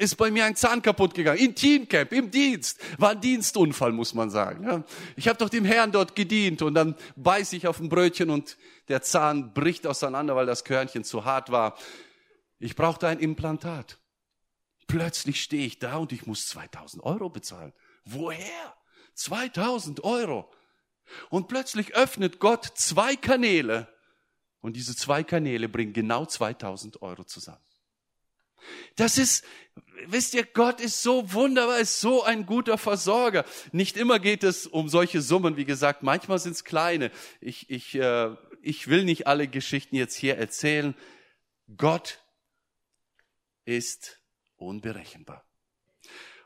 ist 0.00 0.16
bei 0.16 0.30
mir 0.30 0.46
ein 0.46 0.56
Zahn 0.56 0.80
kaputt 0.80 1.14
gegangen. 1.14 1.38
In 1.38 1.54
Teamcamp, 1.54 2.12
im 2.12 2.30
Dienst. 2.30 2.80
War 2.98 3.10
ein 3.10 3.20
Dienstunfall, 3.20 3.92
muss 3.92 4.14
man 4.14 4.30
sagen. 4.30 4.64
Ja. 4.64 4.82
Ich 5.16 5.28
habe 5.28 5.38
doch 5.38 5.50
dem 5.50 5.64
Herrn 5.64 5.92
dort 5.92 6.16
gedient 6.16 6.62
und 6.62 6.74
dann 6.74 6.94
beiß 7.16 7.52
ich 7.52 7.66
auf 7.66 7.80
ein 7.80 7.90
Brötchen 7.90 8.30
und 8.30 8.56
der 8.88 9.02
Zahn 9.02 9.52
bricht 9.52 9.86
auseinander, 9.86 10.34
weil 10.36 10.46
das 10.46 10.64
Körnchen 10.64 11.04
zu 11.04 11.24
hart 11.26 11.52
war. 11.52 11.76
Ich 12.58 12.76
brauchte 12.76 13.08
ein 13.08 13.18
Implantat. 13.18 13.98
Plötzlich 14.90 15.40
stehe 15.40 15.64
ich 15.66 15.78
da 15.78 15.98
und 15.98 16.10
ich 16.10 16.26
muss 16.26 16.48
2000 16.48 17.04
Euro 17.04 17.30
bezahlen. 17.30 17.72
Woher? 18.04 18.76
2000 19.14 20.02
Euro. 20.02 20.50
Und 21.28 21.46
plötzlich 21.46 21.94
öffnet 21.94 22.40
Gott 22.40 22.64
zwei 22.74 23.14
Kanäle 23.14 23.88
und 24.60 24.74
diese 24.74 24.96
zwei 24.96 25.22
Kanäle 25.22 25.68
bringen 25.68 25.92
genau 25.92 26.26
2000 26.26 27.02
Euro 27.02 27.22
zusammen. 27.22 27.62
Das 28.96 29.16
ist, 29.16 29.44
wisst 30.06 30.34
ihr, 30.34 30.44
Gott 30.44 30.80
ist 30.80 31.02
so 31.02 31.32
wunderbar, 31.32 31.78
ist 31.78 32.00
so 32.00 32.24
ein 32.24 32.44
guter 32.44 32.76
Versorger. 32.76 33.44
Nicht 33.70 33.96
immer 33.96 34.18
geht 34.18 34.42
es 34.42 34.66
um 34.66 34.88
solche 34.88 35.22
Summen, 35.22 35.56
wie 35.56 35.64
gesagt, 35.64 36.02
manchmal 36.02 36.40
sind 36.40 36.52
es 36.52 36.64
kleine. 36.64 37.12
Ich, 37.40 37.70
ich, 37.70 37.94
äh, 37.94 38.34
ich 38.60 38.88
will 38.88 39.04
nicht 39.04 39.28
alle 39.28 39.46
Geschichten 39.46 39.94
jetzt 39.94 40.16
hier 40.16 40.36
erzählen. 40.36 40.94
Gott 41.76 42.18
ist 43.64 44.19
unberechenbar. 44.60 45.44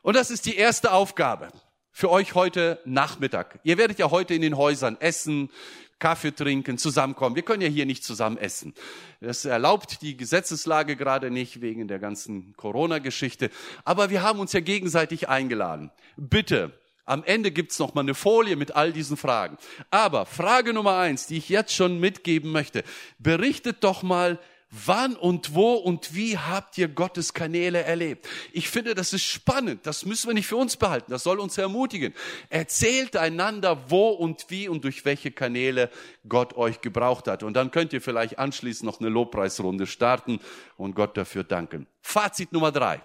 Und 0.03 0.17
das 0.17 0.31
ist 0.31 0.47
die 0.47 0.57
erste 0.57 0.93
Aufgabe 0.93 1.49
für 1.91 2.11
euch 2.11 2.35
heute 2.35 2.81
Nachmittag. 2.85 3.61
Ihr 3.63 3.79
werdet 3.79 3.99
ja 3.99 4.11
heute 4.11 4.35
in 4.35 4.43
den 4.43 4.57
Häusern 4.57 4.97
essen, 5.01 5.51
Kaffee 5.99 6.33
trinken, 6.33 6.77
zusammenkommen. 6.77 7.37
Wir 7.37 7.45
können 7.45 7.63
ja 7.63 7.69
hier 7.69 7.87
nicht 7.87 8.05
zusammen 8.05 8.37
essen. 8.37 8.75
Das 9.21 9.45
erlaubt 9.45 10.03
die 10.03 10.17
Gesetzeslage 10.17 10.97
gerade 10.97 11.31
nicht 11.31 11.61
wegen 11.61 11.89
der 11.89 11.99
ganzen 11.99 12.55
Corona-Geschichte. 12.57 13.51
Aber 13.85 14.11
wir 14.11 14.23
haben 14.23 14.41
uns 14.41 14.53
ja 14.53 14.61
gegenseitig 14.61 15.29
eingeladen. 15.29 15.91
Bitte, 16.17 16.79
am 17.07 17.23
Ende 17.25 17.51
gibt's 17.51 17.79
noch 17.79 17.95
mal 17.95 18.01
eine 18.01 18.15
Folie 18.15 18.57
mit 18.57 18.75
all 18.77 18.93
diesen 18.93 19.17
Fragen. 19.17 19.57
Aber 19.91 20.27
Frage 20.27 20.73
Nummer 20.73 20.99
eins, 20.99 21.27
die 21.27 21.37
ich 21.37 21.49
jetzt 21.49 21.75
schon 21.75 22.01
mitgeben 22.01 22.51
möchte, 22.51 22.83
berichtet 23.19 23.85
doch 23.85 24.03
mal, 24.03 24.39
Wann 24.87 25.15
und 25.15 25.55
wo 25.55 25.75
und 25.75 26.17
wie 26.17 26.37
habt 26.37 26.77
ihr 26.79 26.89
Gottes 26.89 27.33
Kanäle 27.33 27.85
erlebt? 27.85 28.27
Ich 28.53 28.69
finde, 28.69 28.97
das 28.97 29.13
ist 29.13 29.23
spannend. 29.23 29.87
Das 29.87 30.05
müssen 30.05 30.27
wir 30.27 30.35
nicht 30.35 30.49
für 30.49 30.57
uns 30.57 30.77
behalten. 30.77 31.13
Das 31.13 31.23
soll 31.23 31.39
uns 31.39 31.57
ermutigen. 31.57 32.13
Erzählt 32.49 33.17
einander, 33.17 33.89
wo 33.89 34.09
und 34.09 34.47
wie 34.49 34.67
und 34.67 34.83
durch 34.83 35.05
welche 35.05 35.31
Kanäle 35.31 35.91
Gott 36.29 36.55
euch 36.57 36.81
gebraucht 36.81 37.29
hat. 37.29 37.45
Und 37.45 37.55
dann 37.55 37.71
könnt 37.71 37.93
ihr 37.93 38.03
vielleicht 38.03 38.41
anschließend 38.41 38.85
noch 38.85 38.99
eine 38.99 39.11
Lobpreisrunde 39.11 39.87
starten 39.87 40.41
und 40.77 40.97
Gott 40.97 41.17
dafür 41.17 41.45
danken. 41.45 41.87
Fazit 42.03 42.51
Nummer 42.53 42.73
drei. 42.73 43.01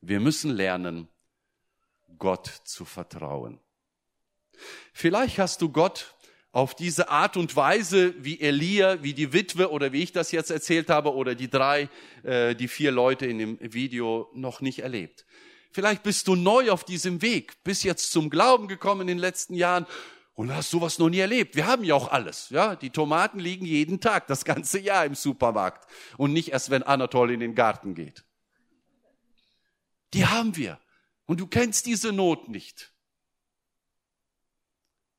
Wir 0.00 0.18
müssen 0.18 0.50
lernen, 0.50 1.06
Gott 2.18 2.46
zu 2.64 2.84
vertrauen. 2.84 3.60
Vielleicht 4.92 5.38
hast 5.38 5.62
du 5.62 5.70
Gott 5.70 6.16
auf 6.52 6.74
diese 6.74 7.08
Art 7.08 7.36
und 7.36 7.54
Weise, 7.54 8.14
wie 8.18 8.40
Elia, 8.40 9.02
wie 9.02 9.14
die 9.14 9.32
Witwe 9.32 9.70
oder 9.70 9.92
wie 9.92 10.02
ich 10.02 10.12
das 10.12 10.32
jetzt 10.32 10.50
erzählt 10.50 10.90
habe 10.90 11.14
oder 11.14 11.34
die 11.34 11.48
drei, 11.48 11.88
äh, 12.24 12.54
die 12.54 12.68
vier 12.68 12.90
Leute 12.90 13.26
in 13.26 13.38
dem 13.38 13.58
Video 13.60 14.28
noch 14.34 14.60
nicht 14.60 14.80
erlebt. 14.80 15.26
Vielleicht 15.70 16.02
bist 16.02 16.26
du 16.26 16.34
neu 16.34 16.70
auf 16.70 16.82
diesem 16.82 17.22
Weg, 17.22 17.62
bist 17.62 17.84
jetzt 17.84 18.10
zum 18.10 18.30
Glauben 18.30 18.66
gekommen 18.66 19.02
in 19.02 19.06
den 19.06 19.18
letzten 19.18 19.54
Jahren 19.54 19.86
und 20.34 20.52
hast 20.52 20.70
sowas 20.70 20.98
noch 20.98 21.08
nie 21.08 21.20
erlebt. 21.20 21.54
Wir 21.54 21.66
haben 21.66 21.84
ja 21.84 21.94
auch 21.94 22.10
alles, 22.10 22.50
ja. 22.50 22.74
Die 22.74 22.90
Tomaten 22.90 23.38
liegen 23.38 23.64
jeden 23.64 24.00
Tag, 24.00 24.26
das 24.26 24.44
ganze 24.44 24.80
Jahr 24.80 25.04
im 25.04 25.14
Supermarkt 25.14 25.88
und 26.16 26.32
nicht 26.32 26.50
erst, 26.50 26.70
wenn 26.70 26.82
Anatol 26.82 27.30
in 27.30 27.38
den 27.38 27.54
Garten 27.54 27.94
geht. 27.94 28.24
Die 30.14 30.26
haben 30.26 30.56
wir. 30.56 30.80
Und 31.26 31.38
du 31.38 31.46
kennst 31.46 31.86
diese 31.86 32.10
Not 32.10 32.48
nicht. 32.48 32.92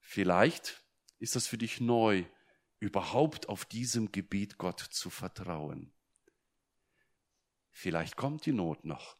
Vielleicht 0.01 0.80
ist 1.21 1.35
das 1.35 1.47
für 1.47 1.57
dich 1.57 1.79
neu, 1.79 2.25
überhaupt 2.79 3.47
auf 3.47 3.63
diesem 3.65 4.11
Gebiet 4.11 4.57
Gott 4.57 4.79
zu 4.79 5.09
vertrauen. 5.09 5.93
Vielleicht 7.71 8.15
kommt 8.15 8.45
die 8.45 8.51
Not 8.51 8.83
noch. 8.85 9.15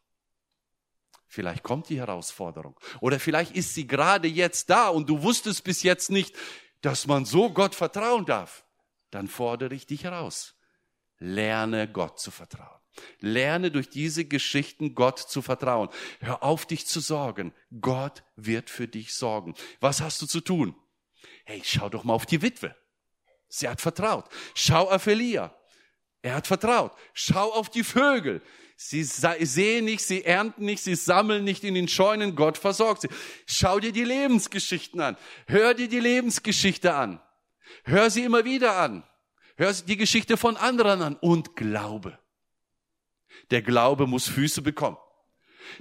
Vielleicht 1.26 1.62
kommt 1.62 1.88
die 1.88 1.98
Herausforderung. 1.98 2.78
Oder 3.00 3.18
vielleicht 3.18 3.52
ist 3.52 3.74
sie 3.74 3.86
gerade 3.86 4.28
jetzt 4.28 4.68
da 4.68 4.88
und 4.88 5.08
du 5.08 5.22
wusstest 5.22 5.64
bis 5.64 5.82
jetzt 5.82 6.10
nicht, 6.10 6.36
dass 6.82 7.06
man 7.06 7.24
so 7.24 7.50
Gott 7.50 7.74
vertrauen 7.74 8.26
darf. 8.26 8.66
Dann 9.10 9.28
fordere 9.28 9.74
ich 9.74 9.86
dich 9.86 10.04
heraus. 10.04 10.54
Lerne 11.18 11.90
Gott 11.90 12.18
zu 12.18 12.30
vertrauen. 12.30 12.80
Lerne 13.20 13.70
durch 13.70 13.88
diese 13.88 14.24
Geschichten 14.24 14.94
Gott 14.94 15.18
zu 15.18 15.40
vertrauen. 15.40 15.88
Hör 16.20 16.42
auf, 16.42 16.66
dich 16.66 16.86
zu 16.86 17.00
sorgen. 17.00 17.54
Gott 17.80 18.24
wird 18.36 18.68
für 18.68 18.88
dich 18.88 19.14
sorgen. 19.14 19.54
Was 19.80 20.00
hast 20.00 20.20
du 20.20 20.26
zu 20.26 20.40
tun? 20.40 20.74
Hey, 21.44 21.62
schau 21.64 21.88
doch 21.88 22.04
mal 22.04 22.14
auf 22.14 22.26
die 22.26 22.42
Witwe. 22.42 22.74
Sie 23.48 23.68
hat 23.68 23.80
vertraut. 23.80 24.26
Schau 24.54 24.88
auf 24.88 25.06
Elia. 25.06 25.54
Er 26.22 26.34
hat 26.36 26.46
vertraut. 26.46 26.92
Schau 27.12 27.52
auf 27.52 27.68
die 27.68 27.84
Vögel. 27.84 28.42
Sie 28.76 29.04
sehen 29.04 29.84
nicht, 29.84 30.02
sie 30.04 30.24
ernten 30.24 30.64
nicht, 30.64 30.82
sie 30.82 30.96
sammeln 30.96 31.44
nicht 31.44 31.62
in 31.62 31.74
den 31.74 31.88
Scheunen. 31.88 32.34
Gott 32.34 32.58
versorgt 32.58 33.02
sie. 33.02 33.08
Schau 33.46 33.78
dir 33.78 33.92
die 33.92 34.04
Lebensgeschichten 34.04 35.00
an. 35.00 35.16
Hör 35.46 35.74
dir 35.74 35.88
die 35.88 36.00
Lebensgeschichte 36.00 36.94
an. 36.94 37.20
Hör 37.84 38.10
sie 38.10 38.24
immer 38.24 38.44
wieder 38.44 38.76
an. 38.76 39.04
Hör 39.56 39.72
die 39.72 39.96
Geschichte 39.96 40.36
von 40.36 40.56
anderen 40.56 41.02
an 41.02 41.16
und 41.16 41.54
glaube. 41.56 42.18
Der 43.50 43.62
Glaube 43.62 44.06
muss 44.06 44.28
Füße 44.28 44.62
bekommen. 44.62 44.96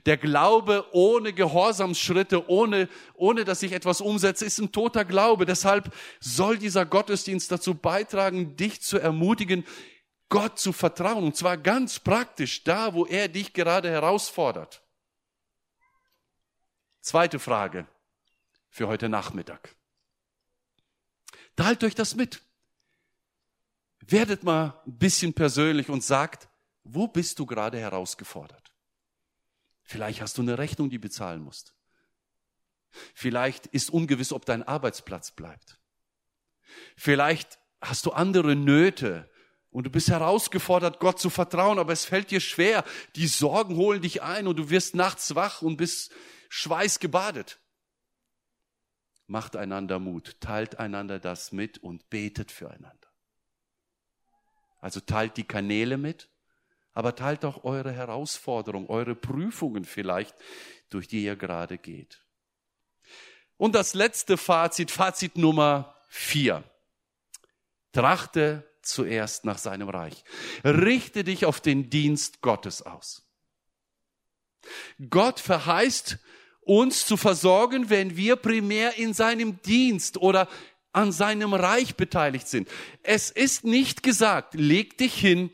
Der 0.05 0.17
Glaube 0.17 0.85
ohne 0.91 1.33
Gehorsamsschritte, 1.33 2.49
ohne, 2.49 2.89
ohne 3.13 3.45
dass 3.45 3.63
ich 3.63 3.71
etwas 3.71 4.01
umsetze, 4.01 4.45
ist 4.45 4.59
ein 4.59 4.71
toter 4.71 5.05
Glaube. 5.05 5.45
Deshalb 5.45 5.93
soll 6.19 6.57
dieser 6.57 6.85
Gottesdienst 6.85 7.51
dazu 7.51 7.75
beitragen, 7.75 8.55
dich 8.55 8.81
zu 8.81 8.97
ermutigen, 8.99 9.65
Gott 10.29 10.59
zu 10.59 10.73
vertrauen. 10.73 11.23
Und 11.23 11.35
zwar 11.35 11.57
ganz 11.57 11.99
praktisch, 11.99 12.63
da, 12.63 12.93
wo 12.93 13.05
er 13.05 13.27
dich 13.27 13.53
gerade 13.53 13.89
herausfordert. 13.89 14.81
Zweite 17.01 17.39
Frage 17.39 17.87
für 18.69 18.87
heute 18.87 19.09
Nachmittag. 19.09 19.75
Teilt 21.55 21.83
euch 21.83 21.95
das 21.95 22.15
mit. 22.15 22.41
Werdet 24.01 24.43
mal 24.43 24.81
ein 24.85 24.97
bisschen 24.97 25.33
persönlich 25.33 25.89
und 25.89 26.03
sagt, 26.03 26.47
wo 26.83 27.07
bist 27.07 27.39
du 27.39 27.45
gerade 27.45 27.79
herausgefordert? 27.79 28.60
Vielleicht 29.91 30.21
hast 30.21 30.37
du 30.37 30.41
eine 30.41 30.57
Rechnung, 30.57 30.89
die 30.89 30.99
bezahlen 30.99 31.43
musst. 31.43 31.75
Vielleicht 33.13 33.67
ist 33.67 33.89
ungewiss, 33.89 34.31
ob 34.31 34.45
dein 34.45 34.63
Arbeitsplatz 34.63 35.31
bleibt. 35.31 35.81
Vielleicht 36.95 37.59
hast 37.81 38.05
du 38.05 38.11
andere 38.11 38.55
Nöte 38.55 39.29
und 39.69 39.83
du 39.83 39.89
bist 39.89 40.07
herausgefordert, 40.07 41.01
Gott 41.01 41.19
zu 41.19 41.29
vertrauen, 41.29 41.77
aber 41.77 41.91
es 41.91 42.05
fällt 42.05 42.31
dir 42.31 42.39
schwer. 42.39 42.85
Die 43.17 43.27
Sorgen 43.27 43.75
holen 43.75 44.01
dich 44.01 44.21
ein 44.21 44.47
und 44.47 44.55
du 44.55 44.69
wirst 44.69 44.95
nachts 44.95 45.35
wach 45.35 45.61
und 45.61 45.75
bist 45.75 46.13
schweißgebadet. 46.47 47.59
Macht 49.27 49.57
einander 49.57 49.99
Mut, 49.99 50.37
teilt 50.39 50.79
einander 50.79 51.19
das 51.19 51.51
mit 51.51 51.79
und 51.79 52.09
betet 52.09 52.49
füreinander. 52.49 53.09
Also 54.79 55.01
teilt 55.01 55.35
die 55.35 55.43
Kanäle 55.43 55.97
mit, 55.97 56.29
aber 56.93 57.15
teilt 57.15 57.45
auch 57.45 57.63
eure 57.63 57.91
Herausforderungen, 57.91 58.87
eure 58.87 59.15
Prüfungen 59.15 59.85
vielleicht, 59.85 60.35
durch 60.89 61.07
die 61.07 61.23
ihr 61.23 61.35
gerade 61.35 61.77
geht. 61.77 62.21
Und 63.57 63.75
das 63.75 63.93
letzte 63.93 64.37
Fazit, 64.37 64.91
Fazit 64.91 65.37
Nummer 65.37 65.95
vier. 66.09 66.63
Trachte 67.93 68.67
zuerst 68.81 69.45
nach 69.45 69.57
seinem 69.57 69.89
Reich. 69.89 70.23
Richte 70.63 71.23
dich 71.23 71.45
auf 71.45 71.61
den 71.61 71.89
Dienst 71.89 72.41
Gottes 72.41 72.81
aus. 72.81 73.23
Gott 75.09 75.39
verheißt 75.39 76.17
uns 76.61 77.05
zu 77.05 77.17
versorgen, 77.17 77.89
wenn 77.89 78.15
wir 78.17 78.35
primär 78.35 78.97
in 78.97 79.13
seinem 79.13 79.61
Dienst 79.61 80.17
oder 80.17 80.47
an 80.93 81.11
seinem 81.11 81.53
Reich 81.53 81.95
beteiligt 81.95 82.47
sind. 82.47 82.67
Es 83.03 83.29
ist 83.29 83.63
nicht 83.63 84.03
gesagt, 84.03 84.55
leg 84.55 84.97
dich 84.97 85.13
hin, 85.13 85.51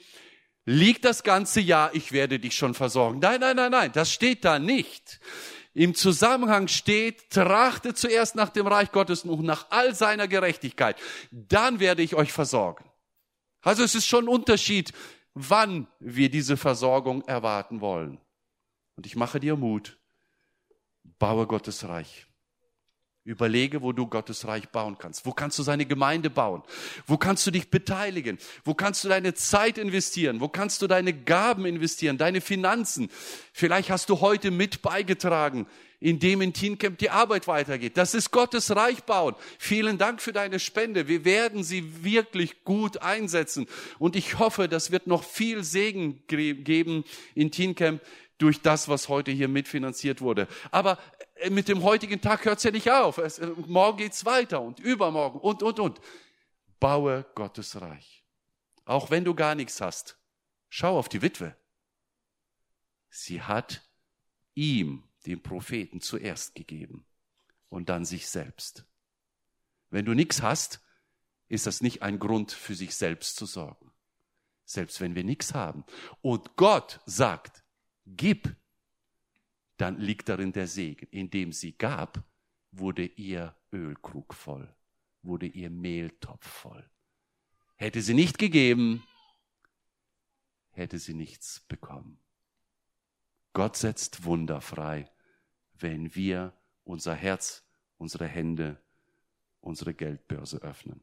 lieg 0.67 1.01
das 1.01 1.23
ganze 1.23 1.61
Jahr, 1.61 1.95
ich 1.95 2.11
werde 2.11 2.39
dich 2.39 2.55
schon 2.55 2.73
versorgen. 2.73 3.19
Nein, 3.19 3.39
nein, 3.39 3.55
nein, 3.55 3.71
nein, 3.71 3.91
das 3.93 4.11
steht 4.11 4.43
da 4.43 4.59
nicht. 4.59 5.19
Im 5.73 5.95
Zusammenhang 5.95 6.67
steht, 6.67 7.29
trachte 7.29 7.93
zuerst 7.93 8.35
nach 8.35 8.49
dem 8.49 8.67
Reich 8.67 8.91
Gottes 8.91 9.23
und 9.23 9.45
nach 9.45 9.67
all 9.69 9.95
seiner 9.95 10.27
Gerechtigkeit. 10.27 10.97
Dann 11.31 11.79
werde 11.79 12.03
ich 12.03 12.15
euch 12.15 12.33
versorgen. 12.33 12.83
Also 13.61 13.83
es 13.83 13.95
ist 13.95 14.07
schon 14.07 14.25
ein 14.25 14.29
Unterschied, 14.29 14.91
wann 15.33 15.87
wir 15.99 16.29
diese 16.29 16.57
Versorgung 16.57 17.23
erwarten 17.23 17.79
wollen. 17.79 18.19
Und 18.97 19.05
ich 19.05 19.15
mache 19.15 19.39
dir 19.39 19.55
Mut, 19.55 19.97
baue 21.17 21.47
Gottes 21.47 21.87
Reich. 21.87 22.26
Überlege, 23.27 23.81
wo 23.81 23.91
du 23.91 24.07
Gottes 24.07 24.47
Reich 24.47 24.69
bauen 24.69 24.97
kannst. 24.97 25.25
Wo 25.25 25.33
kannst 25.33 25.59
du 25.59 25.63
seine 25.63 25.85
Gemeinde 25.85 26.29
bauen? 26.29 26.63
Wo 27.05 27.17
kannst 27.17 27.45
du 27.45 27.51
dich 27.51 27.69
beteiligen? 27.69 28.37
Wo 28.63 28.73
kannst 28.73 29.03
du 29.03 29.09
deine 29.09 29.33
Zeit 29.33 29.77
investieren? 29.77 30.39
Wo 30.39 30.47
kannst 30.47 30.81
du 30.81 30.87
deine 30.87 31.11
Gaben 31.11 31.65
investieren? 31.65 32.17
Deine 32.17 32.39
Finanzen? 32.39 33.09
Vielleicht 33.51 33.89
hast 33.89 34.09
du 34.09 34.21
heute 34.21 34.49
mit 34.49 34.81
beigetragen, 34.81 35.67
indem 35.99 36.41
in 36.41 36.53
Teencamp 36.53 36.99
die 36.99 37.09
Arbeit 37.09 37.49
weitergeht. 37.49 37.97
Das 37.97 38.13
ist 38.13 38.31
Gottes 38.31 38.73
Reich 38.73 39.03
bauen. 39.03 39.35
Vielen 39.59 39.97
Dank 39.97 40.21
für 40.21 40.31
deine 40.31 40.59
Spende. 40.59 41.09
Wir 41.09 41.25
werden 41.25 41.65
sie 41.65 42.05
wirklich 42.05 42.63
gut 42.63 43.01
einsetzen. 43.01 43.67
Und 43.99 44.15
ich 44.15 44.39
hoffe, 44.39 44.69
das 44.69 44.91
wird 44.91 45.05
noch 45.05 45.25
viel 45.25 45.65
Segen 45.65 46.21
geben 46.27 47.03
in 47.35 47.51
Teencamp 47.51 48.01
durch 48.37 48.61
das, 48.61 48.87
was 48.87 49.09
heute 49.09 49.31
hier 49.31 49.47
mitfinanziert 49.47 50.21
wurde. 50.21 50.47
Aber 50.71 50.97
mit 51.49 51.67
dem 51.67 51.83
heutigen 51.83 52.21
Tag 52.21 52.45
hört 52.45 52.57
es 52.57 52.63
ja 52.63 52.71
nicht 52.71 52.89
auf. 52.91 53.17
Es, 53.17 53.39
äh, 53.39 53.47
morgen 53.67 53.97
geht's 53.97 54.25
weiter 54.25 54.61
und 54.61 54.79
übermorgen 54.79 55.39
und, 55.39 55.63
und, 55.63 55.79
und. 55.79 56.01
Baue 56.79 57.25
Gottes 57.35 57.81
Reich. 57.81 58.23
Auch 58.85 59.09
wenn 59.09 59.25
du 59.25 59.35
gar 59.35 59.55
nichts 59.55 59.81
hast. 59.81 60.17
Schau 60.69 60.97
auf 60.97 61.09
die 61.09 61.21
Witwe. 61.21 61.55
Sie 63.09 63.41
hat 63.41 63.81
ihm, 64.53 65.03
dem 65.25 65.41
Propheten, 65.41 66.01
zuerst 66.01 66.55
gegeben 66.55 67.05
und 67.69 67.89
dann 67.89 68.05
sich 68.05 68.27
selbst. 68.27 68.85
Wenn 69.89 70.05
du 70.05 70.13
nichts 70.13 70.41
hast, 70.41 70.81
ist 71.47 71.65
das 71.65 71.81
nicht 71.81 72.01
ein 72.01 72.19
Grund 72.19 72.51
für 72.51 72.75
sich 72.75 72.95
selbst 72.95 73.35
zu 73.37 73.45
sorgen. 73.45 73.91
Selbst 74.65 74.99
wenn 74.99 75.15
wir 75.15 75.23
nichts 75.23 75.53
haben. 75.53 75.85
Und 76.21 76.57
Gott 76.57 76.99
sagt, 77.05 77.63
gib, 78.05 78.55
dann 79.77 79.99
liegt 79.99 80.29
darin 80.29 80.51
der 80.51 80.67
Segen. 80.67 81.07
Indem 81.11 81.51
sie 81.51 81.77
gab, 81.77 82.23
wurde 82.71 83.05
ihr 83.05 83.55
Ölkrug 83.71 84.33
voll, 84.33 84.73
wurde 85.21 85.45
ihr 85.45 85.69
Mehltopf 85.69 86.47
voll. 86.47 86.89
Hätte 87.75 88.01
sie 88.01 88.13
nicht 88.13 88.37
gegeben, 88.37 89.03
hätte 90.71 90.99
sie 90.99 91.13
nichts 91.13 91.61
bekommen. 91.67 92.19
Gott 93.53 93.75
setzt 93.75 94.23
Wunder 94.23 94.61
frei, 94.61 95.09
wenn 95.73 96.13
wir 96.15 96.53
unser 96.83 97.13
Herz, 97.13 97.63
unsere 97.97 98.27
Hände, 98.27 98.81
unsere 99.61 99.93
Geldbörse 99.93 100.57
öffnen. 100.57 101.01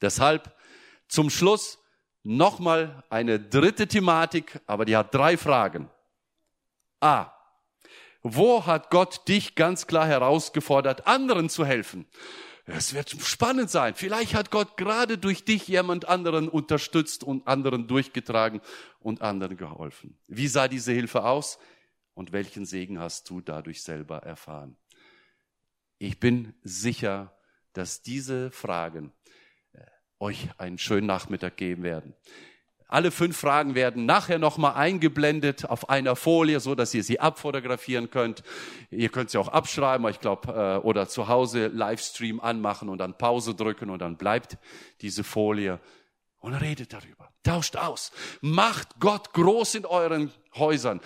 Deshalb 0.00 0.56
zum 1.08 1.30
Schluss 1.30 1.78
nochmal 2.22 3.04
eine 3.10 3.38
dritte 3.38 3.86
Thematik, 3.86 4.60
aber 4.66 4.84
die 4.84 4.96
hat 4.96 5.14
drei 5.14 5.36
Fragen. 5.36 5.90
A. 7.00 7.32
Wo 8.22 8.66
hat 8.66 8.90
Gott 8.90 9.26
dich 9.28 9.54
ganz 9.54 9.86
klar 9.86 10.06
herausgefordert, 10.06 11.06
anderen 11.06 11.48
zu 11.48 11.64
helfen? 11.64 12.06
Es 12.66 12.94
wird 12.94 13.10
spannend 13.10 13.70
sein. 13.70 13.94
Vielleicht 13.94 14.34
hat 14.34 14.50
Gott 14.50 14.76
gerade 14.76 15.18
durch 15.18 15.44
dich 15.44 15.66
jemand 15.66 16.08
anderen 16.08 16.48
unterstützt 16.48 17.24
und 17.24 17.46
anderen 17.48 17.88
durchgetragen 17.88 18.60
und 19.00 19.22
anderen 19.22 19.56
geholfen. 19.56 20.18
Wie 20.28 20.46
sah 20.46 20.68
diese 20.68 20.92
Hilfe 20.92 21.24
aus 21.24 21.58
und 22.14 22.32
welchen 22.32 22.66
Segen 22.66 23.00
hast 23.00 23.28
du 23.30 23.40
dadurch 23.40 23.82
selber 23.82 24.18
erfahren? 24.18 24.76
Ich 25.98 26.20
bin 26.20 26.54
sicher, 26.62 27.36
dass 27.72 28.02
diese 28.02 28.50
Fragen 28.50 29.12
äh, 29.72 29.80
euch 30.18 30.48
einen 30.58 30.78
schönen 30.78 31.06
Nachmittag 31.06 31.56
geben 31.56 31.82
werden. 31.82 32.14
Alle 32.90 33.12
fünf 33.12 33.36
Fragen 33.38 33.76
werden 33.76 34.04
nachher 34.04 34.40
nochmal 34.40 34.74
eingeblendet 34.74 35.64
auf 35.64 35.88
einer 35.88 36.16
Folie, 36.16 36.58
so 36.58 36.74
dass 36.74 36.92
ihr 36.92 37.04
sie 37.04 37.20
abfotografieren 37.20 38.10
könnt. 38.10 38.42
Ihr 38.90 39.10
könnt 39.10 39.30
sie 39.30 39.38
auch 39.38 39.46
abschreiben, 39.46 40.08
ich 40.08 40.18
glaube, 40.18 40.52
äh, 40.52 40.84
oder 40.84 41.08
zu 41.08 41.28
Hause 41.28 41.68
Livestream 41.68 42.40
anmachen 42.40 42.88
und 42.88 42.98
dann 42.98 43.16
Pause 43.16 43.54
drücken 43.54 43.90
und 43.90 44.00
dann 44.00 44.16
bleibt 44.16 44.58
diese 45.02 45.22
Folie 45.22 45.78
und 46.40 46.54
redet 46.54 46.92
darüber. 46.92 47.32
Tauscht 47.44 47.76
aus. 47.76 48.10
Macht 48.40 48.98
Gott 48.98 49.32
groß 49.34 49.76
in 49.76 49.86
euren 49.86 50.32
Häusern, 50.56 51.00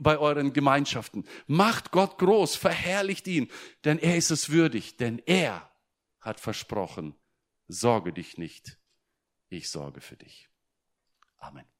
bei 0.00 0.16
euren 0.16 0.54
Gemeinschaften. 0.54 1.26
Macht 1.46 1.90
Gott 1.90 2.16
groß, 2.18 2.56
verherrlicht 2.56 3.26
ihn, 3.28 3.50
denn 3.84 3.98
er 3.98 4.16
ist 4.16 4.30
es 4.30 4.48
würdig, 4.48 4.96
denn 4.96 5.20
er 5.26 5.70
hat 6.20 6.40
versprochen, 6.40 7.14
sorge 7.66 8.14
dich 8.14 8.38
nicht, 8.38 8.78
ich 9.50 9.68
sorge 9.70 10.00
für 10.00 10.16
dich. 10.16 10.47
Amen. 11.42 11.77